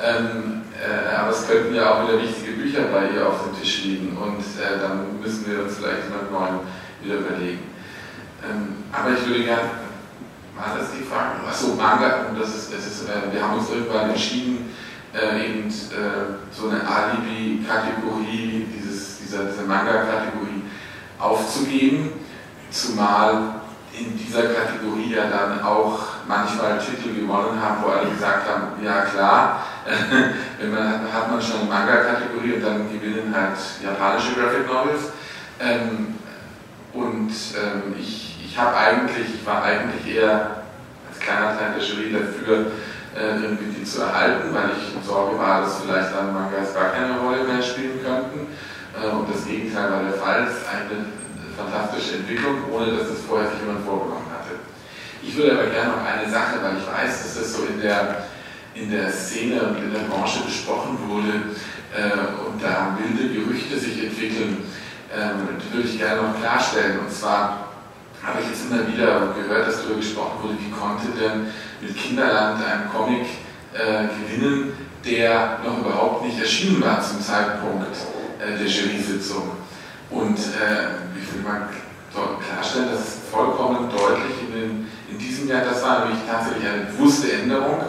Ähm, 0.02 0.62
äh, 0.80 1.16
aber 1.16 1.32
es 1.32 1.48
könnten 1.48 1.76
ja 1.76 1.94
auch 1.94 2.08
wieder 2.08 2.22
wichtige 2.22 2.54
Bücher 2.54 2.84
bei 2.92 3.10
ihr 3.10 3.28
auf 3.28 3.44
dem 3.44 3.60
Tisch 3.60 3.84
liegen 3.84 4.18
und 4.18 4.40
äh, 4.40 4.80
dann 4.80 5.20
müssen 5.20 5.46
wir 5.46 5.64
uns 5.64 5.78
vielleicht 5.78 6.04
jemand 6.06 6.32
neuen 6.32 6.60
wieder 7.02 7.16
überlegen. 7.16 7.64
Ähm, 8.44 8.84
aber 8.92 9.12
ich 9.12 9.28
würde 9.28 9.44
gerne, 9.44 9.70
war 10.56 10.78
das 10.78 10.92
die 10.98 11.04
Frage? 11.04 11.46
Achso, 11.48 11.76
Manga, 11.76 12.28
das 12.38 12.56
ist, 12.56 12.74
das 12.74 12.88
ist, 12.88 13.10
äh, 13.10 13.34
wir 13.34 13.44
haben 13.44 13.60
uns 13.60 13.70
irgendwann 13.70 14.12
entschieden, 14.12 14.74
äh, 15.14 15.46
eben 15.46 15.68
äh, 15.68 15.72
so 16.52 16.70
eine 16.70 16.82
Alibi-Kategorie, 16.88 18.68
dieser, 18.74 19.46
dieser 19.46 19.64
Manga-Kategorie 19.64 20.64
aufzugeben, 21.20 22.12
zumal 22.72 23.56
in 23.92 24.18
dieser 24.18 24.44
Kategorie 24.44 25.14
ja 25.14 25.30
dann 25.30 25.62
auch 25.62 26.19
manchmal 26.30 26.78
Titel 26.78 27.20
gewonnen 27.20 27.60
haben, 27.60 27.84
wo 27.84 27.90
alle 27.90 28.10
gesagt 28.10 28.48
haben, 28.48 28.86
ja 28.86 29.02
klar, 29.02 29.66
wenn 30.60 30.72
man, 30.72 31.12
hat 31.12 31.30
man 31.30 31.42
schon 31.42 31.62
eine 31.62 31.70
Manga-Kategorie 31.70 32.54
und 32.54 32.64
dann 32.64 32.88
gewinnen 32.94 33.36
halt 33.36 33.58
japanische 33.84 34.36
Graphic 34.36 34.68
Novels. 34.68 35.12
Ähm, 35.60 36.16
und 36.94 37.30
ähm, 37.30 37.96
ich 38.00 38.30
ich 38.50 38.58
habe 38.58 38.76
eigentlich, 38.76 39.36
ich 39.36 39.46
war 39.46 39.62
eigentlich 39.64 40.16
eher 40.16 40.66
als 41.08 41.20
kleiner 41.20 41.58
Teil 41.58 41.74
der 41.78 41.84
Jury 41.84 42.12
dafür, 42.12 42.72
äh, 43.16 43.42
irgendwie 43.44 43.80
die 43.80 43.84
zu 43.84 44.02
erhalten, 44.02 44.54
weil 44.54 44.72
ich 44.76 44.96
in 44.96 45.04
Sorge 45.04 45.38
war, 45.38 45.62
dass 45.62 45.82
vielleicht 45.82 46.16
dann 46.16 46.34
Mangas 46.34 46.74
gar 46.74 46.90
keine 46.90 47.20
Rolle 47.20 47.44
mehr 47.44 47.62
spielen 47.62 48.02
könnten. 48.04 48.48
Äh, 48.98 49.08
und 49.16 49.30
das 49.30 49.46
Gegenteil 49.46 49.92
war 49.92 50.02
der 50.02 50.14
Fall. 50.14 50.48
Es 50.50 50.58
ist 50.58 50.68
eine 50.68 51.06
fantastische 51.56 52.18
Entwicklung, 52.18 52.58
ohne 52.72 52.98
dass 52.98 53.10
es 53.10 53.22
vorher 53.22 53.52
sich 53.52 53.60
jemand 53.60 53.86
vorgenommen 53.86 54.26
hatte. 54.26 54.29
Ich 55.22 55.36
würde 55.36 55.54
aber 55.54 55.68
gerne 55.68 55.92
noch 55.92 56.06
eine 56.06 56.30
Sache, 56.30 56.60
weil 56.62 56.78
ich 56.78 56.88
weiß, 56.88 57.24
dass 57.24 57.36
das 57.36 57.54
so 57.54 57.66
in 57.66 57.82
der, 57.82 58.24
in 58.74 58.90
der 58.90 59.12
Szene 59.12 59.62
und 59.62 59.78
in 59.78 59.94
der 59.94 60.08
Branche 60.08 60.44
besprochen 60.46 60.98
wurde 61.08 61.56
äh, 61.96 62.48
und 62.48 62.64
da 62.64 62.98
wilde 62.98 63.34
Gerüchte 63.34 63.78
sich 63.78 64.04
entwickeln, 64.04 64.64
ähm, 65.14 65.48
würde 65.74 65.88
ich 65.88 65.98
gerne 65.98 66.22
noch 66.22 66.40
klarstellen. 66.40 67.00
Und 67.00 67.12
zwar 67.12 67.70
habe 68.24 68.40
ich 68.42 68.48
jetzt 68.48 68.70
immer 68.70 68.88
wieder 68.88 69.34
gehört, 69.34 69.68
dass 69.68 69.82
darüber 69.82 69.96
gesprochen 69.98 70.44
wurde, 70.44 70.56
wie 70.60 70.72
konnte 70.72 71.08
denn 71.20 71.48
mit 71.82 71.96
Kinderland 71.98 72.64
ein 72.64 72.90
Comic 72.92 73.26
äh, 73.74 74.08
gewinnen, 74.08 74.74
der 75.06 75.60
noch 75.66 75.80
überhaupt 75.80 76.26
nicht 76.26 76.40
erschienen 76.40 76.82
war 76.82 77.02
zum 77.02 77.22
Zeitpunkt 77.22 77.96
äh, 78.40 78.58
der 78.58 78.68
Jury-Sitzung. 78.68 79.52
Und 80.10 80.38
äh, 80.38 81.20
ich 81.20 81.34
will 81.34 81.42
mal 81.44 81.70
klarstellen, 82.12 82.90
dass 82.92 83.00
es 83.00 83.18
vollkommen 83.32 83.90
deutlich 83.90 84.49
diesem 85.20 85.48
Jahr, 85.48 85.64
das 85.64 85.84
war 85.84 86.06
nämlich 86.06 86.24
tatsächlich 86.28 86.68
eine 86.68 86.86
bewusste 86.86 87.32
Änderung, 87.32 87.84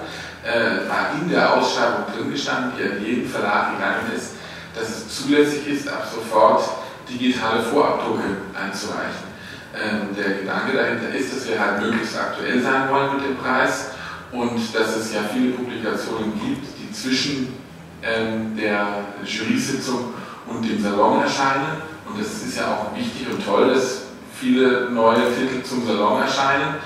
äh, 0.45 0.89
war 0.89 1.13
in 1.21 1.29
der 1.31 1.55
Ausschreibung 1.55 2.05
drin 2.15 2.31
gestanden, 2.31 2.73
die 2.77 2.83
an 2.85 3.05
jeden 3.05 3.29
Verlag 3.29 3.73
gegangen 3.77 4.13
ist, 4.15 4.33
dass 4.75 4.89
es 4.89 5.09
zulässig 5.09 5.67
ist, 5.69 5.89
ab 5.89 6.07
sofort 6.13 6.63
digitale 7.09 7.63
Vorabdrucke 7.63 8.25
einzureichen. 8.55 9.31
Ähm, 9.73 10.15
der 10.17 10.39
Gedanke 10.41 10.77
dahinter 10.77 11.15
ist, 11.15 11.35
dass 11.35 11.49
wir 11.49 11.59
halt 11.59 11.81
möglichst 11.81 12.19
aktuell 12.19 12.61
sein 12.61 12.91
wollen 12.91 13.17
mit 13.17 13.25
dem 13.25 13.37
Preis 13.37 13.91
und 14.33 14.59
dass 14.75 14.97
es 14.97 15.13
ja 15.13 15.21
viele 15.33 15.53
Publikationen 15.53 16.33
gibt, 16.41 16.67
die 16.79 16.93
zwischen 16.93 17.55
ähm, 18.03 18.57
der 18.57 19.05
Jury-Sitzung 19.25 20.15
und 20.47 20.63
dem 20.63 20.83
Salon 20.83 21.23
erscheinen. 21.23 21.83
Und 22.09 22.21
es 22.21 22.45
ist 22.45 22.57
ja 22.57 22.75
auch 22.75 22.97
wichtig 22.97 23.29
und 23.31 23.45
toll, 23.45 23.73
dass 23.73 24.03
viele 24.35 24.91
neue 24.91 25.23
Titel 25.35 25.63
zum 25.63 25.87
Salon 25.87 26.23
erscheinen. 26.23 26.77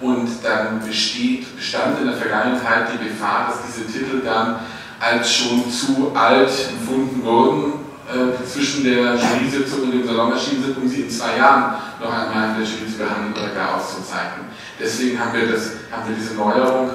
Und 0.00 0.28
dann 0.42 0.80
besteht, 0.84 1.54
bestand 1.56 2.00
in 2.00 2.06
der 2.06 2.16
Vergangenheit 2.16 2.88
die 2.94 3.08
Gefahr, 3.08 3.48
dass 3.48 3.58
diese 3.66 3.86
Titel 3.86 4.22
dann 4.24 4.60
als 4.98 5.32
schon 5.32 5.70
zu 5.70 6.12
alt 6.14 6.50
empfunden 6.70 7.22
wurden 7.24 7.72
äh, 8.08 8.44
zwischen 8.44 8.84
der 8.84 9.14
Jury-Sitzung 9.14 9.82
und 9.82 9.92
dem 9.92 10.06
Salon 10.06 10.32
erschienen 10.32 10.64
sind, 10.64 10.78
um 10.78 10.88
sie 10.88 11.02
in 11.02 11.10
zwei 11.10 11.36
Jahren 11.36 11.74
noch 12.00 12.12
einmal 12.12 12.50
in 12.50 12.56
der 12.56 12.64
Jury 12.64 12.90
zu 12.90 12.98
behandeln 12.98 13.32
oder 13.32 13.54
gar 13.54 13.76
auszuzeichnen. 13.76 14.46
Deswegen 14.78 15.18
haben 15.18 15.32
wir, 15.32 15.52
das, 15.52 15.72
haben 15.92 16.08
wir 16.08 16.16
diese 16.16 16.34
Neuerung 16.34 16.90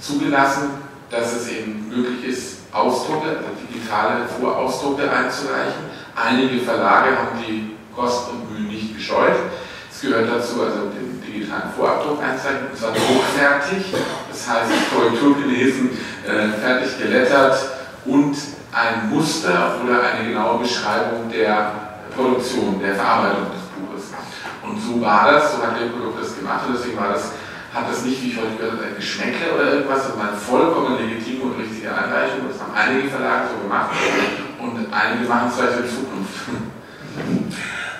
zugelassen, 0.00 0.70
dass 1.10 1.34
es 1.34 1.48
eben 1.48 1.88
möglich 1.88 2.24
ist, 2.24 2.56
Ausdrucke, 2.72 3.38
digitale 3.72 4.26
Vorausdrucke 4.26 5.10
einzureichen. 5.10 5.86
Einige 6.14 6.60
Verlage 6.60 7.16
haben 7.16 7.38
die 7.46 7.76
Kosten 7.94 8.36
und 8.36 8.52
Mühen 8.52 8.68
nicht 8.68 8.96
gescheut. 8.96 9.36
Es 9.96 10.02
gehört 10.02 10.28
dazu, 10.28 10.60
also 10.60 10.92
den 10.92 11.22
digitalen 11.24 11.72
Vorabdruck 11.74 12.22
einzeichnen, 12.22 12.68
und 12.70 12.76
zwar 12.76 12.92
druckfertig, 12.92 13.96
das 14.28 14.44
heißt 14.44 14.92
Korrektur 14.92 15.40
gelesen, 15.40 15.88
äh, 16.28 16.52
fertig 16.60 16.98
gelettert 16.98 17.56
und 18.04 18.36
ein 18.76 19.08
Muster 19.08 19.80
oder 19.82 20.02
eine 20.02 20.28
genaue 20.28 20.58
Beschreibung 20.58 21.32
der 21.32 21.96
Produktion, 22.14 22.78
der 22.78 22.94
Verarbeitung 22.94 23.48
des 23.56 23.64
Buches. 23.72 24.12
Und 24.60 24.76
so 24.76 25.00
war 25.00 25.32
das, 25.32 25.56
so 25.56 25.64
hat 25.64 25.80
der 25.80 25.88
Produkt 25.88 26.20
das 26.20 26.36
gemacht 26.36 26.68
und 26.68 26.76
deswegen 26.76 27.00
war 27.00 27.14
das, 27.14 27.32
hat 27.72 27.88
das 27.88 28.04
nicht, 28.04 28.22
wie 28.22 28.28
ich 28.32 28.36
heute 28.36 28.52
gehört 28.60 28.76
habe, 28.76 28.92
ein 28.92 29.54
oder 29.56 29.72
irgendwas, 29.80 30.08
sondern 30.12 30.36
vollkommen 30.36 31.00
legitime 31.00 31.40
und 31.40 31.56
richtige 31.56 31.88
Einreichung. 31.88 32.44
Das 32.52 32.60
haben 32.60 32.76
einige 32.76 33.08
Verlage 33.08 33.48
so 33.48 33.64
gemacht 33.64 33.96
und 34.60 34.92
einige 34.92 35.24
machen 35.24 35.48
es 35.48 35.56
vielleicht 35.56 35.80
in 35.80 35.88
Zukunft. 35.88 36.15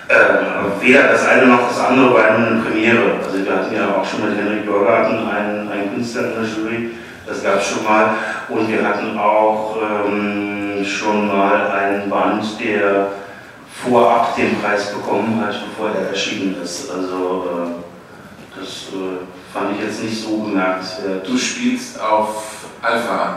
Äh, 0.09 0.81
weder 0.81 1.09
das 1.09 1.27
eine 1.27 1.47
noch 1.47 1.67
das 1.67 1.79
andere 1.79 2.13
war 2.13 2.31
eine 2.31 2.61
Premiere. 2.61 3.15
Also 3.23 3.43
wir 3.43 3.53
hatten 3.53 3.75
ja 3.75 3.93
auch 3.93 4.05
schon 4.05 4.29
mit 4.29 4.37
Henrik 4.37 4.65
Bürgerten 4.65 5.27
einen, 5.27 5.69
einen 5.69 5.93
Künstler 5.93 6.27
in 6.27 6.33
der 6.33 6.43
Jury, 6.43 6.91
das 7.25 7.43
gab 7.43 7.57
es 7.57 7.67
schon 7.67 7.83
mal. 7.83 8.15
Und 8.47 8.71
wir 8.71 8.87
hatten 8.87 9.17
auch 9.17 9.75
ähm, 9.81 10.85
schon 10.85 11.27
mal 11.27 11.71
einen 11.71 12.09
Band, 12.09 12.45
der 12.63 13.07
vorab 13.83 14.35
den 14.37 14.61
Preis 14.61 14.93
bekommen 14.93 15.41
hat, 15.45 15.55
bevor 15.65 15.91
er 15.93 16.09
erschienen 16.09 16.55
ist. 16.63 16.89
Also 16.89 17.43
äh, 17.51 18.57
das 18.57 18.87
äh, 18.93 19.53
fand 19.53 19.75
ich 19.75 19.85
jetzt 19.85 20.03
nicht 20.03 20.23
so 20.23 20.37
bemerkenswert. 20.37 21.27
Du 21.27 21.37
spielst 21.37 21.99
auf 22.01 22.65
Alpha 22.81 23.23
an. 23.23 23.35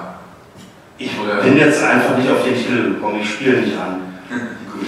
Ich 0.99 1.11
bin 1.17 1.57
jetzt 1.57 1.83
einfach 1.83 2.17
nicht 2.17 2.31
auf 2.31 2.45
den 2.45 2.55
Titel 2.55 2.95
gekommen, 2.95 3.21
ich 3.23 3.31
spiele 3.31 3.63
nicht 3.63 3.77
an. 3.77 4.10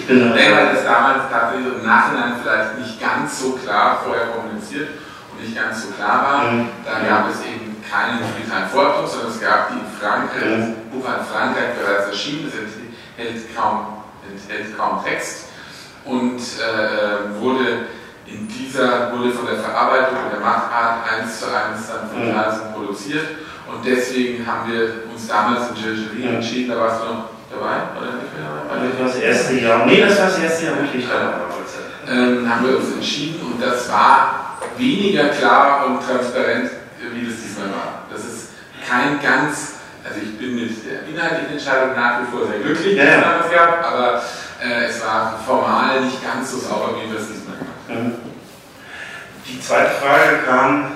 Nee, 0.08 0.48
weil 0.52 0.74
das 0.74 0.84
damals 0.84 1.30
tatsächlich 1.30 1.74
im 1.74 1.86
Nachhinein 1.86 2.34
vielleicht 2.42 2.78
nicht 2.78 3.00
ganz 3.00 3.40
so 3.40 3.52
klar 3.52 4.00
vorher 4.04 4.26
kommuniziert 4.28 4.88
und 5.30 5.42
nicht 5.42 5.54
ganz 5.54 5.82
so 5.82 5.92
klar 5.92 6.22
war. 6.22 6.52
Mhm. 6.52 6.68
Da 6.84 7.06
gab 7.06 7.30
es 7.30 7.44
eben 7.44 7.76
keinen 7.88 8.20
digitalen 8.34 8.68
Vorabdruck, 8.68 9.08
sondern 9.08 9.32
es 9.32 9.40
gab 9.40 9.68
die 9.68 9.80
in 9.80 9.90
Frankreich, 10.00 10.44
mhm. 10.44 10.60
das 10.60 10.68
Buch 10.90 11.06
in 11.08 11.24
Frankreich 11.24 11.76
bereits 11.78 12.06
erschienen, 12.08 12.44
das 12.44 12.54
enthält 12.56 13.56
kaum, 13.56 14.02
enthält 14.30 14.76
kaum 14.78 15.04
Text 15.04 15.48
und 16.04 16.38
äh, 16.38 17.40
wurde 17.40 17.86
in 18.26 18.48
dieser 18.48 19.12
wurde 19.12 19.32
von 19.32 19.46
der 19.46 19.56
Verarbeitung 19.56 20.16
und 20.24 20.32
der 20.32 20.40
Machart 20.40 21.04
eins 21.10 21.40
zu 21.40 21.46
eins 21.46 21.88
dann 21.88 22.08
von 22.08 22.28
mhm. 22.28 22.34
Carlsen 22.34 22.72
produziert 22.72 23.26
und 23.68 23.84
deswegen 23.84 24.46
haben 24.46 24.70
wir 24.70 25.04
uns 25.12 25.28
damals 25.28 25.70
in 25.70 25.76
Algerien 25.76 26.34
entschieden, 26.36 26.70
da 26.70 26.80
warst 26.80 27.02
du 27.02 27.12
noch 27.12 27.24
dabei, 27.52 27.92
oder 27.96 28.16
nicht 28.16 28.32
mehr 28.32 28.48
dabei? 28.48 28.88
Das 28.88 28.98
war 28.98 29.06
das 29.06 29.16
erste 29.16 29.54
Jahr. 29.54 29.86
Nee, 29.86 30.00
das 30.00 30.18
war 30.18 30.26
das 30.26 30.38
erste 30.38 30.66
Jahr 30.66 30.76
wirklich 30.76 31.06
dabei. 31.08 31.32
Ähm, 32.08 32.48
haben 32.50 32.66
wir 32.66 32.76
uns 32.78 32.92
entschieden 32.94 33.40
und 33.46 33.62
das 33.62 33.88
war 33.88 34.58
weniger 34.76 35.28
klar 35.28 35.86
und 35.86 36.04
transparent, 36.04 36.70
wie 36.98 37.26
das 37.26 37.36
diesmal 37.40 37.68
war. 37.68 38.02
Das 38.10 38.24
ist 38.24 38.48
kein 38.88 39.20
ganz, 39.22 39.74
also 40.04 40.18
ich 40.20 40.36
bin 40.36 40.56
mit 40.56 40.70
der 40.84 41.06
inhaltlichen 41.06 41.52
Entscheidung 41.52 41.94
nach 41.94 42.20
wie 42.20 42.26
vor 42.26 42.46
sehr 42.46 42.58
glücklich, 42.58 42.96
ja, 42.96 43.04
ja. 43.04 43.40
es 43.44 43.54
gab, 43.54 43.84
aber 43.86 44.22
äh, 44.60 44.86
es 44.86 45.00
war 45.04 45.38
formal 45.46 46.00
nicht 46.00 46.22
ganz 46.24 46.50
so 46.50 46.58
sauber, 46.58 46.94
wie 46.96 47.10
wir 47.10 47.20
es 47.20 47.28
diesmal 47.28 47.56
gemacht 47.56 47.86
haben. 47.88 48.04
Mhm. 48.06 48.14
Die 49.46 49.60
zweite 49.60 49.90
Frage 49.90 50.38
kam 50.46 50.92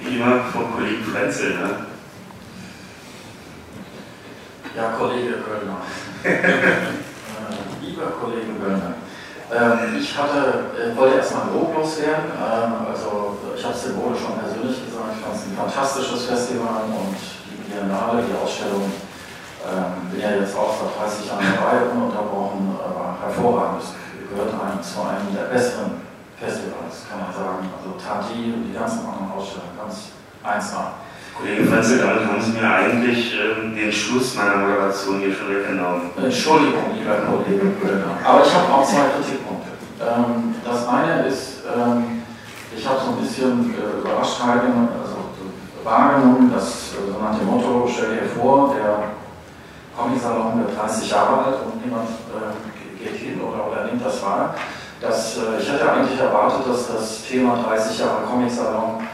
wie 0.00 0.16
immer 0.16 0.40
vom 0.52 0.74
Kollegen 0.74 1.04
Frenzel. 1.04 1.54
Ne? 1.54 1.86
Ja, 4.78 4.94
Kollege 4.94 5.42
Göllner. 5.42 5.82
Äh, 7.38 7.86
lieber 7.86 8.14
Kollege 8.20 8.52
Göllner. 8.60 8.94
Ähm, 9.50 9.98
ich 9.98 10.10
hatte, 10.18 10.70
äh, 10.76 10.94
wollte 10.94 11.16
erstmal 11.16 11.50
Lob 11.54 11.74
loswerden. 11.74 12.30
Ähm, 12.34 12.86
also 12.86 13.38
ich 13.56 13.64
habe 13.64 13.74
es 13.74 13.82
dem 13.82 13.98
Ole 13.98 14.14
schon 14.14 14.38
persönlich 14.38 14.78
gesagt, 14.84 15.18
ich 15.18 15.22
fand 15.22 15.34
es 15.34 15.46
ein 15.46 15.56
fantastisches 15.56 16.26
Festival 16.26 16.86
und 16.90 17.16
die 17.46 17.58
Biennale, 17.66 18.22
die 18.22 18.34
Ausstellung, 18.38 18.90
ähm, 19.66 20.10
bin 20.10 20.20
ja 20.20 20.36
jetzt 20.38 20.54
auch 20.54 20.74
seit 20.78 20.94
30 20.94 21.26
Jahren 21.26 21.46
dabei, 21.58 21.82
ununterbrochen, 21.90 22.78
war 22.78 23.18
hervorragend. 23.22 23.82
Es 23.82 23.94
gehört 24.30 24.52
einem 24.54 24.82
zu 24.82 24.98
einem 25.02 25.30
der 25.34 25.50
besseren 25.50 26.02
Festivals, 26.38 27.08
kann 27.08 27.22
man 27.24 27.32
sagen. 27.34 27.66
Also 27.74 27.98
Tati 27.98 28.52
und 28.54 28.68
die 28.68 28.74
ganzen 28.76 29.02
anderen 29.06 29.32
Ausstellungen, 29.32 29.74
ganz 29.74 30.14
1A. 30.44 31.07
Jedenfalls, 31.44 31.90
damit 31.98 32.26
haben 32.26 32.42
Sie 32.42 32.52
mir 32.52 32.68
eigentlich 32.68 33.34
äh, 33.34 33.76
den 33.76 33.92
Schluss 33.92 34.34
meiner 34.34 34.56
Moderation 34.56 35.20
hier 35.20 35.32
schon 35.32 35.54
weggenommen. 35.54 36.10
Äh, 36.18 36.24
Entschuldigung, 36.24 36.98
lieber 36.98 37.14
Kollege 37.14 37.72
Aber 38.24 38.44
ich 38.44 38.54
habe 38.54 38.72
auch 38.72 38.84
zwei 38.84 39.06
Kritikpunkte. 39.14 39.70
Ähm, 40.00 40.54
das 40.64 40.88
eine 40.88 41.26
ist, 41.26 41.62
ähm, 41.64 42.22
ich 42.76 42.86
habe 42.86 42.98
so 43.04 43.10
ein 43.12 43.22
bisschen 43.22 43.74
äh, 43.74 44.00
überrascht 44.00 44.40
also 44.42 45.18
wahrgenommen, 45.84 46.50
dass 46.52 46.94
äh, 46.94 47.06
so 47.06 47.18
nach 47.22 47.40
Motto, 47.42 47.86
stelle 47.86 48.16
dir 48.16 48.28
vor, 48.28 48.74
der 48.74 49.14
Comic-Salon 49.96 50.58
wird 50.58 50.76
30 50.76 51.10
Jahre 51.10 51.44
alt 51.44 51.56
und 51.64 51.84
niemand 51.84 52.08
äh, 52.34 53.02
geht 53.04 53.16
hin 53.16 53.40
oder, 53.40 53.70
oder 53.70 53.84
nimmt 53.86 54.04
das 54.04 54.22
wahr. 54.22 54.54
Dass, 55.00 55.36
äh, 55.36 55.60
ich 55.60 55.70
hätte 55.70 55.90
eigentlich 55.90 56.18
erwartet, 56.18 56.66
dass 56.68 56.88
das 56.88 57.22
Thema 57.28 57.62
30 57.68 57.98
Jahre 58.00 58.26
Comic-Salon 58.28 59.06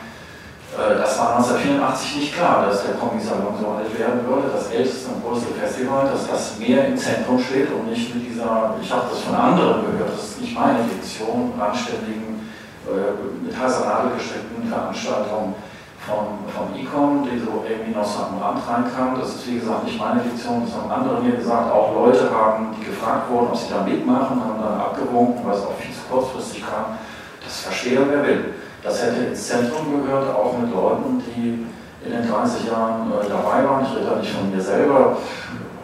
das 0.76 1.18
war 1.18 1.36
1984 1.36 2.16
nicht 2.16 2.34
klar, 2.34 2.66
dass 2.66 2.82
der 2.82 2.94
Comic-Salon 2.94 3.54
so 3.60 3.78
alt 3.78 3.98
werden 3.98 4.26
würde, 4.26 4.50
das 4.52 4.70
älteste 4.70 5.14
und 5.14 5.22
größte 5.22 5.54
Festival, 5.54 6.10
dass 6.10 6.26
das 6.26 6.58
mehr 6.58 6.88
im 6.88 6.96
Zentrum 6.96 7.38
steht 7.38 7.70
und 7.70 7.90
nicht 7.90 8.14
mit 8.14 8.26
dieser, 8.26 8.74
ich 8.82 8.90
habe 8.90 9.06
das 9.10 9.20
von 9.20 9.34
anderen 9.34 9.86
gehört, 9.86 10.10
das 10.12 10.30
ist 10.30 10.40
nicht 10.40 10.54
meine 10.54 10.82
Fiktion, 10.82 11.54
anständigen, 11.60 12.50
äh, 12.90 13.46
mit 13.46 13.56
heißer 13.56 13.86
Nadel 13.86 14.18
gesteckten 14.18 14.68
Veranstaltung 14.68 15.54
vom, 16.02 16.42
vom 16.50 16.74
ICOM, 16.74 17.24
die 17.24 17.38
so 17.38 17.64
irgendwie 17.68 17.94
noch 17.94 18.04
so 18.04 18.24
am 18.24 18.42
Rand 18.42 18.60
reinkam. 18.68 19.16
Das 19.18 19.36
ist 19.36 19.46
wie 19.46 19.58
gesagt 19.58 19.84
nicht 19.84 19.98
meine 19.98 20.20
Fiktion, 20.20 20.66
das 20.66 20.74
haben 20.74 20.90
andere 20.90 21.22
mir 21.22 21.36
gesagt, 21.36 21.72
auch 21.72 21.94
Leute 21.94 22.28
haben, 22.30 22.74
die 22.78 22.84
gefragt 22.84 23.30
wurden, 23.30 23.48
ob 23.52 23.56
sie 23.56 23.70
da 23.70 23.82
mitmachen, 23.82 24.42
haben 24.42 24.60
dann 24.60 24.80
abgewunken, 24.80 25.46
weil 25.46 25.54
es 25.54 25.62
auch 25.62 25.78
viel 25.78 25.94
zu 25.94 26.02
kurzfristig 26.10 26.64
kam. 26.66 26.98
Das 27.42 27.60
verstehe 27.60 28.00
wer 28.10 28.22
will. 28.22 28.54
Das 28.84 29.02
hätte 29.02 29.24
ins 29.24 29.48
Zentrum 29.48 30.04
gehört, 30.04 30.36
auch 30.36 30.58
mit 30.58 30.70
Leuten, 30.70 31.22
die 31.34 31.66
in 32.04 32.12
den 32.12 32.28
30 32.30 32.66
Jahren 32.66 33.10
äh, 33.12 33.26
dabei 33.26 33.64
waren. 33.64 33.82
Ich 33.82 33.96
rede 33.96 34.10
da 34.10 34.16
nicht 34.16 34.30
von 34.30 34.54
mir 34.54 34.60
selber, 34.60 35.16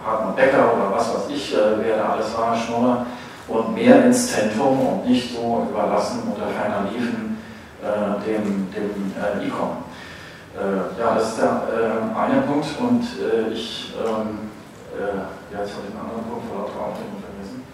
Hartmann 0.05 0.37
Becker 0.37 0.75
oder 0.75 0.93
was 0.93 1.15
weiß 1.15 1.31
ich, 1.31 1.55
äh, 1.55 1.81
wer 1.83 1.97
da 1.97 2.11
alles 2.11 2.37
war, 2.37 2.55
Schnurrer. 2.55 3.07
Und 3.49 3.75
mehr 3.75 4.05
ins 4.05 4.31
Zentrum 4.31 4.79
und 4.79 5.09
nicht 5.09 5.35
so 5.35 5.67
überlassen 5.69 6.23
unter 6.27 6.47
ferner 6.49 6.91
Liefen 6.93 7.39
äh, 7.83 8.21
dem, 8.23 8.69
dem 8.71 9.13
äh, 9.17 9.47
E-Com. 9.47 9.81
Äh, 10.55 11.01
ja, 11.01 11.15
das 11.15 11.31
ist 11.31 11.39
der 11.39 11.63
äh, 11.73 12.19
eine 12.19 12.43
Punkt 12.43 12.67
und 12.79 13.03
ich, 13.51 13.95
ähm, 13.97 14.51
ja, 14.93 15.59
jetzt 15.59 15.73
habe 15.73 15.89
ich 15.89 15.95
einen 15.97 16.05
anderen 16.05 16.29
Punkt 16.29 16.45
vor 16.47 16.69
lauter 16.69 16.93
Aufregung 16.93 17.19
vergessen. 17.19 17.65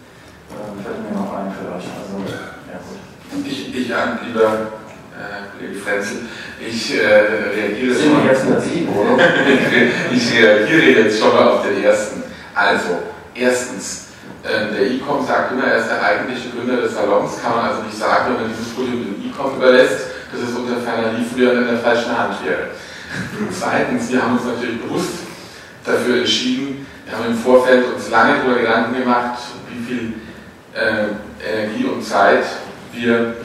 fällt 0.80 1.02
mir 1.02 1.18
noch 1.18 1.34
ein 1.34 1.50
vielleicht. 1.50 1.90
Also, 1.98 2.24
ja, 2.70 2.78
gut. 2.78 3.44
Ich, 3.44 3.74
ich 3.74 3.88
lieber 3.88 4.42
äh, 4.42 4.75
Kollege 5.56 5.78
Frenzel. 5.78 6.18
Ich 6.60 7.00
äh, 7.00 7.06
reagiere 7.06 7.94
Sind 7.94 8.12
schon. 8.12 8.26
jetzt 8.26 8.64
Sie, 8.64 8.86
oder? 8.86 9.16
ich 10.12 10.32
reagiere 10.34 11.02
jetzt 11.02 11.18
schon 11.18 11.32
mal 11.32 11.48
auf 11.48 11.66
den 11.66 11.82
ersten. 11.82 12.22
Also, 12.54 13.02
erstens, 13.34 14.08
äh, 14.42 14.72
der 14.74 14.90
E-Com 14.90 15.26
sagt 15.26 15.52
immer, 15.52 15.64
er 15.64 15.78
ist 15.78 15.88
der 15.88 16.02
eigentliche 16.02 16.50
Gründer 16.50 16.82
des 16.82 16.94
Salons. 16.94 17.40
Kann 17.42 17.56
man 17.56 17.70
also 17.70 17.82
nicht 17.82 17.96
sagen, 17.96 18.34
wenn 18.34 18.42
man 18.42 18.52
dieses 18.52 18.72
Podium 18.74 19.04
dem 19.04 19.30
E-Com 19.30 19.56
überlässt, 19.56 20.06
dass 20.32 20.48
es 20.48 20.56
unter 20.56 20.80
ferner 20.80 21.12
Liefern 21.12 21.62
in 21.62 21.68
der 21.68 21.78
falschen 21.78 22.16
Hand 22.16 22.36
wäre. 22.44 22.68
Zweitens, 23.58 24.10
wir 24.10 24.22
haben 24.22 24.36
uns 24.36 24.44
natürlich 24.44 24.82
bewusst 24.82 25.24
dafür 25.84 26.18
entschieden, 26.18 26.86
wir 27.08 27.16
haben 27.16 27.26
im 27.26 27.38
Vorfeld 27.38 27.86
uns 27.94 28.10
lange 28.10 28.38
darüber 28.38 28.58
Gedanken 28.58 28.98
gemacht, 29.00 29.38
wie 29.70 29.84
viel 29.84 30.14
äh, 30.74 31.06
Energie 31.48 31.84
und 31.84 32.02
Zeit 32.02 32.44
wir 32.92 33.36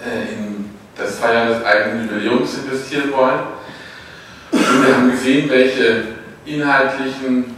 äh, 0.00 0.32
in 0.32 0.57
das 0.98 1.18
Feiern 1.18 1.48
des 1.48 1.64
eigenen 1.64 2.08
Jubiläums 2.08 2.58
investieren 2.58 3.12
wollen. 3.12 3.40
Und 4.50 4.86
wir 4.86 4.96
haben 4.96 5.10
gesehen, 5.10 5.48
welche 5.48 6.04
inhaltlichen, 6.44 7.56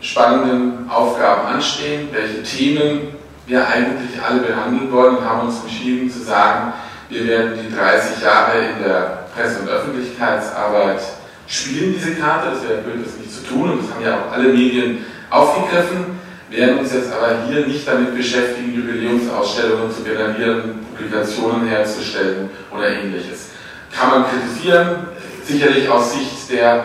spannenden 0.00 0.88
Aufgaben 0.88 1.46
anstehen, 1.46 2.08
welche 2.12 2.42
Themen 2.42 3.08
wir 3.46 3.66
eigentlich 3.66 4.22
alle 4.22 4.40
behandeln 4.40 4.90
wollen 4.92 5.16
und 5.16 5.24
haben 5.24 5.48
uns 5.48 5.62
entschieden 5.62 6.10
zu 6.10 6.20
sagen, 6.20 6.72
wir 7.08 7.26
werden 7.26 7.58
die 7.62 7.74
30 7.74 8.22
Jahre 8.22 8.58
in 8.58 8.84
der 8.84 9.24
Presse- 9.34 9.60
und 9.60 9.68
Öffentlichkeitsarbeit 9.68 11.00
spielen, 11.46 11.94
diese 11.94 12.14
Karte. 12.14 12.50
Das 12.50 12.68
wäre 12.68 12.82
blöd, 12.82 13.04
das 13.04 13.16
nicht 13.16 13.32
zu 13.32 13.44
tun 13.46 13.70
und 13.70 13.82
das 13.82 13.94
haben 13.94 14.04
ja 14.04 14.18
auch 14.18 14.32
alle 14.32 14.50
Medien 14.50 15.04
aufgegriffen, 15.30 16.17
werden 16.50 16.78
uns 16.78 16.92
jetzt 16.92 17.12
aber 17.12 17.44
hier 17.46 17.66
nicht 17.66 17.86
damit 17.86 18.16
beschäftigen, 18.16 18.74
Jubiläumsausstellungen 18.74 19.90
zu 19.94 20.02
generieren, 20.02 20.86
Publikationen 20.90 21.68
herzustellen 21.68 22.50
oder 22.70 22.88
ähnliches. 22.88 23.50
Kann 23.94 24.10
man 24.10 24.24
kritisieren, 24.24 25.08
sicherlich 25.44 25.88
aus 25.88 26.12
Sicht 26.12 26.50
der, 26.50 26.84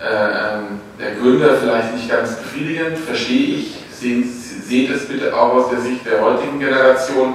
äh, 0.00 0.04
ähm, 0.04 0.80
der 0.98 1.14
Gründer 1.16 1.56
vielleicht 1.56 1.94
nicht 1.94 2.08
ganz 2.08 2.36
befriedigend, 2.36 2.98
verstehe 2.98 3.56
ich. 3.56 3.76
Sehen, 3.92 4.24
seht 4.70 4.90
es 4.90 5.06
bitte 5.08 5.36
auch 5.36 5.54
aus 5.54 5.70
der 5.70 5.80
Sicht 5.80 6.06
der 6.06 6.22
heutigen 6.22 6.58
Generation, 6.58 7.34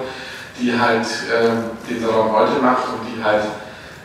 die 0.59 0.73
halt 0.73 1.05
äh, 1.05 1.89
den 1.89 2.01
Salon 2.01 2.31
heute 2.31 2.61
macht 2.61 2.87
und 2.87 3.01
die 3.05 3.23
halt 3.23 3.43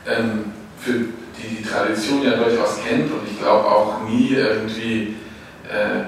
ähm, 0.07 0.53
für 0.79 0.93
die 0.93 1.57
die 1.57 1.63
Tradition 1.63 2.23
ja 2.23 2.33
durchaus 2.33 2.81
kennt 2.87 3.11
und 3.11 3.21
ich 3.31 3.39
glaube 3.39 3.65
auch 3.65 4.03
nie 4.09 4.35
irgendwie 4.35 5.17
äh, 5.69 6.05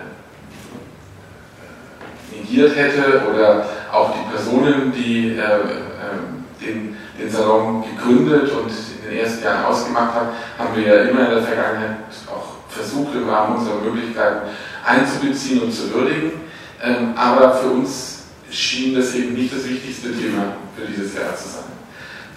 negiert 2.36 2.76
hätte 2.76 3.22
oder 3.30 3.66
auch 3.92 4.12
die 4.12 4.30
Personen, 4.30 4.92
die 4.92 5.30
äh, 5.30 5.40
ähm, 5.40 6.44
den, 6.60 6.96
den 7.18 7.30
Salon 7.30 7.84
gegründet 7.84 8.50
und 8.52 8.70
in 9.04 9.10
den 9.10 9.18
ersten 9.18 9.44
Jahren 9.44 9.64
ausgemacht 9.64 10.14
habe, 10.14 10.28
haben 10.58 10.76
wir 10.76 10.86
ja 10.86 11.02
immer 11.02 11.26
in 11.28 11.34
der 11.34 11.42
Vergangenheit 11.42 11.96
auch 12.28 12.54
versucht, 12.68 13.14
im 13.14 13.28
Rahmen 13.28 13.56
unserer 13.56 13.80
Möglichkeiten 13.80 14.48
einzubeziehen 14.84 15.62
und 15.62 15.72
zu 15.72 15.92
würdigen. 15.92 16.32
Ähm, 16.82 17.14
aber 17.16 17.54
für 17.54 17.68
uns 17.68 18.24
schien 18.50 18.94
das 18.94 19.14
eben 19.14 19.34
nicht 19.34 19.54
das 19.54 19.68
wichtigste 19.68 20.12
Thema 20.12 20.56
für 20.76 20.86
dieses 20.86 21.14
Jahr 21.14 21.34
zu 21.36 21.48
sein. 21.48 21.64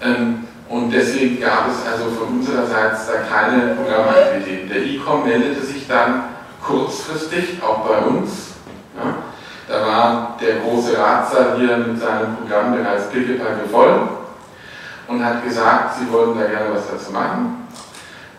Ähm, 0.01 0.43
und 0.67 0.91
deswegen 0.91 1.39
gab 1.39 1.69
es 1.69 1.85
also 1.91 2.09
von 2.15 2.39
unserer 2.39 2.65
Seite 2.65 2.97
da 3.07 3.35
keine 3.35 3.75
Programmaktivitäten. 3.75 4.69
Der 4.69 4.83
ICOM 4.83 5.23
meldete 5.23 5.63
sich 5.63 5.87
dann 5.87 6.23
kurzfristig, 6.61 7.61
auch 7.61 7.87
bei 7.87 7.99
uns. 7.99 8.55
Da 9.76 9.86
war 9.86 10.38
der 10.39 10.59
große 10.61 10.97
Ratssaal 10.97 11.57
hier 11.57 11.76
mit 11.76 11.99
seinem 11.99 12.38
Programm 12.38 12.78
bereits 12.78 13.09
pickepacke 13.09 13.67
voll 13.69 14.07
und 15.05 15.26
hat 15.26 15.43
gesagt, 15.43 15.97
sie 15.99 16.09
wollen 16.13 16.39
da 16.39 16.47
gerne 16.47 16.73
was 16.73 16.88
dazu 16.89 17.11
machen. 17.11 17.67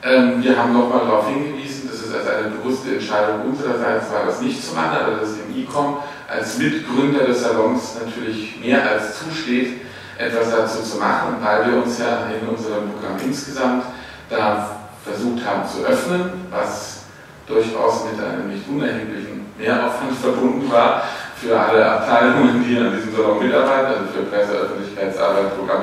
Ähm, 0.02 0.42
wir 0.42 0.56
haben 0.56 0.72
nochmal 0.72 1.00
darauf 1.00 1.28
hingewiesen, 1.28 1.90
dass 1.90 2.00
es 2.00 2.14
als 2.14 2.26
eine 2.26 2.56
bewusste 2.56 2.94
Entscheidung 2.94 3.42
unsererseits 3.50 4.10
war, 4.10 4.24
das 4.24 4.40
nicht 4.40 4.64
zu 4.64 4.74
machen, 4.74 4.96
aber 4.98 5.16
dass 5.16 5.34
dem 5.36 5.54
ICOM 5.54 5.98
als 6.26 6.56
Mitgründer 6.56 7.24
des 7.24 7.42
Salons 7.42 7.96
natürlich 8.02 8.58
mehr 8.58 8.88
als 8.88 9.18
zusteht, 9.18 9.82
etwas 10.16 10.50
dazu 10.50 10.82
zu 10.82 10.96
machen, 10.96 11.36
weil 11.42 11.70
wir 11.70 11.82
uns 11.82 11.98
ja 11.98 12.28
in 12.32 12.48
unserem 12.48 12.92
Programm 12.92 13.18
insgesamt 13.22 13.84
da 14.30 14.70
versucht 15.04 15.44
haben 15.44 15.68
zu 15.68 15.84
öffnen, 15.84 16.30
was 16.50 17.02
durchaus 17.46 18.04
mit 18.10 18.24
einem 18.24 18.48
nicht 18.48 18.66
unerheblichen 18.66 19.46
Mehraufwand 19.58 20.16
verbunden 20.20 20.70
war 20.70 21.02
für 21.40 21.58
alle 21.58 21.84
Abteilungen, 21.84 22.64
die 22.66 22.78
an 22.78 22.96
diesem 22.96 23.14
Salon 23.14 23.38
mitarbeiten, 23.38 23.86
also 23.86 24.12
für 24.12 24.22
Presse, 24.24 24.52
Öffentlichkeitsarbeit, 24.52 25.56
Programm, 25.56 25.82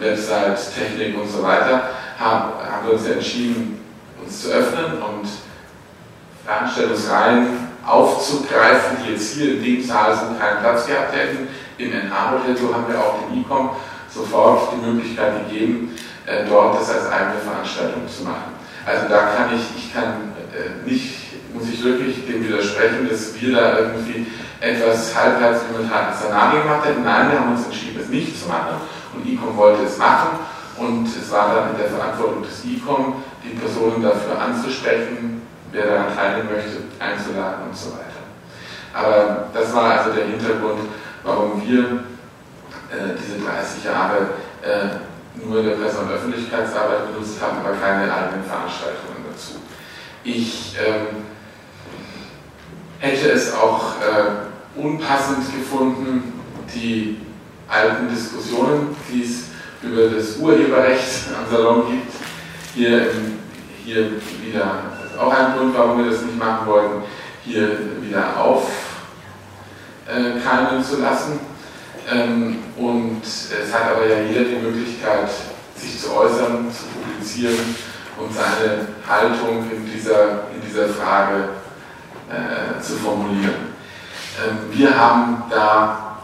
Website, 0.00 0.58
Technik 0.74 1.18
und 1.20 1.28
so 1.28 1.42
weiter, 1.42 1.90
haben, 2.18 2.52
haben 2.58 2.86
wir 2.86 2.94
uns 2.94 3.06
entschieden, 3.06 3.80
uns 4.22 4.42
zu 4.42 4.50
öffnen 4.50 5.02
und 5.02 5.28
Veranstaltungsreihen 6.44 7.68
aufzugreifen, 7.86 8.98
die 9.04 9.12
jetzt 9.12 9.34
hier 9.34 9.54
in 9.54 9.64
dem 9.64 9.82
Saal 9.82 10.16
sind, 10.16 10.40
keinen 10.40 10.60
Platz 10.60 10.86
gehabt 10.86 11.14
hätten, 11.14 11.48
im 11.78 11.92
NH-Hotel, 11.92 12.56
so 12.56 12.74
haben 12.74 12.84
wir 12.88 12.98
auch 12.98 13.20
dem 13.20 13.40
ICOM 13.40 13.70
sofort 14.12 14.72
die 14.72 14.90
Möglichkeit 14.90 15.48
gegeben, 15.48 15.94
äh, 16.26 16.44
dort 16.48 16.80
das 16.80 16.90
als 16.90 17.10
eigene 17.10 17.40
Veranstaltung 17.40 18.08
zu 18.08 18.24
machen. 18.24 18.58
Also 18.84 19.08
da 19.08 19.18
kann 19.36 19.50
ich, 19.54 19.62
ich 19.76 19.92
kann 19.92 20.32
äh, 20.52 20.88
nicht, 20.88 21.14
muss 21.54 21.68
ich 21.68 21.82
wirklich 21.84 22.26
dem 22.26 22.44
widersprechen, 22.44 23.08
dass 23.08 23.40
wir 23.40 23.54
da 23.54 23.78
irgendwie 23.78 24.26
etwas 24.60 25.14
halbherzig 25.14 25.68
mit 25.76 25.88
Szenario 26.14 26.62
gemacht 26.62 26.84
hätten. 26.84 27.04
Nein, 27.04 27.30
wir 27.30 27.40
haben 27.40 27.52
uns 27.52 27.66
entschieden, 27.66 28.00
es 28.00 28.08
nicht 28.08 28.40
zu 28.40 28.48
machen 28.48 28.74
und 29.14 29.26
ICOM 29.26 29.56
wollte 29.56 29.84
es 29.84 29.96
machen 29.98 30.38
und 30.76 31.06
es 31.06 31.30
war 31.30 31.54
dann 31.54 31.70
in 31.70 31.78
der 31.78 31.88
Verantwortung 31.88 32.42
des 32.42 32.64
ICOM, 32.64 33.22
die 33.44 33.56
Personen 33.56 34.02
dafür 34.02 34.40
anzusprechen, 34.40 35.42
wer 35.72 35.86
daran 35.86 36.14
teilnehmen 36.14 36.48
möchte, 36.52 36.82
einzuladen 36.98 37.68
und 37.68 37.76
so 37.76 37.92
weiter. 37.92 38.08
Aber 38.94 39.48
das 39.52 39.74
war 39.74 39.98
also 39.98 40.12
der 40.12 40.26
Hintergrund, 40.26 40.80
warum 41.22 41.62
wir 41.64 41.80
äh, 42.90 43.14
diese 43.18 43.44
30 43.44 43.84
Jahre 43.84 44.16
äh, 44.62 45.46
nur 45.46 45.62
der 45.62 45.76
Presse- 45.76 45.98
und 45.98 46.10
Öffentlichkeitsarbeit 46.10 47.12
benutzt 47.12 47.40
haben, 47.40 47.58
aber 47.58 47.76
keine 47.76 48.12
eigenen 48.12 48.44
Veranstaltungen 48.44 49.24
dazu. 49.30 49.54
Ich 50.24 50.76
ähm, 50.84 51.24
hätte 52.98 53.30
es 53.30 53.54
auch 53.54 53.94
äh, 54.00 54.47
unpassend 54.78 55.44
gefunden, 55.52 56.32
die 56.74 57.18
alten 57.68 58.08
Diskussionen, 58.08 58.96
die 59.10 59.22
es 59.22 59.44
über 59.82 60.08
das 60.08 60.36
Urheberrecht 60.36 61.28
am 61.36 61.50
Salon 61.50 61.90
gibt, 61.90 62.12
hier, 62.74 63.10
hier 63.84 64.12
wieder, 64.42 64.82
das 65.00 65.12
ist 65.12 65.18
auch 65.18 65.32
ein 65.32 65.56
Grund, 65.56 65.76
warum 65.76 65.98
wir 65.98 66.10
das 66.10 66.22
nicht 66.22 66.38
machen 66.38 66.66
wollten, 66.66 67.02
hier 67.44 67.78
wieder 68.00 68.40
auf 68.40 68.70
äh, 70.06 70.38
keimen 70.40 70.82
zu 70.82 71.00
lassen. 71.00 71.40
Ähm, 72.10 72.58
und 72.76 73.22
es 73.22 73.72
hat 73.72 73.94
aber 73.94 74.06
ja 74.06 74.22
jeder 74.22 74.44
die 74.44 74.56
Möglichkeit, 74.56 75.28
sich 75.76 76.00
zu 76.00 76.14
äußern, 76.14 76.66
zu 76.72 76.84
publizieren 76.86 77.74
und 78.18 78.32
seine 78.32 78.88
Haltung 79.06 79.70
in 79.70 79.90
dieser, 79.90 80.48
in 80.54 80.60
dieser 80.66 80.88
Frage 80.88 81.50
äh, 82.30 82.80
zu 82.80 82.94
formulieren. 82.94 83.77
Ähm, 84.38 84.58
wir 84.72 84.96
haben 84.96 85.42
da, 85.50 86.18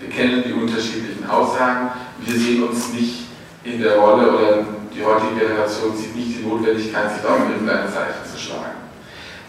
wir 0.00 0.10
kennen 0.10 0.42
die 0.44 0.52
unterschiedlichen 0.52 1.28
Aussagen, 1.28 1.90
wir 2.20 2.34
sehen 2.34 2.64
uns 2.64 2.92
nicht 2.92 3.26
in 3.64 3.80
der 3.80 3.96
Rolle 3.96 4.30
oder 4.30 4.64
die 4.92 5.04
heutige 5.04 5.46
Generation 5.46 5.96
sieht 5.96 6.16
nicht 6.16 6.38
die 6.38 6.44
Notwendigkeit, 6.44 7.14
sich 7.14 7.24
auf 7.24 7.38
irgendeine 7.48 7.88
Seite 7.88 8.24
zu 8.30 8.38
schlagen. 8.38 8.78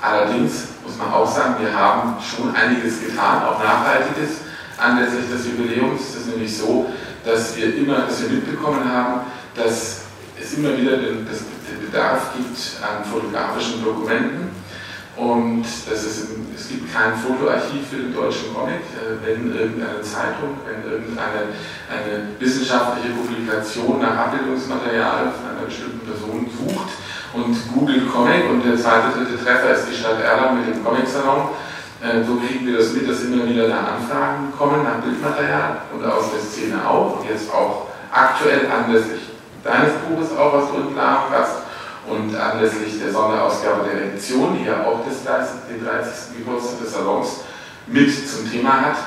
Allerdings 0.02 0.68
muss 0.86 0.98
man 0.98 1.12
auch 1.12 1.30
sagen, 1.30 1.56
wir 1.60 1.74
haben 1.74 2.16
schon 2.22 2.56
einiges 2.56 3.02
getan, 3.02 3.44
auch 3.44 3.62
Nachhaltiges 3.62 4.42
anlässlich 4.78 5.30
des 5.30 5.48
Jubiläums. 5.48 6.02
Es 6.02 6.16
ist 6.22 6.28
nämlich 6.28 6.56
so, 6.56 6.92
dass 7.26 7.58
wir 7.58 7.76
immer, 7.76 8.02
dass 8.02 8.22
wir 8.22 8.30
mitbekommen 8.30 8.90
haben, 8.90 9.22
dass 9.56 10.02
es 10.40 10.54
immer 10.54 10.78
wieder 10.78 10.98
den, 10.98 11.28
das, 11.28 11.40
den 11.40 11.86
Bedarf 11.86 12.34
gibt 12.36 12.84
an 12.84 13.04
fotografischen 13.04 13.84
Dokumenten 13.84 14.49
und 15.20 15.64
dass 15.64 16.04
es, 16.06 16.28
gibt 16.70 16.94
kein 16.94 17.16
Fotoarchiv 17.16 17.90
für 17.90 17.98
den 17.98 18.14
deutschen 18.14 18.54
Comic. 18.54 18.80
Äh, 18.96 19.20
wenn 19.26 19.52
irgendeine 19.52 20.02
Zeitung, 20.02 20.56
wenn 20.64 20.86
irgendeine 20.90 21.52
eine 21.90 22.30
wissenschaftliche 22.40 23.10
Publikation 23.16 24.00
nach 24.00 24.30
Abbildungsmaterial 24.30 25.34
von 25.34 25.50
einer 25.50 25.66
bestimmten 25.66 26.06
Person 26.06 26.48
sucht, 26.48 26.90
und 27.34 27.56
Google 27.74 28.08
Comic 28.08 28.50
und 28.50 28.66
der 28.66 28.76
zweite, 28.76 29.14
dritte 29.14 29.38
Treffer 29.44 29.72
ist 29.76 29.86
die 29.86 29.96
Stadt 29.96 30.20
Erlangen 30.20 30.66
mit 30.66 30.76
dem 30.76 30.84
Comic-Salon. 30.84 31.50
Äh, 32.02 32.24
so 32.26 32.38
kriegen 32.38 32.66
wir 32.66 32.78
das 32.78 32.94
mit, 32.94 33.08
dass 33.08 33.22
immer 33.24 33.48
wieder 33.48 33.68
da 33.68 33.98
Anfragen 33.98 34.52
kommen 34.58 34.84
nach 34.84 35.04
Bildmaterial 35.04 35.82
und 35.94 36.04
aus 36.06 36.32
der 36.32 36.42
Szene 36.42 36.82
auch 36.88 37.20
und 37.20 37.30
jetzt 37.30 37.54
auch 37.54 37.88
aktuell 38.12 38.66
anlässlich 38.72 39.22
deines 39.64 39.94
Buches 40.08 40.36
auch, 40.38 40.54
was 40.54 40.72
du 40.72 40.88
in 40.88 40.94
Planung 40.94 41.30
hast 41.32 41.69
und 42.10 42.36
anlässlich 42.36 43.00
der 43.00 43.12
Sonderausgabe 43.12 43.88
der 43.88 44.06
Edition, 44.06 44.58
die 44.58 44.66
ja 44.66 44.86
auch 44.86 45.00
das 45.08 45.24
30, 45.24 45.56
den 45.70 45.86
30. 45.86 46.38
Geburtstag 46.38 46.80
des 46.82 46.94
Salons 46.94 47.42
mit 47.88 48.30
zum 48.30 48.50
Thema 48.50 48.82
hat, 48.82 48.98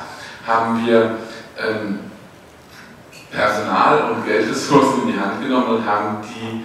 haben 0.47 0.87
wir 0.87 1.17
ähm, 1.59 2.01
Personal 3.31 4.11
und 4.11 4.27
Geldressourcen 4.27 5.03
in 5.03 5.15
die 5.15 5.21
Hand 5.21 5.43
genommen 5.43 5.77
und 5.77 5.87
haben 5.87 6.19
die 6.23 6.65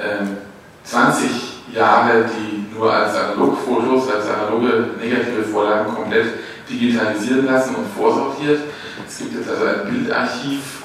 ähm, 0.00 0.36
20 0.84 1.30
Jahre, 1.74 2.24
die 2.24 2.74
nur 2.74 2.92
als 2.92 3.14
Analogfotos, 3.14 4.10
als 4.10 4.28
analoge 4.28 4.90
negative 5.00 5.44
Vorlagen 5.44 5.94
komplett 5.94 6.26
digitalisieren 6.68 7.46
lassen 7.46 7.74
und 7.74 7.86
vorsortiert. 7.96 8.60
Es 9.06 9.18
gibt 9.18 9.34
jetzt 9.34 9.48
also 9.48 9.64
ein 9.64 9.90
Bildarchiv 9.90 10.77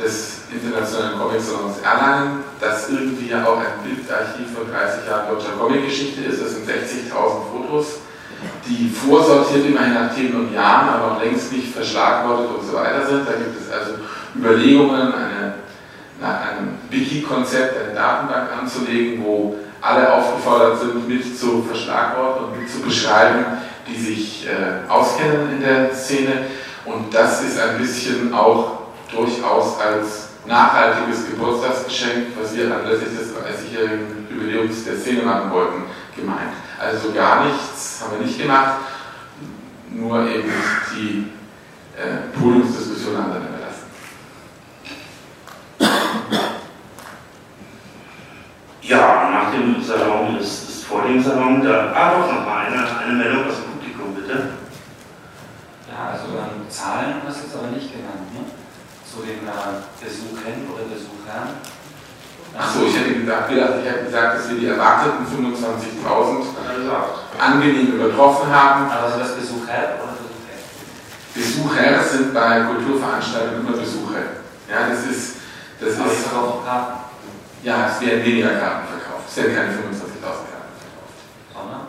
des 0.00 0.42
Internationalen 0.52 1.18
Comic-Salons 1.18 1.78
Erlangen, 1.82 2.44
das 2.60 2.88
irgendwie 2.90 3.28
ja 3.28 3.44
auch 3.44 3.58
ein 3.58 3.82
Bildarchiv 3.82 4.46
von 4.54 4.70
30 4.70 5.08
Jahren 5.08 5.28
deutscher 5.28 5.52
Comic-Geschichte 5.58 6.22
ist. 6.22 6.42
Das 6.42 6.54
sind 6.54 6.68
60.000 6.68 7.12
Fotos, 7.12 7.86
die 8.66 8.88
vorsortiert 8.88 9.66
immerhin 9.66 9.94
nach 9.94 10.14
Themen 10.14 10.46
und 10.46 10.54
Jahren, 10.54 10.88
aber 10.88 11.14
noch 11.14 11.22
längst 11.22 11.52
nicht 11.52 11.72
verschlagwortet 11.72 12.56
und 12.58 12.66
so 12.66 12.74
weiter 12.74 13.06
sind. 13.06 13.26
Da 13.26 13.32
gibt 13.32 13.60
es 13.60 13.70
also 13.72 13.94
Überlegungen, 14.34 15.12
eine 15.12 15.54
nach 16.22 16.40
einem 16.40 16.78
Wiki-Konzept 16.88 17.74
eine 17.84 17.94
Datenbank 17.94 18.48
anzulegen, 18.60 19.24
wo 19.24 19.56
alle 19.80 20.12
aufgefordert 20.12 20.78
sind, 20.78 21.08
mit 21.08 21.36
zu 21.36 21.62
verschlagworten 21.62 22.44
und 22.44 22.60
mit 22.60 22.70
zu 22.70 22.80
beschreiben, 22.80 23.44
die 23.88 24.00
sich 24.00 24.46
äh, 24.46 24.88
auskennen 24.88 25.50
in 25.56 25.60
der 25.60 25.92
Szene. 25.92 26.46
Und 26.84 27.12
das 27.12 27.42
ist 27.42 27.58
ein 27.58 27.78
bisschen 27.78 28.32
auch 28.32 28.81
durchaus 29.12 29.78
als 29.78 30.28
nachhaltiges 30.46 31.28
Geburtstagsgeschenk, 31.30 32.28
was 32.40 32.56
wir 32.56 32.74
anlässlich 32.74 33.10
des 33.16 33.34
30-jährigen 33.34 34.26
Jubiläums 34.30 34.84
der 34.84 34.96
Szene 34.96 35.22
machen 35.22 35.52
wollten, 35.52 35.82
gemeint. 36.16 36.52
Also 36.80 37.12
gar 37.12 37.44
nichts 37.44 38.02
haben 38.02 38.18
wir 38.18 38.26
nicht 38.26 38.40
gemacht, 38.40 38.78
nur 39.90 40.26
eben 40.28 40.52
die 40.94 41.30
äh, 41.96 42.36
Podiumsdiskussion 42.36 43.16
anderen 43.16 43.52
Ja, 48.82 49.30
nach 49.30 49.52
dem 49.52 49.82
Salon 49.82 50.36
ist, 50.38 50.68
ist 50.68 50.84
vor 50.84 51.02
dem 51.02 51.22
Salon 51.22 51.62
da. 51.64 51.92
Ah, 51.94 52.10
doch, 52.10 52.32
noch 52.32 52.44
mal 52.44 52.66
eine, 52.66 52.84
eine 52.98 53.12
Meldung 53.14 53.46
aus 53.46 53.54
dem 53.54 53.78
Publikum, 53.78 54.14
bitte. 54.14 54.50
Ja, 55.88 56.10
also 56.10 56.26
ähm, 56.36 56.68
Zahlen 56.68 57.22
hast 57.26 57.38
du 57.38 57.44
jetzt 57.44 57.56
aber 57.56 57.68
nicht 57.68 57.92
genannt, 57.92 58.34
ne? 58.34 58.61
Zu 59.12 59.20
den 59.20 59.44
äh, 59.44 59.76
Besuchern 60.00 60.64
oder 60.72 60.84
Besuchern. 60.88 61.60
Achso, 62.56 62.84
ich 62.86 62.96
hätte 62.96 63.20
gedacht, 63.20 63.44
ich 63.50 63.58
hätte 63.60 64.04
gesagt, 64.04 64.38
dass 64.38 64.48
wir 64.48 64.56
die 64.58 64.66
erwarteten 64.66 65.26
25.000 65.26 66.44
angenehm 67.38 67.92
übertroffen 67.92 68.48
haben. 68.50 68.90
Aber 68.90 69.10
sind 69.10 69.20
das 69.20 69.36
Besucher 69.36 70.00
oder 70.00 70.16
Besucher? 70.16 70.56
Besucher 71.34 72.02
sind 72.04 72.32
bei 72.32 72.60
Kulturveranstaltungen 72.60 73.66
immer 73.66 73.76
Besucher. 73.76 74.40
Ja, 74.70 74.88
das 74.88 75.04
ist. 75.04 75.36
Das 75.78 75.98
Aber 75.98 76.12
ist 76.12 76.26
verkaufe 76.26 76.64
Karten. 76.64 76.92
ja, 77.62 77.88
es 77.88 78.00
werden 78.00 78.24
weniger 78.24 78.50
Karten 78.50 78.86
verkauft. 78.88 79.28
Es 79.28 79.36
werden 79.36 79.56
keine 79.56 79.72
25.000 79.72 80.22
Karten 80.22 80.46
verkauft. 80.80 81.18
Sondern? 81.52 81.80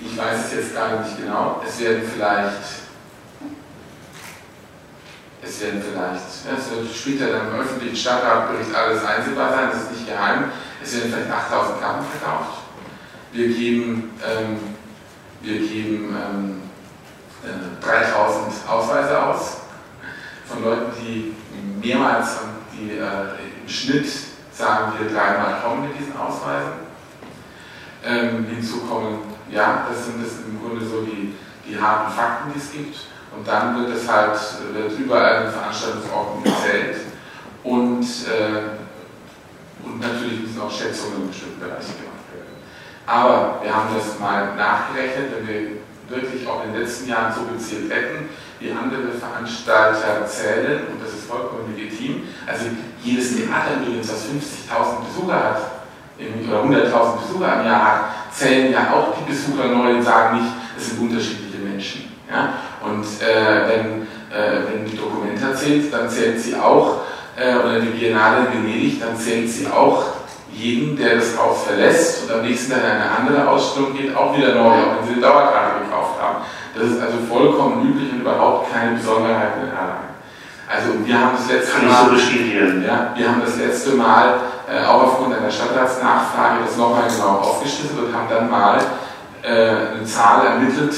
Ich 0.00 0.16
weiß 0.16 0.46
es 0.46 0.54
jetzt 0.54 0.74
gerade 0.74 1.02
nicht 1.02 1.18
genau. 1.18 1.62
Es 1.64 1.78
werden 1.78 2.02
vielleicht. 2.12 2.83
Es 5.44 5.60
werden 5.60 5.82
vielleicht, 5.82 6.46
ja, 6.46 6.56
es 6.58 6.70
wird 6.70 6.94
später 6.94 7.32
dann 7.32 7.48
im 7.48 7.60
öffentlichen 7.60 7.96
Stadtratbericht 7.96 8.74
alles 8.74 9.04
einsehbar 9.04 9.52
sein, 9.52 9.68
das 9.70 9.82
ist 9.82 9.90
nicht 9.92 10.06
geheim. 10.06 10.44
Es 10.82 10.94
werden 10.96 11.12
vielleicht 11.12 11.30
8000 11.30 11.80
Karten 11.80 12.04
verkauft. 12.04 12.62
Wir 13.32 13.48
geben, 13.48 14.12
ähm, 14.24 14.58
wir 15.42 15.58
geben 15.58 16.16
ähm, 16.16 16.62
äh, 17.44 17.84
3000 17.84 18.52
Ausweise 18.68 19.22
aus 19.22 19.56
von 20.46 20.64
Leuten, 20.64 20.92
die 21.00 21.34
mehrmals, 21.82 22.38
die 22.72 22.92
äh, 22.92 23.62
im 23.62 23.68
Schnitt 23.68 24.06
sagen 24.52 24.92
wir 24.98 25.10
dreimal 25.10 25.60
kommen 25.62 25.88
mit 25.88 25.98
diesen 25.98 26.16
Ausweisen. 26.16 26.84
Ähm, 28.04 28.46
hinzu 28.46 28.80
kommen, 28.80 29.18
ja, 29.50 29.86
das 29.88 30.06
sind 30.06 30.24
das 30.24 30.32
im 30.46 30.60
Grunde 30.60 30.84
so 30.84 31.02
die, 31.02 31.34
die 31.66 31.80
harten 31.80 32.12
Fakten, 32.12 32.52
die 32.52 32.58
es 32.58 32.72
gibt. 32.72 32.96
Und 33.36 33.46
dann 33.48 33.76
wird 33.76 33.96
es 33.96 34.08
halt, 34.08 34.38
wird 34.72 34.98
überall 34.98 35.46
in 35.46 35.52
Veranstaltungsorten 35.52 36.44
gezählt. 36.44 36.96
Und, 37.64 38.04
äh, 38.04 39.84
und 39.84 40.00
natürlich 40.00 40.42
müssen 40.42 40.60
auch 40.60 40.70
Schätzungen 40.70 41.22
in 41.22 41.28
bestimmten 41.28 41.60
Bereichen 41.60 41.94
gemacht 41.98 42.28
werden. 42.32 42.54
Aber 43.06 43.60
wir 43.62 43.74
haben 43.74 43.88
das 43.94 44.18
mal 44.20 44.54
nachgerechnet, 44.54 45.32
wenn 45.34 45.48
wir 45.48 45.60
wirklich 46.08 46.46
auch 46.46 46.64
in 46.64 46.72
den 46.72 46.82
letzten 46.82 47.08
Jahren 47.08 47.32
so 47.32 47.42
gezählt 47.52 47.90
hätten, 47.90 48.28
wie 48.60 48.70
andere 48.70 49.12
Veranstalter 49.18 50.26
zählen, 50.26 50.86
und 50.92 51.02
das 51.02 51.14
ist 51.14 51.26
vollkommen 51.26 51.74
legitim. 51.76 52.22
Also 52.46 52.66
jedes 53.02 53.36
Theater 53.36 53.80
übrigens, 53.80 54.08
das 54.08 54.24
50.000 54.24 55.04
Besucher 55.06 55.34
hat, 55.34 55.60
oder 56.18 56.62
100.000 56.62 57.16
Besucher 57.20 57.60
im 57.60 57.66
Jahr 57.66 57.84
hat, 57.84 58.00
zählen 58.32 58.72
ja 58.72 58.92
auch 58.92 59.14
die 59.18 59.30
Besucher 59.30 59.66
neu 59.68 59.96
und 59.96 60.02
sagen 60.02 60.40
nicht, 60.40 60.52
es 60.76 60.90
sind 60.90 61.00
unterschiedliche 61.00 61.43
Menschen. 61.43 61.43
Ja? 62.30 62.54
Und 62.84 63.04
äh, 63.22 63.68
wenn, 63.68 64.02
äh, 64.30 64.62
wenn 64.70 64.84
die 64.84 64.96
Dokumenta 64.96 65.54
zählt, 65.54 65.92
dann 65.92 66.08
zählt 66.08 66.40
sie 66.40 66.54
auch, 66.56 67.00
äh, 67.36 67.56
oder 67.56 67.80
die 67.80 67.88
Biennale 67.88 68.46
in 68.46 68.64
Venedig, 68.64 69.00
dann 69.00 69.16
zählt 69.16 69.50
sie 69.50 69.66
auch 69.66 70.04
jeden, 70.52 70.96
der 70.96 71.16
das 71.16 71.36
Haus 71.36 71.64
verlässt 71.64 72.24
und 72.24 72.36
am 72.36 72.42
nächsten 72.42 72.72
Tag 72.72 72.80
in 72.84 72.90
eine 72.90 73.10
andere 73.10 73.48
Ausstellung 73.48 73.94
geht, 73.96 74.14
auch 74.16 74.36
wieder 74.36 74.54
neu, 74.54 74.70
auch 74.70 74.98
wenn 74.98 75.08
sie 75.08 75.12
eine 75.14 75.22
Dauerkarte 75.22 75.84
gekauft 75.84 76.20
haben. 76.22 76.44
Das 76.74 76.90
ist 76.90 77.00
also 77.00 77.18
vollkommen 77.28 77.88
üblich 77.88 78.12
und 78.12 78.20
überhaupt 78.20 78.72
keine 78.72 78.96
Besonderheit 78.96 79.54
in 79.62 79.68
Erlangen. 79.68 80.14
Also 80.68 81.06
wir 81.06 81.20
haben 81.20 81.36
das 81.36 81.48
letzte 81.48 81.72
Kann 81.72 81.88
Mal, 81.88 82.08
so 82.08 82.86
ja, 82.86 83.12
wir 83.14 83.28
haben 83.28 83.42
das 83.44 83.56
letzte 83.58 83.90
Mal 83.92 84.34
äh, 84.68 84.84
auch 84.84 85.02
aufgrund 85.02 85.34
einer 85.34 85.50
Stadtratsnachfrage 85.50 86.64
das 86.64 86.76
nochmal 86.76 87.04
genau 87.08 87.38
aufgeschlüsselt 87.38 87.98
und 87.98 88.14
haben 88.14 88.28
dann 88.30 88.50
mal 88.50 88.78
äh, 89.42 89.94
eine 89.94 90.04
Zahl 90.04 90.46
ermittelt, 90.46 90.94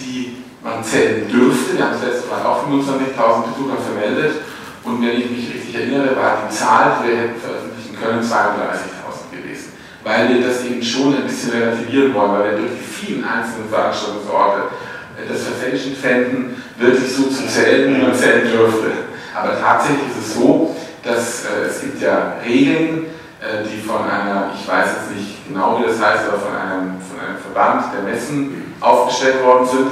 die 0.00 0.43
man 0.64 0.82
zählen 0.82 1.28
dürfte. 1.28 1.76
Wir 1.76 1.84
haben 1.84 1.92
das 2.00 2.10
letzte 2.10 2.28
Mal 2.28 2.42
auch 2.42 2.64
25.000 2.66 3.52
Besucher 3.52 3.76
vermeldet 3.76 4.40
und 4.82 5.00
wenn 5.02 5.20
ich 5.20 5.30
mich 5.30 5.54
richtig 5.54 5.74
erinnere, 5.74 6.16
war 6.16 6.48
die 6.48 6.54
Zahl, 6.54 6.96
die 6.98 7.08
wir 7.08 7.16
hätten 7.18 7.40
veröffentlichen 7.40 7.96
können, 8.00 8.22
32.000 8.24 9.30
gewesen. 9.30 9.72
Weil 10.02 10.28
wir 10.30 10.48
das 10.48 10.64
eben 10.64 10.82
schon 10.82 11.14
ein 11.14 11.24
bisschen 11.24 11.50
relativieren 11.50 12.14
wollen, 12.14 12.32
weil 12.32 12.50
wir 12.50 12.58
durch 12.58 12.72
die 12.80 13.06
vielen 13.06 13.24
einzelnen 13.24 13.68
Veranstaltungsorte 13.68 14.72
äh, 15.20 15.28
das 15.28 15.42
verfälschen 15.44 15.94
fänden, 15.94 16.62
wirklich 16.78 17.12
so 17.12 17.24
zu 17.24 17.46
zählen, 17.46 17.94
wie 17.94 18.02
man 18.02 18.14
zählen 18.14 18.50
dürfte. 18.50 18.90
Aber 19.36 19.60
tatsächlich 19.60 20.08
ist 20.08 20.28
es 20.28 20.34
so, 20.34 20.74
dass 21.02 21.44
äh, 21.44 21.68
es 21.68 21.80
gibt 21.80 22.00
ja 22.00 22.36
Regeln, 22.44 23.06
äh, 23.40 23.64
die 23.68 23.86
von 23.86 24.00
einer, 24.08 24.52
ich 24.56 24.66
weiß 24.66 24.86
jetzt 24.96 25.16
nicht 25.16 25.48
genau 25.48 25.78
wie 25.78 25.88
das 25.88 26.00
heißt, 26.00 26.24
aber 26.28 26.40
von 26.40 26.56
einem, 26.56 26.96
von 27.04 27.20
einem 27.20 27.36
Verband 27.36 27.92
der 27.92 28.02
Messen 28.02 28.74
aufgestellt 28.80 29.44
worden 29.44 29.66
sind. 29.66 29.88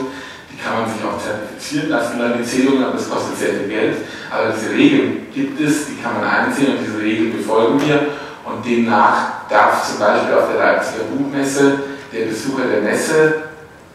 Kann 0.62 0.82
man 0.82 0.90
sich 0.90 1.02
auch 1.02 1.18
zertifizieren 1.18 1.88
lassen, 1.90 2.18
dann 2.18 2.38
die 2.38 2.44
Zählung, 2.44 2.84
aber 2.84 2.92
das 2.92 3.10
kostet 3.10 3.36
sehr 3.36 3.54
viel 3.54 3.68
Geld. 3.68 3.96
Aber 4.30 4.52
diese 4.54 4.70
Regeln 4.70 5.26
gibt 5.34 5.60
es, 5.60 5.86
die 5.86 6.00
kann 6.00 6.20
man 6.20 6.24
einsehen 6.24 6.78
und 6.78 6.86
diese 6.86 7.02
Regeln 7.02 7.36
befolgen 7.36 7.80
wir. 7.84 8.06
Und 8.44 8.64
demnach 8.64 9.48
darf 9.48 9.88
zum 9.88 9.98
Beispiel 9.98 10.34
auf 10.34 10.48
der 10.52 10.58
Leipziger 10.58 11.04
Buchmesse 11.04 11.78
der 12.12 12.26
Besucher 12.26 12.64
der 12.64 12.82
Messe 12.82 13.34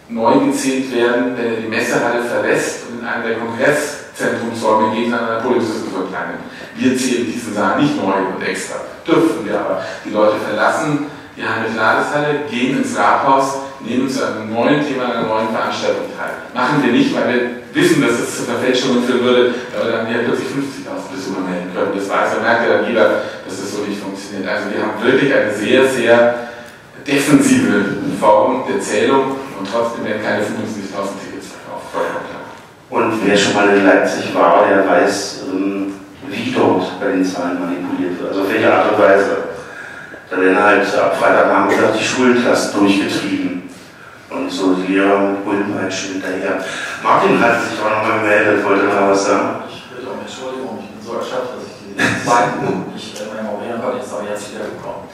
neu 0.09 0.39
gezählt 0.45 0.93
werden, 0.95 1.37
wenn 1.37 1.53
er 1.53 1.61
die 1.61 1.67
Messehalle 1.67 2.23
verlässt 2.23 2.83
und 2.89 2.99
in 3.01 3.05
einen 3.05 3.23
der 3.23 3.37
Kongresszentrumsräume 3.37 4.95
geht, 4.95 5.13
an 5.13 5.19
einer 5.19 5.41
Politismus 5.41 5.87
kleinen. 6.09 6.39
Wir 6.75 6.97
zählen 6.97 7.25
diesen 7.25 7.53
Saal 7.53 7.81
nicht 7.81 7.97
neu 7.97 8.13
und 8.13 8.41
extra. 8.41 8.75
Dürfen 9.05 9.45
wir 9.45 9.59
aber. 9.59 9.83
Die 10.05 10.11
Leute 10.11 10.37
verlassen 10.37 11.07
die 11.37 11.43
Heimat 11.43 11.75
Ladeshalle, 11.75 12.49
gehen 12.49 12.81
ins 12.81 12.97
Rathaus, 12.97 13.61
nehmen 13.79 14.09
zu 14.09 14.25
einem 14.25 14.51
neuen 14.51 14.81
Thema, 14.81 15.13
einer 15.13 15.27
neuen 15.27 15.49
Veranstaltung 15.49 16.09
teil. 16.17 16.33
Machen 16.53 16.81
wir 16.81 16.91
nicht, 16.91 17.13
weil 17.13 17.29
wir 17.29 17.41
wissen, 17.77 18.01
dass 18.01 18.17
es 18.17 18.37
zu 18.37 18.43
Verfälschungen 18.43 19.03
führen 19.03 19.21
würde, 19.21 19.53
aber 19.77 19.91
dann 19.91 20.09
ja 20.09 20.25
plötzlich 20.25 20.49
50.000 20.49 21.13
Besucher 21.13 21.41
melden 21.45 21.69
können. 21.73 21.93
Das 21.93 22.09
weiß, 22.09 22.35
da 22.35 22.41
merkt 22.41 22.65
ja 22.65 22.77
dann 22.77 22.87
jeder, 22.89 23.21
dass 23.45 23.61
das 23.61 23.71
so 23.71 23.85
nicht 23.85 24.01
funktioniert. 24.01 24.49
Also 24.49 24.73
wir 24.73 24.81
haben 24.81 24.97
wirklich 24.97 25.29
eine 25.29 25.53
sehr, 25.53 25.85
sehr 25.85 26.49
defensive 27.05 28.01
Form 28.19 28.63
der 28.67 28.81
Zählung 28.81 29.37
und 29.59 29.65
trotzdem 29.69 30.05
werden 30.05 30.23
keine 30.25 30.41
75.000 30.41 31.21
Tickets 31.21 31.53
verkauft. 31.53 31.93
Und 32.89 33.13
wer 33.23 33.37
schon 33.37 33.53
mal 33.53 33.77
in 33.77 33.85
Leipzig 33.85 34.33
war, 34.33 34.65
der 34.67 34.87
weiß, 34.89 35.43
ähm, 35.53 35.93
wie 36.27 36.51
dort 36.51 36.99
bei 36.99 37.11
den 37.11 37.23
Zahlen 37.23 37.59
manipuliert 37.59 38.19
wird. 38.19 38.29
Also 38.29 38.41
auf 38.41 38.51
welche 38.51 38.73
Art 38.73 38.91
und 38.91 38.99
Weise. 38.99 39.56
Da 40.29 40.35
werden 40.41 40.61
halt 40.61 40.83
ab 40.97 41.15
Freitagnachmittag 41.15 41.95
die 41.97 42.03
Schulklassen 42.03 42.79
durchgetrieben. 42.79 43.69
Und 44.29 44.51
so 44.51 44.75
die 44.75 44.91
Lehrer 44.91 45.19
mit 45.19 45.45
Bullenpeitschen 45.45 46.19
hinterher. 46.19 46.59
Martin 47.01 47.39
hat 47.39 47.63
sich 47.63 47.79
auch 47.79 48.03
nochmal 48.03 48.19
gemeldet, 48.19 48.65
wollte 48.65 48.85
noch 48.85 49.07
was 49.07 49.25
sagen. 49.25 49.63
Ich 49.71 49.87
bitte 49.87 50.11
um 50.11 50.19
Entschuldigung, 50.19 50.83
ich 50.83 50.91
bin 50.91 50.99
so 50.99 51.15
erschöpft, 51.15 51.55
dass 51.55 51.63
ich 51.63 51.79
die 51.87 51.95
zweiten 52.27 52.91
nicht 52.91 53.15
mehr 53.23 53.39
ignorieren 53.39 53.79
konnte, 53.79 54.03
jetzt 54.03 54.11
aber 54.11 54.27
jetzt 54.27 54.51
wieder 54.51 54.67
gekommen. 54.67 55.07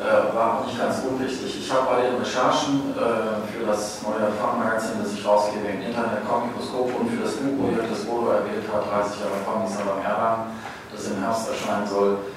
Äh, 0.00 0.32
war 0.32 0.58
auch 0.58 0.64
nicht 0.64 0.80
ganz 0.80 0.96
unwichtig. 1.04 1.60
Ich 1.60 1.68
habe 1.68 1.84
bei 1.84 2.08
den 2.08 2.16
Recherchen 2.16 2.96
äh, 2.96 3.44
für 3.44 3.68
das 3.68 4.00
neue 4.00 4.32
Fachmagazin, 4.32 4.96
das 5.04 5.12
ich 5.12 5.20
rausgebe 5.20 5.68
im 5.68 5.84
Internet, 5.84 6.24
Komikoskop 6.24 6.88
und 6.88 7.12
für 7.12 7.20
das 7.20 7.36
Buchprojekt, 7.36 7.92
das 7.92 8.08
Bodo 8.08 8.32
erwähnt 8.32 8.64
hat, 8.72 8.88
30 8.88 9.20
Jahre 9.20 9.44
Comics 9.44 9.76
am 9.76 10.00
Erlangen, 10.00 10.56
das 10.88 11.12
im 11.12 11.20
Herbst 11.20 11.52
erscheinen 11.52 11.84
soll, 11.84 12.32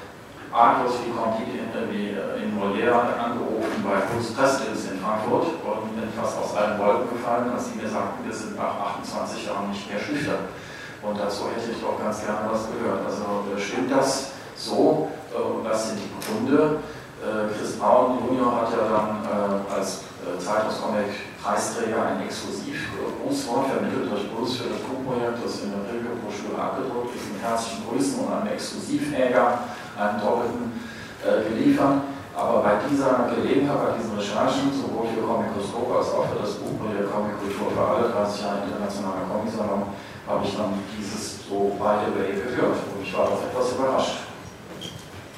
arglos 0.52 1.00
wie 1.06 1.12
Conti 1.12 1.44
in, 1.44 1.70
wie 1.92 2.16
in 2.42 2.50
Molière 2.56 3.14
angerufen 3.20 3.84
bei 3.84 4.00
Puls 4.08 4.34
Pressdienst 4.34 4.92
in 4.92 5.00
Frankfurt 5.00 5.48
und 5.64 5.96
bin 5.96 6.10
fast 6.16 6.38
aus 6.38 6.56
allen 6.56 6.80
Wolken 6.80 7.10
gefallen, 7.10 7.52
als 7.52 7.70
sie 7.70 7.80
mir 7.80 7.90
sagten, 7.90 8.26
wir 8.26 8.34
sind 8.34 8.56
nach 8.56 8.98
28 8.98 9.46
Jahren 9.46 9.70
nicht 9.70 9.90
mehr 9.90 10.00
schüchtern. 10.00 10.48
Und 11.02 11.20
dazu 11.20 11.46
hätte 11.54 11.72
ich 11.72 11.80
doch 11.80 12.00
ganz 12.02 12.26
gerne 12.26 12.50
was 12.50 12.66
gehört. 12.74 13.06
Also 13.06 13.54
stimmt 13.62 13.92
das 13.92 14.32
so? 14.58 15.08
Und 15.32 15.64
das 15.64 15.90
sind 15.90 16.00
die 16.02 16.10
Gründe. 16.26 16.80
Chris 17.54 17.78
Braun 17.78 18.18
Junior 18.26 18.62
hat 18.62 18.70
ja 18.72 18.84
dann 18.90 19.26
als 19.74 20.02
Zeitungscomic-Preisträger 20.40 22.02
ein 22.02 22.26
exklusiv 22.26 22.90
Grußwort 23.22 23.68
vermittelt 23.68 24.12
durch 24.12 24.26
Gruß 24.34 24.58
für 24.58 24.70
das 24.70 24.82
Buchprojekt, 24.82 25.38
das 25.44 25.62
in 25.62 25.72
der 25.72 25.86
Pilgerbroschüre 25.90 26.58
abgedruckt 26.58 27.16
ist, 27.16 27.30
herzlichen 27.42 27.86
Grüßen 27.88 28.20
und 28.26 28.34
einem 28.34 28.54
Exklusivhäger 28.54 29.60
einen 29.98 30.22
doppelten 30.22 30.78
äh, 31.26 31.42
geliefert. 31.50 32.06
Aber 32.38 32.62
bei 32.62 32.78
dieser 32.86 33.34
Gelegenheit, 33.34 33.82
bei 33.82 33.98
diesen 33.98 34.14
Recherchen, 34.14 34.70
sowohl 34.70 35.10
für 35.10 35.26
Komikoskop 35.26 35.90
als 35.90 36.14
auch 36.14 36.30
für 36.30 36.38
das 36.38 36.62
Buchprojekt 36.62 37.10
Comic-Kultur 37.10 37.74
für 37.74 37.82
alle, 37.82 38.14
30 38.14 38.46
Jahre 38.46 38.62
internationaler 38.70 39.26
Comic-Salon, 39.26 39.90
habe 40.30 40.46
ich 40.46 40.54
dann 40.54 40.78
dieses 40.94 41.50
so 41.50 41.74
beide 41.82 42.14
Way 42.14 42.38
gehört. 42.38 42.78
Und 42.94 43.02
ich 43.02 43.10
war 43.18 43.26
doch 43.26 43.42
etwas 43.42 43.74
überrascht. 43.74 44.30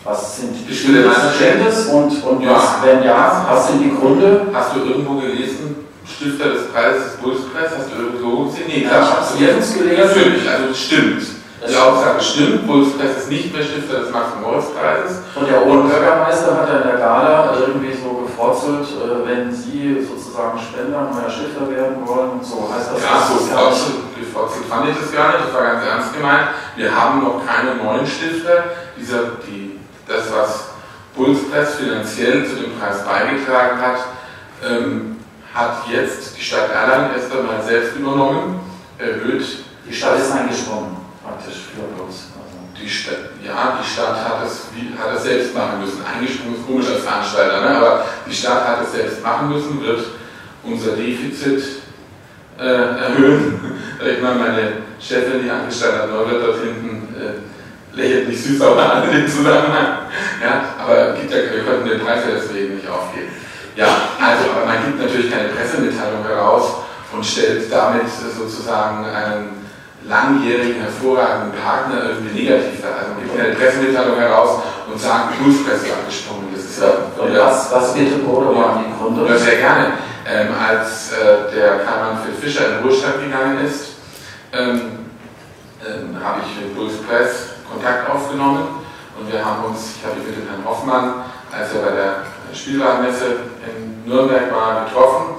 Was 0.04 0.38
sind 0.38 0.56
die 0.60 0.74
Stille 0.74 1.08
Stimmt 1.08 1.94
und, 1.94 2.24
und 2.24 2.42
ja. 2.44 2.52
was, 2.52 2.84
wenn 2.84 3.04
ja, 3.04 3.48
was 3.48 3.68
sind 3.68 3.80
die 3.80 3.96
Gründe? 3.96 4.48
Hast 4.54 4.76
du 4.76 4.80
irgendwo 4.80 5.16
gelesen, 5.20 5.88
Stifter 6.04 6.52
des 6.52 6.68
Preises 6.72 7.04
des 7.04 7.18
Bundespreis, 7.22 7.72
hast 7.78 7.92
du 7.92 8.02
irgendwo 8.04 8.46
gesehen? 8.46 8.68
Nee, 8.68 8.82
klar. 8.82 9.04
ich 9.04 9.48
habe 9.48 9.60
es 9.60 9.74
gelesen. 9.74 10.04
Natürlich, 10.04 10.50
also 10.50 10.70
es 10.72 10.80
stimmt. 10.80 11.39
Die 11.70 11.78
Aussage 11.78 12.22
stimmt, 12.22 12.66
Bundespreis 12.66 13.18
ist 13.18 13.30
nicht 13.30 13.54
mehr 13.54 13.64
Stifter 13.64 14.00
des 14.00 14.12
Max-Moritz-Preises. 14.12 15.22
Und 15.36 15.48
der 15.48 15.66
Oberbürgermeister 15.66 16.58
hat 16.58 16.70
ja 16.70 16.78
in 16.78 16.88
der 16.88 16.98
Gala 16.98 17.54
irgendwie 17.60 17.94
so 17.94 18.26
gefrotzelt, 18.26 18.88
wenn 19.26 19.54
Sie 19.54 20.02
sozusagen 20.02 20.58
Spender 20.58 21.12
neuer 21.14 21.30
Stifter 21.30 21.70
werden 21.70 21.98
wollen, 22.06 22.42
so 22.42 22.68
heißt 22.74 22.90
das. 22.94 23.04
Ja, 23.04 23.22
so 23.30 24.10
gefrotzelt 24.18 24.66
fand 24.66 24.90
ich 24.90 24.98
das 25.00 25.12
gar 25.12 25.28
nicht, 25.30 25.46
das 25.46 25.54
war 25.54 25.74
ganz 25.74 25.86
ernst 25.86 26.14
gemeint. 26.14 26.48
Wir 26.76 26.96
haben 26.96 27.24
noch 27.24 27.46
keine 27.46 27.76
neuen 27.76 28.08
Stifter. 28.08 28.64
Dieser, 28.98 29.38
die, 29.46 29.80
das, 30.08 30.24
was 30.34 30.70
Bundespress 31.16 31.76
finanziell 31.76 32.48
zu 32.48 32.56
dem 32.56 32.80
Preis 32.80 33.06
beigetragen 33.06 33.80
hat, 33.82 34.00
ähm, 34.68 35.18
hat 35.54 35.84
jetzt 35.92 36.38
die 36.38 36.42
Stadt 36.42 36.72
Erlangen 36.72 37.12
erst 37.16 37.32
einmal 37.32 37.62
selbst 37.64 37.96
übernommen, 37.96 38.60
erhöht. 38.98 39.46
Die 39.88 39.94
Stadt 39.94 40.20
ist 40.20 40.32
eingesprungen. 40.32 40.99
Praktisch 41.30 41.70
für. 41.70 41.82
Also 41.84 42.60
die 42.82 42.90
Stadt, 42.90 43.30
ja, 43.46 43.78
die 43.80 43.88
Stadt 43.88 44.18
hat 44.18 44.46
es, 44.46 44.70
hat 44.98 45.16
es 45.16 45.24
selbst 45.24 45.54
machen 45.54 45.82
müssen. 45.82 46.02
Eingesprungen 46.04 46.56
ist 46.56 46.66
komisch 46.66 46.88
als 46.88 47.04
Veranstalter, 47.04 47.62
ne? 47.62 47.78
aber 47.78 48.06
die 48.26 48.34
Stadt 48.34 48.68
hat 48.68 48.82
es 48.84 48.94
selbst 48.94 49.22
machen 49.22 49.50
müssen, 49.50 49.82
wird 49.84 50.00
unser 50.64 50.96
Defizit 50.96 51.64
äh, 52.60 52.64
erhöhen. 52.64 53.60
Ich 54.00 54.22
meine, 54.22 54.40
meine 54.40 54.72
Chefin, 54.98 55.44
die 55.44 55.50
angestellt 55.50 55.96
hat, 55.96 56.10
Neubert 56.10 56.42
dort 56.42 56.60
hinten, 56.64 57.14
äh, 57.20 57.98
lächelt 57.98 58.30
nicht 58.30 58.42
süß, 58.42 58.62
aber 58.62 58.94
an 58.94 59.12
den 59.12 59.28
Zusammenhang. 59.28 60.08
Ja, 60.42 60.64
aber 60.80 61.12
gibt 61.20 61.30
ja, 61.30 61.38
wir 61.52 61.66
könnten 61.66 61.90
den 61.90 62.00
Preis 62.00 62.24
ja 62.24 62.36
deswegen 62.40 62.76
nicht 62.76 62.88
aufgeben. 62.88 63.28
Ja, 63.76 63.88
also, 64.18 64.52
aber 64.56 64.66
man 64.66 64.86
gibt 64.86 65.02
natürlich 65.02 65.30
keine 65.30 65.50
Pressemitteilung 65.50 66.24
heraus 66.26 66.76
und 67.12 67.26
stellt 67.26 67.70
damit 67.70 68.08
sozusagen 68.08 69.04
einen 69.04 69.59
langjährigen, 70.10 70.82
hervorragenden 70.82 71.54
Partner 71.62 72.10
irgendwie 72.10 72.44
negativ 72.44 72.82
dar. 72.82 72.98
Also 72.98 73.22
gibt 73.22 73.40
eine 73.40 73.54
Pressemitteilung 73.54 74.18
heraus 74.18 74.64
und 74.92 75.00
sagt, 75.00 75.38
Pulspresse 75.38 75.94
abgesprungen. 75.94 76.50
Das 76.54 76.66
ist 76.66 76.82
ja, 76.82 77.30
ja 77.32 77.46
was, 77.46 77.72
was 77.72 77.94
bitte 77.94 78.26
oder 78.26 78.56
waren 78.56 78.84
die 78.84 78.92
Gründe? 78.98 79.32
Ja, 79.32 79.38
sehr 79.38 79.58
gerne. 79.58 79.94
Ähm, 80.28 80.50
als 80.60 81.14
äh, 81.14 81.56
der 81.56 81.86
Karl-Manfred 81.86 82.36
Fischer 82.42 82.68
in 82.68 82.74
den 82.74 82.84
Ruhestand 82.84 83.24
gegangen 83.24 83.66
ist, 83.66 83.96
ähm, 84.52 84.82
ähm, 85.86 86.18
habe 86.24 86.42
ich 86.42 86.62
mit 86.62 86.76
Puls 86.76 87.02
Press 87.08 87.50
Kontakt 87.72 88.10
aufgenommen 88.10 88.82
und 89.20 89.32
wir 89.32 89.46
haben 89.46 89.66
uns, 89.66 89.96
ich 89.98 90.06
habe 90.06 90.20
mich 90.20 90.36
mit 90.38 90.50
Herrn 90.50 90.66
Hoffmann, 90.66 91.24
als 91.52 91.74
er 91.74 91.82
bei 91.82 91.96
der 91.96 92.16
Spielwarenmesse 92.54 93.26
in 93.66 94.10
Nürnberg 94.10 94.52
war, 94.52 94.86
getroffen 94.86 95.36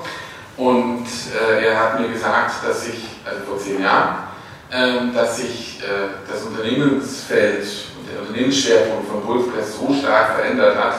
und 0.57 1.07
äh, 1.35 1.67
er 1.67 1.79
hat 1.79 2.01
mir 2.01 2.09
gesagt, 2.09 2.53
dass 2.67 2.87
ich, 2.87 3.09
also 3.25 3.41
vor 3.47 3.59
zehn 3.59 3.83
Jahren, 3.83 4.30
dass 5.15 5.39
sich 5.39 5.81
äh, 5.83 6.31
das 6.31 6.43
Unternehmensfeld 6.45 7.67
und 7.99 8.09
der 8.09 8.21
Unternehmensschwerpunkt 8.21 9.09
von 9.09 9.23
Pulspress 9.23 9.77
so 9.77 9.93
stark 9.93 10.37
verändert 10.37 10.77
hat, 10.77 10.95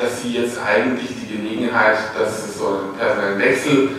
dass 0.00 0.22
sie 0.22 0.32
jetzt 0.32 0.58
eigentlich 0.60 1.10
die 1.20 1.36
Gelegenheit, 1.36 1.96
dass 2.18 2.44
es 2.44 2.58
so 2.58 2.66
einen 2.66 2.98
personellen 2.98 3.38
Wechsel 3.38 3.90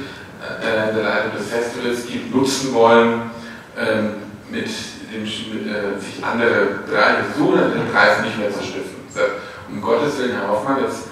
äh, 0.62 0.90
in 0.90 0.96
der 0.96 1.04
Leitung 1.04 1.38
des 1.38 1.48
Festivals 1.48 2.06
gibt, 2.06 2.36
nutzen 2.36 2.74
wollen, 2.74 3.32
ähm, 3.80 4.16
mit 4.50 4.68
dem 5.14 5.24
äh, 5.24 6.00
sich 6.00 6.24
andere 6.24 6.80
Bereiche 6.86 7.24
so 7.38 7.56
den 7.56 7.92
Preis 7.94 8.22
nicht 8.22 8.38
mehr 8.38 8.52
zu 8.52 8.60
stiften. 8.60 8.96
Um 9.70 9.82
Gottes 9.82 10.20
Willen, 10.20 10.38
Herr 10.38 10.50
Hoffmann, 10.50 10.84
jetzt 10.84 11.04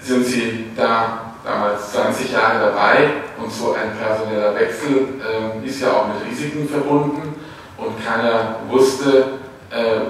sind 0.00 0.24
Sie 0.26 0.66
da 0.74 1.34
damals 1.44 1.92
20 1.92 2.32
Jahre 2.32 2.70
dabei 2.70 3.10
und 3.38 3.52
so 3.52 3.74
ein 3.74 3.96
personeller 3.96 4.54
Wechsel 4.54 5.08
äh, 5.20 5.66
ist 5.66 5.80
ja 5.80 5.92
auch 5.92 6.08
mit 6.08 6.30
Risiken 6.30 6.68
verbunden. 6.68 7.34
Und 7.76 8.04
keiner 8.04 8.56
wusste, 8.68 9.24
äh, 9.70 10.00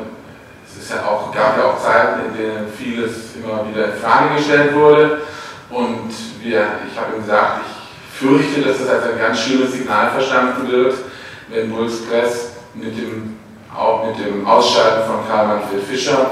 es 0.66 0.82
ist 0.82 0.90
ja 0.90 1.04
auch, 1.06 1.34
gab 1.34 1.58
ja 1.58 1.64
auch 1.64 1.82
Zeiten, 1.82 2.20
in 2.28 2.36
denen 2.36 2.68
vieles 2.68 3.36
immer 3.36 3.66
wieder 3.68 3.86
in 3.86 4.00
Frage 4.00 4.36
gestellt 4.36 4.74
wurde. 4.74 5.22
Und 5.70 6.10
wir, 6.40 6.66
ich 6.90 6.98
habe 6.98 7.16
ihm 7.16 7.22
gesagt, 7.22 7.62
ich 7.66 8.18
fürchte, 8.18 8.62
dass 8.62 8.78
das 8.78 8.88
als 8.88 9.04
ein 9.04 9.18
ganz 9.18 9.40
schlimmes 9.40 9.72
Signal 9.72 10.10
verstanden 10.10 10.70
wird, 10.70 10.94
wenn 11.48 11.70
Bulls 11.70 12.06
Press 12.06 12.52
mit 12.74 12.96
dem, 12.96 13.38
auch 13.76 14.06
mit 14.06 14.18
dem 14.24 14.46
Ausscheiden 14.46 15.04
von 15.06 15.26
Karl 15.28 15.48
Manfred 15.48 15.82
Fischer 15.82 16.30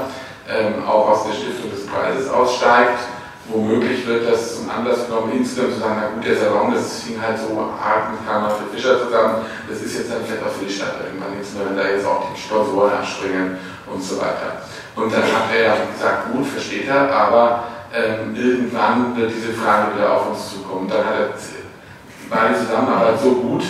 ähm, 0.49 0.83
auch 0.87 1.09
aus 1.09 1.25
der 1.25 1.33
Stiftung 1.33 1.71
des 1.71 1.85
Preises 1.85 2.29
aussteigt 2.29 2.99
womöglich 3.47 4.05
wird 4.07 4.29
das 4.29 4.57
zum 4.57 4.69
Anlass 4.69 5.05
genommen, 5.05 5.31
insgesamt 5.37 5.73
zu 5.73 5.79
sagen, 5.79 5.97
na 6.01 6.07
gut, 6.15 6.25
der 6.25 6.37
Salon, 6.37 6.73
das 6.73 7.03
hing 7.03 7.21
halt 7.21 7.37
so 7.37 7.55
hart 7.55 8.11
mit 8.11 8.25
Karl 8.25 8.41
Manfred 8.41 8.69
Fischer 8.73 9.05
zusammen, 9.05 9.45
das 9.69 9.81
ist 9.81 9.97
jetzt 9.97 10.11
dann 10.11 10.25
vielleicht 10.25 10.43
auch 10.43 10.51
für 10.51 10.65
die 10.65 10.73
Stadt 10.73 10.97
irgendwann 11.05 11.37
nichts 11.37 11.53
mehr, 11.53 11.65
wenn 11.69 11.77
da 11.77 11.87
jetzt 11.87 12.05
auch 12.05 12.25
die 12.33 12.39
Sponsoren 12.41 12.93
abspringen 12.93 13.57
und 13.85 14.01
so 14.01 14.17
weiter. 14.17 14.65
Und 14.95 15.13
dann 15.13 15.23
hat 15.23 15.53
er 15.53 15.63
ja 15.63 15.75
gesagt, 15.93 16.31
gut, 16.31 16.47
versteht 16.47 16.87
er, 16.87 17.13
aber 17.13 17.63
ähm, 17.93 18.35
irgendwann 18.35 19.15
wird 19.15 19.31
diese 19.35 19.53
Frage 19.53 19.95
wieder 19.95 20.13
auf 20.13 20.29
uns 20.29 20.51
zukommen. 20.51 20.89
Dann 20.89 21.05
hat 21.05 21.13
er, 21.15 22.35
war 22.35 22.49
die 22.49 22.65
Zusammenarbeit 22.65 23.19
so 23.21 23.31
gut, 23.35 23.63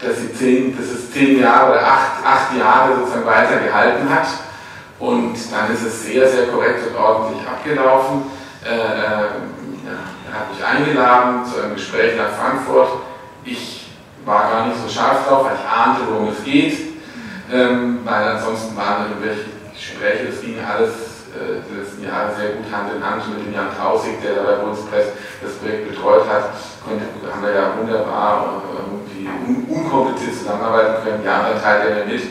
dass, 0.00 0.18
sie 0.18 0.32
zehn, 0.32 0.76
dass 0.76 0.86
es 0.86 1.12
zehn 1.12 1.40
Jahre 1.40 1.72
oder 1.72 1.82
acht, 1.82 2.24
acht 2.24 2.56
Jahre 2.56 2.96
sozusagen 2.96 3.26
weiter 3.26 3.58
gehalten 3.58 4.08
hat. 4.08 4.26
Und 4.98 5.34
dann 5.50 5.72
ist 5.72 5.82
es 5.82 6.04
sehr, 6.04 6.28
sehr 6.28 6.46
korrekt 6.46 6.86
und 6.86 6.96
ordentlich 6.96 7.46
abgelaufen. 7.46 8.22
Äh, 8.64 8.68
äh, 8.68 9.28
er 10.30 10.38
hat 10.38 10.54
mich 10.54 10.64
eingeladen 10.64 11.44
zu 11.44 11.60
einem 11.60 11.74
Gespräch 11.74 12.16
nach 12.16 12.30
Frankfurt. 12.30 13.02
Ich 13.44 13.90
war 14.24 14.50
gar 14.50 14.66
nicht 14.66 14.78
so 14.80 14.88
scharf 14.88 15.26
drauf, 15.26 15.44
weil 15.44 15.56
ich 15.56 15.68
ahnte, 15.68 16.02
worum 16.08 16.28
es 16.28 16.44
geht, 16.44 16.78
ähm, 17.52 18.00
weil 18.04 18.28
ansonsten 18.28 18.76
waren 18.76 19.10
irgendwelche 19.10 19.50
Gespräche, 19.74 20.26
das 20.30 20.40
ging 20.40 20.56
alles 20.62 21.26
äh, 21.34 21.58
die 21.68 21.80
letzten 21.80 22.04
Jahre 22.04 22.30
sehr 22.36 22.54
gut 22.54 22.70
Hand 22.70 22.94
in 22.94 23.04
Hand 23.04 23.28
mit 23.28 23.44
dem 23.44 23.52
Jan 23.52 23.74
Trausig, 23.76 24.22
der 24.22 24.36
da 24.36 24.42
bei 24.42 24.56
Bundespress 24.62 25.08
das 25.42 25.52
Projekt 25.54 25.90
betreut 25.90 26.28
hat. 26.28 26.54
Konnte, 26.84 27.04
haben 27.30 27.42
wir 27.42 27.52
ja 27.52 27.72
wunderbar 27.76 28.62
irgendwie 28.78 29.26
un 29.26 29.66
unkompliziert 29.68 30.38
zusammenarbeiten 30.38 31.02
können. 31.02 31.24
Ja, 31.24 31.50
dann 31.50 31.60
teilt 31.60 31.90
er 31.90 31.94
mir 31.96 32.12
mit. 32.12 32.22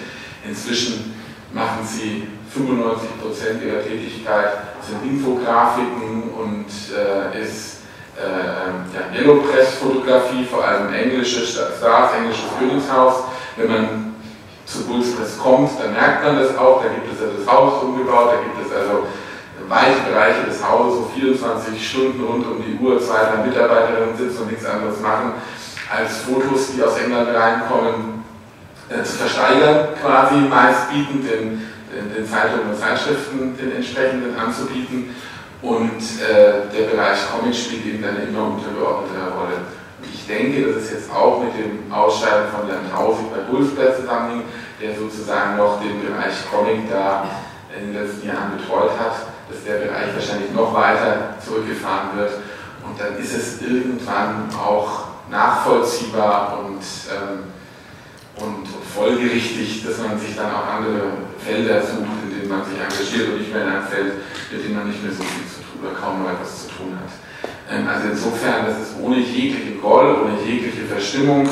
Inzwischen 0.48 1.14
machen 1.54 1.84
sie 1.84 2.28
95 2.54 3.22
Prozent 3.22 3.64
ihrer 3.64 3.84
Tätigkeit 3.84 4.71
sind 4.92 5.10
Infografiken 5.10 6.24
und 6.38 6.68
äh, 6.92 7.42
ist 7.42 7.82
äh, 8.18 8.96
ja, 8.96 9.18
Yellow 9.18 9.42
Press 9.42 9.76
Fotografie, 9.76 10.46
vor 10.46 10.64
allem 10.64 10.94
englische 10.94 11.46
Stars, 11.46 12.14
englisches 12.18 12.50
Königshaus. 12.60 13.24
Wenn 13.56 13.72
man 13.72 14.16
zu 14.66 14.86
Bulls 14.86 15.16
Press 15.16 15.38
kommt, 15.38 15.72
dann 15.80 15.94
merkt 15.94 16.24
man 16.24 16.38
das 16.38 16.58
auch, 16.58 16.82
da 16.84 16.90
gibt 16.90 17.12
es 17.14 17.20
ja 17.20 17.28
das 17.28 17.52
Haus 17.52 17.84
umgebaut, 17.84 18.34
da 18.34 18.40
gibt 18.42 18.68
es 18.68 18.76
also 18.76 19.08
weite 19.68 20.02
Bereiche 20.10 20.44
des 20.44 20.64
Hauses, 20.64 21.00
wo 21.00 21.20
24 21.20 21.90
Stunden 21.90 22.24
rund 22.24 22.46
um 22.46 22.64
die 22.64 22.78
Uhr 22.84 23.00
zwei, 23.00 23.20
drei 23.20 23.48
Mitarbeiterinnen 23.48 24.18
sitzen 24.18 24.44
und 24.44 24.52
nichts 24.52 24.66
anderes 24.66 25.00
machen, 25.00 25.34
als 25.90 26.18
Fotos, 26.20 26.74
die 26.76 26.84
aus 26.84 26.98
England 26.98 27.30
reinkommen, 27.34 28.24
äh, 28.90 29.04
zu 29.04 29.18
versteigern 29.18 29.90
quasi, 30.02 30.36
meist 30.36 30.90
bietend 30.90 31.26
den 31.92 32.14
den 32.14 32.26
Zeitungen 32.26 32.72
und 32.72 32.78
Zeitschriften 32.80 33.56
den 33.58 33.76
entsprechenden 33.76 34.36
anzubieten. 34.38 35.16
Und 35.62 36.02
äh, 36.20 36.72
der 36.74 36.90
Bereich 36.90 37.20
Comic 37.30 37.54
spielt 37.54 37.86
eben 37.86 38.04
eine 38.04 38.24
immer 38.24 38.48
untergeordnete 38.48 39.30
Rolle. 39.30 39.62
Und 40.00 40.10
ich 40.12 40.26
denke, 40.26 40.74
dass 40.74 40.84
es 40.84 40.92
jetzt 40.92 41.14
auch 41.14 41.44
mit 41.44 41.54
dem 41.54 41.92
Ausscheiden 41.92 42.50
von 42.50 42.68
Jan 42.68 42.90
Tausig 42.90 43.26
bei 43.30 43.52
Wolfsberg 43.52 43.96
zusammenhing, 43.96 44.44
der 44.82 44.96
sozusagen 44.96 45.58
noch 45.58 45.80
den 45.80 46.02
Bereich 46.02 46.34
Comic 46.50 46.90
da 46.90 47.28
in 47.78 47.94
den 47.94 48.02
letzten 48.02 48.28
Jahren 48.28 48.58
betreut 48.58 48.98
hat, 48.98 49.28
dass 49.50 49.64
der 49.64 49.86
Bereich 49.86 50.16
wahrscheinlich 50.16 50.52
noch 50.52 50.74
weiter 50.74 51.36
zurückgefahren 51.46 52.18
wird. 52.18 52.34
Und 52.84 53.00
dann 53.00 53.16
ist 53.20 53.36
es 53.36 53.62
irgendwann 53.62 54.50
auch 54.58 55.04
nachvollziehbar 55.30 56.60
und 56.60 56.82
ähm, 57.14 57.52
und 58.38 58.68
folgerichtig, 58.96 59.86
dass 59.86 59.98
man 60.00 60.18
sich 60.18 60.36
dann 60.36 60.52
auch 60.52 60.66
andere 60.66 61.12
Felder 61.46 61.82
sucht, 61.82 62.24
in 62.24 62.30
denen 62.30 62.50
man 62.50 62.64
sich 62.66 62.78
engagiert 62.78 63.30
und 63.34 63.40
nicht 63.40 63.54
mehr 63.54 63.64
in 63.64 63.70
einem 63.70 63.88
Feld, 63.88 64.14
mit 64.52 64.64
dem 64.64 64.76
man 64.76 64.88
nicht 64.88 65.04
mehr 65.04 65.12
so 65.12 65.24
viel 65.24 65.48
zu 65.48 65.62
tun 65.62 65.82
oder 65.84 65.94
kaum 66.00 66.24
noch 66.24 66.32
etwas 66.32 66.64
zu 66.64 66.68
tun 66.70 66.98
hat. 66.98 67.12
Ähm, 67.70 67.88
also 67.88 68.10
insofern, 68.10 68.66
das 68.66 68.80
ist 68.80 68.94
ohne 69.02 69.18
jegliche 69.18 69.80
Groll, 69.80 70.16
ohne 70.22 70.42
jegliche 70.46 70.86
Verstimmung. 70.86 71.50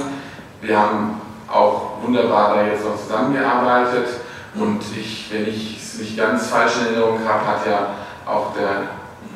Wir 0.61 0.77
haben 0.77 1.21
auch 1.47 2.03
wunderbar 2.03 2.55
da 2.55 2.67
jetzt 2.67 2.85
noch 2.85 3.01
zusammengearbeitet 3.01 4.07
und 4.55 4.81
ich, 4.95 5.29
wenn 5.31 5.47
ich 5.47 5.77
es 5.81 5.99
nicht 5.99 6.17
ganz 6.17 6.47
falsch 6.47 6.73
in 6.79 6.87
Erinnerung 6.87 7.19
habe, 7.27 7.47
hat 7.47 7.65
ja 7.65 7.95
auch 8.25 8.53
der 8.53 8.89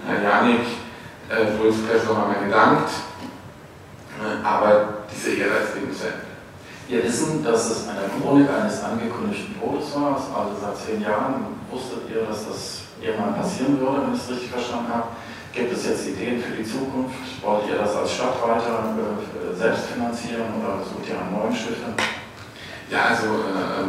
Herr 0.08 0.22
Janik 0.22 0.66
äh, 1.30 1.46
Press 1.58 2.04
noch 2.06 2.22
einmal 2.22 2.44
gedankt. 2.44 2.90
Äh, 4.22 4.46
aber 4.46 4.90
diese 5.14 5.32
Ehre 5.32 5.58
ist 5.58 5.76
eben 5.76 5.94
zu 5.94 6.06
Ende. 6.06 6.33
Wir 6.88 7.04
wissen, 7.04 7.44
dass 7.44 7.72
es 7.72 7.88
eine 7.88 8.12
Chronik 8.20 8.50
eines 8.50 8.84
angekündigten 8.84 9.56
Todes 9.60 9.96
war, 9.96 10.20
also 10.20 10.54
seit 10.60 10.76
zehn 10.76 11.02
Jahren. 11.02 11.56
Wusstet 11.72 12.12
ihr, 12.12 12.28
dass 12.28 12.46
das 12.48 12.82
irgendwann 13.02 13.36
passieren 13.36 13.80
würde, 13.80 14.04
wenn 14.04 14.14
ich 14.14 14.22
es 14.22 14.30
richtig 14.30 14.52
verstanden 14.52 14.92
habe? 14.92 15.08
Gibt 15.54 15.72
es 15.72 15.86
jetzt 15.86 16.08
Ideen 16.08 16.42
für 16.42 16.58
die 16.58 16.66
Zukunft? 16.66 17.16
Wollt 17.42 17.70
ihr 17.70 17.78
das 17.78 17.96
als 17.96 18.12
Stadt 18.12 18.36
weiter 18.42 18.94
äh, 18.94 19.56
selbst 19.56 19.86
finanzieren 19.96 20.50
oder 20.60 20.84
sucht 20.84 21.08
ihr 21.08 21.16
einen 21.16 21.32
neuen 21.32 21.56
Stifter? 21.56 21.94
Ja, 22.92 23.16
also 23.16 23.48
äh, 23.48 23.88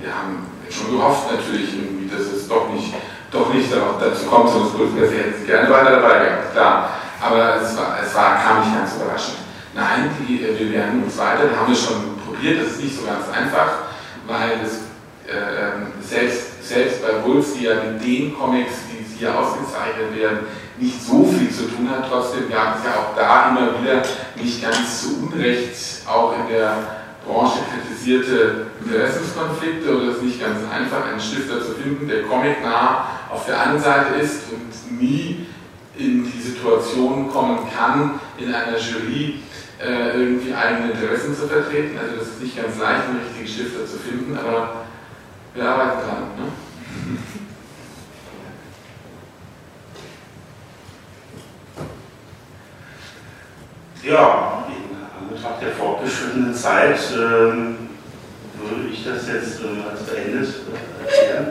wir 0.00 0.10
haben 0.10 0.46
schon 0.70 0.96
gehofft 0.96 1.30
natürlich 1.30 1.76
irgendwie, 1.76 2.08
dass 2.08 2.26
es 2.32 2.48
doch 2.48 2.72
nicht, 2.72 2.94
doch 3.30 3.52
nicht 3.52 3.70
dazu 3.70 4.26
kommt, 4.26 4.50
sonst 4.50 4.78
würden 4.78 4.96
wir 4.96 5.08
sie 5.08 5.46
gerne 5.46 5.70
weiter 5.70 6.00
dabei 6.00 6.24
gehabt, 6.24 6.52
klar. 6.52 6.90
Aber 7.20 7.60
es, 7.60 7.76
war, 7.76 7.98
es 8.02 8.14
war, 8.14 8.36
kam 8.42 8.60
nicht 8.60 8.74
ganz 8.74 8.96
überraschend. 8.96 9.45
Nein, 9.76 10.10
die, 10.18 10.42
äh, 10.42 10.58
wir 10.58 10.72
werden 10.72 11.04
uns 11.04 11.18
weiter, 11.18 11.50
wir 11.50 11.60
haben 11.60 11.72
es 11.72 11.84
schon 11.84 12.16
probiert, 12.24 12.62
das 12.62 12.72
ist 12.72 12.82
nicht 12.82 12.98
so 12.98 13.04
ganz 13.04 13.28
einfach, 13.28 13.70
weil 14.26 14.58
es 14.64 14.86
äh, 15.30 16.02
selbst, 16.02 16.66
selbst 16.66 17.02
bei 17.02 17.22
Wolves, 17.22 17.52
die 17.52 17.64
ja 17.64 17.74
mit 17.74 18.02
den 18.02 18.34
Comics, 18.34 18.72
die 18.90 18.96
hier 19.18 19.38
ausgezeichnet 19.38 20.14
werden, 20.16 20.38
nicht 20.78 21.02
so 21.02 21.24
viel 21.24 21.50
zu 21.50 21.64
tun 21.64 21.88
hat. 21.90 22.08
Trotzdem 22.08 22.50
gab 22.50 22.78
es 22.78 22.84
ja 22.84 22.92
auch 23.00 23.16
da 23.16 23.50
immer 23.50 23.80
wieder 23.80 24.02
nicht 24.36 24.62
ganz 24.62 25.02
zu 25.02 25.26
Unrecht, 25.26 25.76
auch 26.06 26.34
in 26.38 26.54
der 26.54 26.76
Branche 27.26 27.58
kritisierte 27.72 28.66
Interessenskonflikte 28.84 29.96
oder 29.96 30.08
es 30.08 30.16
ist 30.16 30.22
nicht 30.22 30.40
ganz 30.40 30.58
einfach, 30.72 31.06
einen 31.06 31.20
Stifter 31.20 31.60
zu 31.60 31.72
finden, 31.72 32.08
der 32.08 32.22
comicnah 32.24 33.06
auf 33.30 33.46
der 33.46 33.60
einen 33.60 33.80
Seite 33.80 34.14
ist 34.20 34.42
und 34.52 35.00
nie 35.00 35.46
in 35.98 36.30
die 36.30 36.40
Situation 36.40 37.30
kommen 37.30 37.58
kann, 37.74 38.20
in 38.38 38.54
einer 38.54 38.78
Jury 38.78 39.40
äh, 39.82 40.18
irgendwie 40.18 40.54
eigene 40.54 40.92
Interessen 40.92 41.36
zu 41.36 41.46
vertreten. 41.46 41.98
Also 41.98 42.16
das 42.16 42.28
ist 42.28 42.42
nicht 42.42 42.56
ganz 42.56 42.78
leicht, 42.78 43.04
einen 43.08 43.20
richtigen 43.20 43.46
Stifter 43.46 43.86
zu 43.86 43.98
finden, 43.98 44.36
aber 44.36 44.86
wir 45.54 45.64
arbeiten 45.64 46.00
dran. 46.00 46.22
Ne? 46.36 46.52
Ja, 54.02 54.64
in 54.68 54.94
Anbetracht 55.18 55.60
der 55.60 55.72
fortgeschrittenen 55.72 56.54
Zeit 56.54 56.96
ähm, 57.12 57.88
würde 58.54 58.88
ich 58.92 59.04
das 59.04 59.26
jetzt 59.26 59.60
ähm, 59.62 59.82
als 59.90 60.04
beendet 60.04 60.46
äh, 60.46 61.04
erklären. 61.04 61.46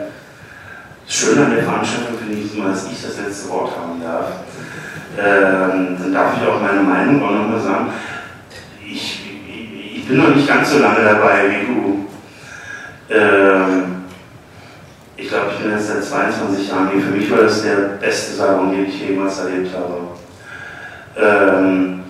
Das 1.04 1.14
Schöne 1.14 1.44
an 1.44 1.54
der 1.54 1.64
Veranstaltung 1.64 2.16
finde 2.18 2.38
ich 2.38 2.56
immer, 2.56 2.70
dass 2.70 2.90
ich 2.90 3.02
das 3.02 3.18
letzte 3.18 3.50
Wort 3.50 3.76
haben 3.76 4.00
darf. 4.02 4.26
Ähm, 5.18 5.98
dann 6.00 6.12
darf 6.14 6.34
ich 6.36 6.48
auch 6.48 6.60
meine 6.62 6.80
Meinung 6.80 7.22
auch 7.22 7.30
nochmal 7.30 7.60
sagen. 7.60 7.90
Ich, 8.88 9.20
ich, 9.94 10.06
bin 10.06 10.18
noch 10.18 10.34
nicht 10.34 10.46
ganz 10.46 10.70
so 10.70 10.78
lange 10.78 11.02
dabei 11.04 11.50
wie 11.50 11.66
du. 11.66 12.06
Ähm, 13.10 14.04
ich 15.16 15.28
glaube, 15.28 15.46
ich 15.52 15.62
bin 15.62 15.72
jetzt 15.72 15.88
seit 15.88 16.04
22 16.04 16.68
Jahren 16.68 16.90
hier. 16.92 17.02
Für 17.02 17.10
mich 17.10 17.30
war 17.30 17.38
das 17.38 17.62
der 17.62 17.98
beste 18.00 18.34
Salon, 18.34 18.70
den 18.70 18.86
ich 18.86 19.00
jemals 19.00 19.38
erlebt 19.40 19.70
habe. 19.74 20.16
Ähm, 21.18 22.00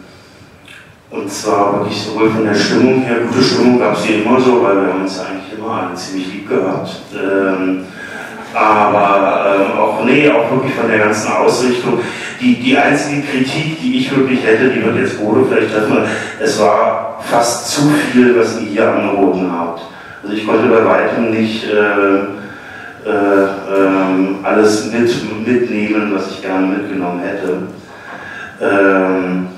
und 1.11 1.31
zwar 1.31 1.79
wirklich 1.79 2.03
sowohl 2.03 2.31
von 2.31 2.45
der 2.45 2.55
Stimmung 2.55 3.03
her, 3.03 3.21
gute 3.21 3.43
Stimmung 3.43 3.79
gab 3.79 3.97
es 3.97 4.05
hier 4.05 4.25
immer 4.25 4.41
so, 4.41 4.63
weil 4.63 4.77
wir 4.77 4.93
haben 4.93 5.03
uns 5.03 5.19
eigentlich 5.21 5.57
immer 5.57 5.71
alle 5.71 5.95
ziemlich 5.95 6.33
lieb 6.33 6.49
gehabt. 6.49 6.91
Ähm, 7.15 7.87
aber 8.57 9.55
ähm, 9.55 9.79
auch, 9.79 10.05
nee, 10.05 10.31
auch 10.31 10.51
wirklich 10.51 10.75
von 10.75 10.89
der 10.89 10.99
ganzen 10.99 11.31
Ausrichtung. 11.33 12.01
Die, 12.41 12.55
die 12.55 12.77
einzige 12.77 13.23
Kritik, 13.23 13.81
die 13.83 13.99
ich 13.99 14.17
wirklich 14.17 14.45
hätte, 14.45 14.71
die 14.71 14.85
wird 14.85 14.97
jetzt 14.97 15.19
Bodo 15.21 15.45
vielleicht 15.45 15.73
treffen, 15.73 15.99
es 16.41 16.61
war 16.61 17.19
fast 17.31 17.71
zu 17.71 17.83
viel, 18.13 18.39
was 18.39 18.61
ihr 18.61 18.69
hier 18.69 18.93
angeboten 18.93 19.51
habt. 19.53 19.83
Also 20.23 20.37
ich 20.37 20.47
konnte 20.47 20.69
bei 20.69 20.85
weitem 20.85 21.31
nicht 21.31 21.65
äh, 21.65 22.37
äh, 23.09 23.45
äh, 23.45 24.43
alles 24.43 24.93
mit, 24.93 25.47
mitnehmen, 25.47 26.13
was 26.15 26.31
ich 26.31 26.43
gerne 26.43 26.67
mitgenommen 26.67 27.21
hätte. 27.21 27.63
Ähm, 28.61 29.49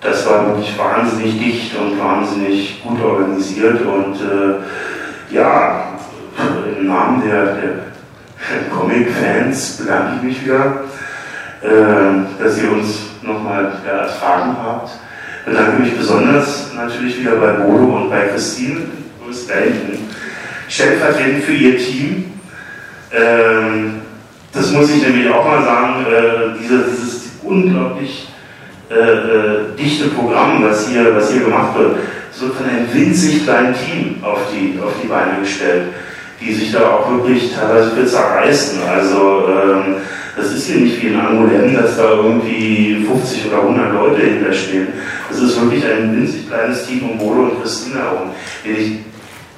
das 0.00 0.28
war 0.28 0.48
wirklich 0.48 0.76
wahnsinnig 0.78 1.38
dicht 1.38 1.76
und 1.78 1.98
wahnsinnig 1.98 2.82
gut 2.82 3.02
organisiert 3.02 3.80
und 3.80 4.16
äh, 4.16 5.34
ja, 5.34 5.84
im 6.78 6.86
Namen 6.86 7.22
der, 7.26 7.44
der 7.54 7.93
Comic-Fans 8.70 9.78
bedanke 9.78 10.16
ich 10.16 10.22
mich 10.22 10.44
wieder, 10.44 10.84
äh, 11.62 12.42
dass 12.42 12.58
ihr 12.58 12.72
uns 12.72 12.98
nochmal 13.22 13.72
ertragen 13.86 14.56
habt. 14.62 14.90
Bedanke 15.46 15.82
mich 15.82 15.96
besonders 15.96 16.72
natürlich 16.74 17.20
wieder 17.20 17.36
bei 17.36 17.52
Bodo 17.52 17.96
und 17.96 18.10
bei 18.10 18.28
Christine 18.28 18.80
Louis 19.22 19.46
Belden, 19.46 19.98
stellvertretend 20.68 21.44
für 21.44 21.52
ihr 21.52 21.78
Team. 21.78 22.32
Ähm, 23.12 24.02
das 24.52 24.70
muss 24.70 24.90
ich 24.90 25.02
nämlich 25.02 25.28
auch 25.30 25.44
mal 25.44 25.62
sagen, 25.62 26.06
äh, 26.06 26.58
dieses, 26.62 27.24
unglaublich 27.44 28.28
äh, 28.90 28.94
äh, 28.94 29.76
dichte 29.78 30.08
Programm, 30.08 30.62
was 30.62 30.88
hier, 30.88 31.14
was 31.14 31.30
hier 31.30 31.42
gemacht 31.44 31.76
wird, 31.78 31.96
so 32.32 32.48
von 32.48 32.66
einem 32.66 32.92
winzig 32.92 33.44
kleinen 33.44 33.74
Team 33.74 34.22
auf 34.22 34.40
die, 34.52 34.78
auf 34.82 34.92
die 35.02 35.08
Beine 35.08 35.40
gestellt, 35.40 35.88
die 36.44 36.52
sich 36.52 36.72
da 36.72 36.90
auch 36.90 37.10
wirklich 37.10 37.54
teilweise 37.54 37.90
für 37.90 38.06
zerreißen. 38.06 38.80
Also 38.86 39.48
ähm, 39.48 39.96
das 40.36 40.52
ist 40.52 40.66
hier 40.66 40.80
nicht 40.80 41.02
wie 41.02 41.08
in 41.08 41.20
Angoulême, 41.20 41.80
dass 41.80 41.96
da 41.96 42.10
irgendwie 42.10 43.06
50 43.06 43.46
oder 43.46 43.62
100 43.62 43.92
Leute 43.92 44.20
hinterstehen. 44.22 44.88
Das 45.28 45.38
ist 45.38 45.60
wirklich 45.60 45.84
ein 45.84 46.16
winzig 46.16 46.48
kleines 46.48 46.86
Team 46.86 47.10
um 47.10 47.18
Bodo 47.18 47.42
und 47.42 47.62
Christina 47.62 48.00
herum, 48.00 48.30
den 48.64 48.76
ich 48.76 48.98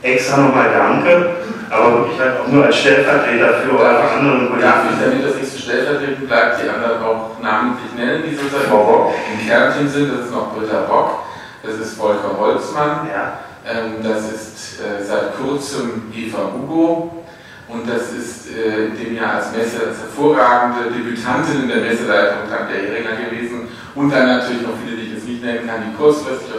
extra 0.02 0.36
nochmal 0.42 0.70
danke, 0.72 1.30
aber 1.70 1.98
wirklich 1.98 2.20
halt 2.20 2.40
auch 2.40 2.52
nur 2.52 2.64
als 2.64 2.76
Stellvertreter 2.76 3.54
für 3.54 3.78
eure 3.78 4.10
anderen 4.10 4.48
Kollegen. 4.48 4.60
Darf 4.60 4.84
ich, 4.90 5.04
damit 5.04 5.24
das 5.24 5.36
nicht 5.36 5.50
so 5.50 5.58
stellvertretend 5.58 6.28
bleibt, 6.28 6.62
die 6.62 6.68
anderen 6.68 7.02
auch 7.02 7.30
namentlich 7.42 7.92
nennen, 7.96 8.22
die 8.28 8.36
sozusagen 8.36 9.12
im 9.32 9.48
Kernteam 9.48 9.88
sind. 9.88 10.12
Das 10.12 10.26
ist 10.26 10.32
noch 10.32 10.54
Britta 10.54 10.82
Bock, 10.82 11.24
das 11.62 11.74
ist 11.74 11.96
Volker 11.96 12.36
Holzmann, 12.38 13.08
ja. 13.12 13.45
Ähm, 13.66 14.02
das 14.02 14.32
ist 14.32 14.80
äh, 14.80 15.02
seit 15.02 15.36
kurzem 15.36 16.12
Eva 16.14 16.52
Hugo 16.54 17.24
und 17.68 17.88
das 17.88 18.12
ist 18.12 18.48
äh, 18.54 18.86
in 18.86 18.96
dem 18.96 19.16
Jahr 19.16 19.34
als 19.34 19.52
Messe 19.52 19.88
als 19.88 19.98
hervorragende 19.98 20.90
Debütantin 20.92 21.62
in 21.62 21.68
der 21.68 21.78
Messeleitung 21.78 22.48
Tanja 22.48 22.76
Heringer 22.76 23.16
gewesen 23.28 23.68
und 23.94 24.10
dann 24.10 24.26
natürlich 24.26 24.62
noch 24.62 24.78
viele, 24.84 24.96
die 24.96 25.02
ich 25.08 25.12
jetzt 25.14 25.26
nicht 25.26 25.42
nennen 25.42 25.66
kann, 25.66 25.82
die 25.82 25.96
kurzfristig 25.96 26.54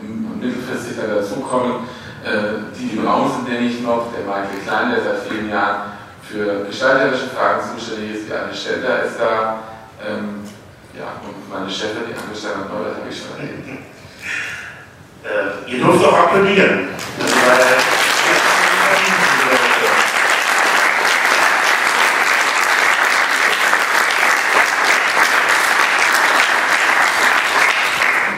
und 0.00 0.40
mittelfristig 0.40 0.96
dann 0.96 1.14
dazukommen. 1.14 1.86
Äh, 2.24 2.74
die 2.74 2.88
sind, 2.88 3.48
nenne 3.48 3.66
ich 3.66 3.80
noch, 3.82 4.10
der 4.12 4.26
Michael 4.26 4.58
Klein, 4.66 4.90
der 4.90 5.02
seit 5.02 5.30
vielen 5.30 5.48
Jahren 5.48 5.92
für 6.22 6.64
gestalterische 6.66 7.28
Fragen 7.28 7.62
zuständig 7.62 8.16
ist, 8.16 8.28
die 8.28 8.34
Anne 8.34 8.52
Stelter 8.52 9.04
ist 9.04 9.18
da, 9.18 9.62
ähm, 10.04 10.42
ja, 10.98 11.14
und 11.22 11.48
meine 11.48 11.70
Chefin, 11.70 12.02
die 12.08 12.14
Anne 12.14 12.34
Steinert 12.34 12.68
Neuert, 12.68 12.96
habe 12.96 13.08
ich 13.08 13.16
schon 13.16 13.38
erwähnt. 13.38 13.78
Äh, 15.24 15.70
ihr 15.70 15.84
dürft 15.84 16.04
auch 16.04 16.18
applaudieren. 16.18 16.88
Das 17.18 17.28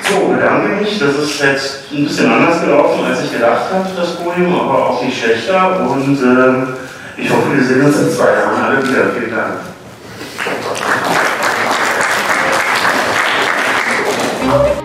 So, 0.08 0.26
bedanke 0.28 0.68
mich. 0.68 0.98
Das 0.98 1.16
ist 1.16 1.40
jetzt 1.40 1.92
ein 1.92 2.04
bisschen 2.04 2.32
anders 2.32 2.60
gelaufen, 2.62 3.04
als 3.04 3.24
ich 3.24 3.32
gedacht 3.32 3.72
habe, 3.72 3.88
das 3.96 4.16
Podium, 4.16 4.58
aber 4.60 4.88
auch 4.88 5.02
nicht 5.02 5.22
schlechter. 5.22 5.80
Und 5.88 6.18
äh, 6.18 7.22
ich 7.22 7.30
hoffe, 7.30 7.52
wir 7.54 7.64
sehen 7.64 7.84
uns 7.84 7.98
in 7.98 8.10
zwei 8.10 8.32
Jahren 8.32 8.64
alle 8.64 8.88
wieder. 8.88 9.10
Vielen 9.14 9.30
Dank. 9.30 9.54
Thank. 14.50 14.79